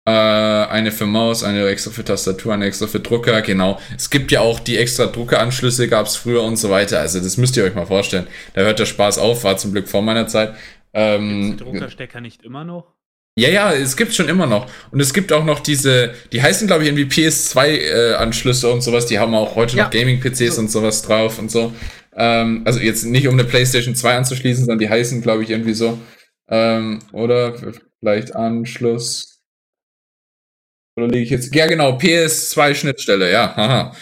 [0.07, 3.79] Äh, eine für Maus, eine extra für Tastatur, eine extra für Drucker, genau.
[3.95, 6.99] Es gibt ja auch die extra Druckeranschlüsse, gab es früher und so weiter.
[6.99, 8.25] Also das müsst ihr euch mal vorstellen.
[8.53, 10.49] Da hört der Spaß auf, war zum Glück vor meiner Zeit.
[10.53, 10.61] Gibt's
[10.93, 12.95] Ähm, die Druckerstecker nicht immer noch?
[13.37, 14.65] ja, ja, es gibt schon immer noch.
[14.91, 19.19] Und es gibt auch noch diese, die heißen, glaube ich, irgendwie PS2-Anschlüsse und sowas, die
[19.19, 19.83] haben auch heute Ja.
[19.83, 21.73] noch Gaming-PCs und sowas drauf und so.
[22.15, 25.73] Ähm, also jetzt nicht um eine PlayStation 2 anzuschließen, sondern die heißen, glaube ich, irgendwie
[25.73, 25.97] so.
[26.49, 27.53] Ähm, oder
[27.99, 29.30] vielleicht Anschluss.
[30.97, 31.53] Oder liege ich jetzt?
[31.55, 33.95] Ja, genau, PS2-Schnittstelle, ja, haha.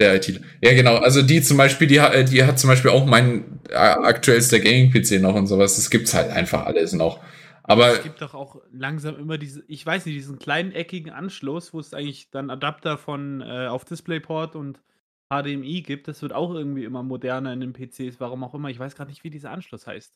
[0.00, 0.40] Der IT.
[0.62, 0.96] Ja, genau.
[0.96, 5.20] Also die zum Beispiel, die, hat- die hat zum Beispiel auch mein äh, aktuellster Gaming-PC
[5.22, 5.76] noch und sowas.
[5.76, 7.20] Das gibt's halt einfach alles noch.
[7.62, 11.72] Aber Es gibt doch auch langsam immer diese, ich weiß nicht, diesen kleinen eckigen Anschluss,
[11.72, 14.80] wo es eigentlich dann Adapter von äh, auf DisplayPort und
[15.30, 16.06] HDMI gibt.
[16.08, 18.68] Das wird auch irgendwie immer moderner in den PCs, warum auch immer.
[18.68, 20.12] Ich weiß gerade nicht, wie dieser Anschluss heißt.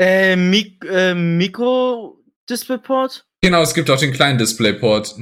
[0.00, 3.26] Äh, Mik äh, Mikro-Displayport?
[3.42, 5.16] Genau, es gibt auch den kleinen DisplayPort.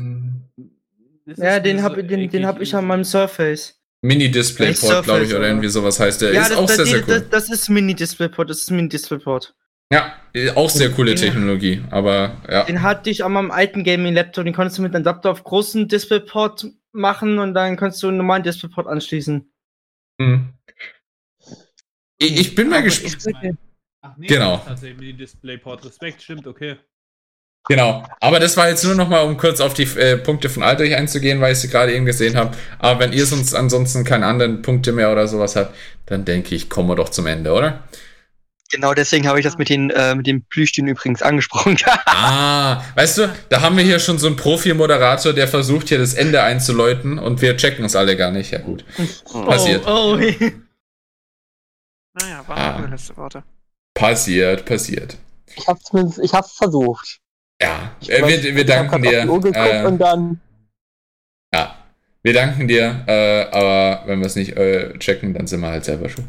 [1.26, 3.78] Das Ja, den habe den, den hab ich an meinem Surface.
[4.02, 5.48] Mini-DisplayPort, glaube ich, oder oder?
[5.48, 6.32] irgendwie sowas heißt der.
[6.32, 7.26] ja, ist das, auch das, sehr, sehr das, cool.
[7.30, 9.54] das ist Mini-Displayport, das ist Mini-Displayport.
[9.92, 12.64] Ja, äh, auch sehr coole Technologie, aber ja.
[12.64, 15.88] Den hatte ich an meinem alten Gaming-Laptop, den konntest du mit einem Adapter auf großen
[15.88, 19.50] Displayport machen und dann kannst du einen normalen Displayport anschließen.
[20.20, 20.52] Hm.
[22.18, 23.58] Ich, ich bin mal gespannt.
[24.18, 24.56] Genau.
[24.58, 25.84] das tatsächlich DisplayPort.
[25.84, 26.76] Respekt, stimmt, okay.
[27.66, 28.02] Genau.
[28.20, 30.94] Aber das war jetzt nur noch mal, um kurz auf die äh, Punkte von Aldrich
[30.94, 32.56] einzugehen, weil ich sie gerade eben gesehen habe.
[32.78, 35.74] Aber wenn ihr sonst ansonsten keine anderen Punkte mehr oder sowas habt,
[36.06, 37.82] dann denke ich, kommen wir doch zum Ende, oder?
[38.70, 41.76] Genau deswegen habe ich das mit den, äh, mit den Plüschtieren übrigens angesprochen.
[42.06, 46.14] Ah, weißt du, da haben wir hier schon so einen Profi-Moderator, der versucht hier das
[46.14, 48.50] Ende einzuläuten und wir checken es alle gar nicht.
[48.50, 48.84] Ja gut.
[49.46, 49.86] Passiert.
[49.86, 50.18] Oh, oh.
[52.20, 52.78] Naja, war Ah.
[52.80, 53.42] meine letzte Worte.
[53.94, 55.16] Passiert, passiert.
[55.54, 55.78] ich habe
[56.22, 57.20] ich habe versucht.
[57.60, 59.22] Ja, Ich äh, wir, wir danken dir.
[59.54, 60.40] Äh, und dann
[61.54, 61.74] ja.
[62.22, 65.84] Wir danken dir, äh, aber wenn wir es nicht äh, checken, dann sind wir halt
[65.84, 66.28] selber schon.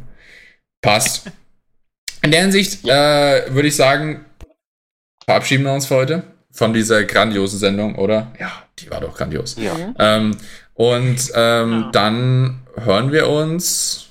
[0.81, 1.29] Passt.
[2.21, 4.25] In der Hinsicht äh, würde ich sagen,
[5.25, 8.31] verabschieden wir uns für heute von dieser grandiosen Sendung, oder?
[8.39, 9.55] Ja, die war doch grandios.
[9.57, 9.75] Ja.
[9.97, 10.35] Ähm,
[10.73, 11.89] und ähm, Ja.
[11.91, 14.07] dann hören wir uns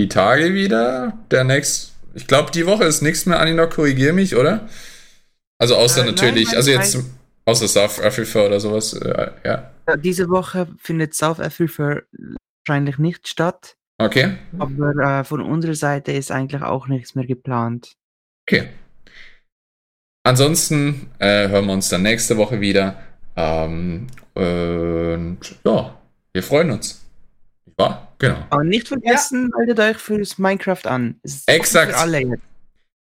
[0.00, 1.12] die Tage wieder.
[1.30, 3.40] Der nächst, ich glaube, die Woche ist nichts mehr.
[3.40, 4.68] Anina, korrigier mich, oder?
[5.60, 6.98] Also außer Äh, natürlich, nein, also jetzt
[7.44, 8.94] außer South Africa oder sowas.
[8.94, 12.00] Äh, ja, Ja, Diese Woche findet South Africa
[12.66, 17.94] wahrscheinlich nicht statt, okay, aber äh, von unserer Seite ist eigentlich auch nichts mehr geplant.
[18.48, 18.68] okay.
[20.22, 23.02] Ansonsten äh, hören wir uns dann nächste Woche wieder.
[23.36, 25.98] Ähm, und ja,
[26.32, 27.00] wir freuen uns.
[27.78, 28.46] Ja, genau.
[28.50, 31.18] Aber nicht vergessen, meldet euch fürs Minecraft an.
[31.22, 31.92] Es ist offen Exakt.
[31.92, 32.49] Für alle jetzt.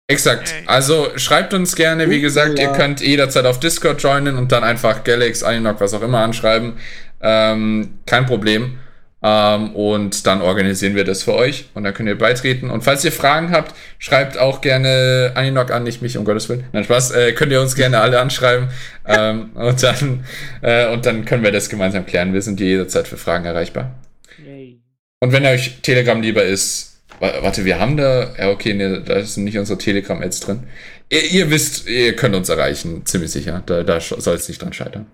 [0.07, 0.55] Exakt.
[0.67, 5.03] Also schreibt uns gerne, wie gesagt, ihr könnt jederzeit auf Discord joinen und dann einfach
[5.03, 6.75] Galax, Aninok, was auch immer anschreiben.
[7.23, 8.79] Ähm, kein Problem.
[9.23, 12.69] Ähm, und dann organisieren wir das für euch und dann könnt ihr beitreten.
[12.69, 16.65] Und falls ihr Fragen habt, schreibt auch gerne Aninok an, nicht mich, um Gottes Willen.
[16.73, 17.13] Nein, Spaß.
[17.13, 18.69] Äh, könnt ihr uns gerne alle anschreiben.
[19.09, 20.25] ähm, und, dann,
[20.61, 22.35] äh, und dann können wir das gemeinsam klären.
[22.35, 23.95] Wir sind jederzeit für Fragen erreichbar.
[24.45, 24.83] Yay.
[25.21, 29.45] Und wenn euch Telegram lieber ist, warte, wir haben da, ja okay, nee, da sind
[29.45, 30.65] nicht unsere Telegram-Ads drin.
[31.11, 33.63] Ihr, ihr wisst, ihr könnt uns erreichen, ziemlich sicher.
[33.67, 35.07] Da, da soll es nicht dran scheitern.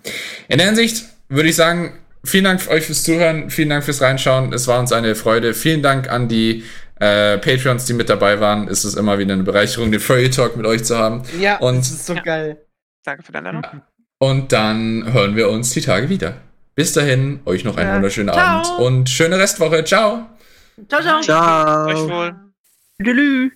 [0.49, 1.93] In der Hinsicht würde ich sagen,
[2.25, 4.53] vielen Dank für euch fürs Zuhören, vielen Dank fürs Reinschauen.
[4.53, 5.55] Es war uns eine Freude.
[5.55, 6.65] Vielen Dank an die
[7.01, 8.69] äh, Patreons, die mit dabei waren.
[8.69, 11.23] Es ist immer wieder eine Bereicherung, den Furry Talk mit euch zu haben.
[11.41, 12.23] Ja, Und- das ist so Ja.
[12.23, 12.57] geil.
[13.05, 13.81] Danke für deine Ladung.
[14.19, 16.35] Und dann hören wir uns die Tage wieder.
[16.75, 17.95] Bis dahin, euch noch einen Ja.
[17.97, 18.39] wunderschönen Ciao.
[18.61, 19.83] Abend und schöne Restwoche.
[19.85, 20.27] Ciao!
[20.89, 21.23] Ciao, ciao.
[21.23, 21.87] Ciao.
[21.87, 22.35] Euch wohl.
[23.03, 23.53] Tschüss.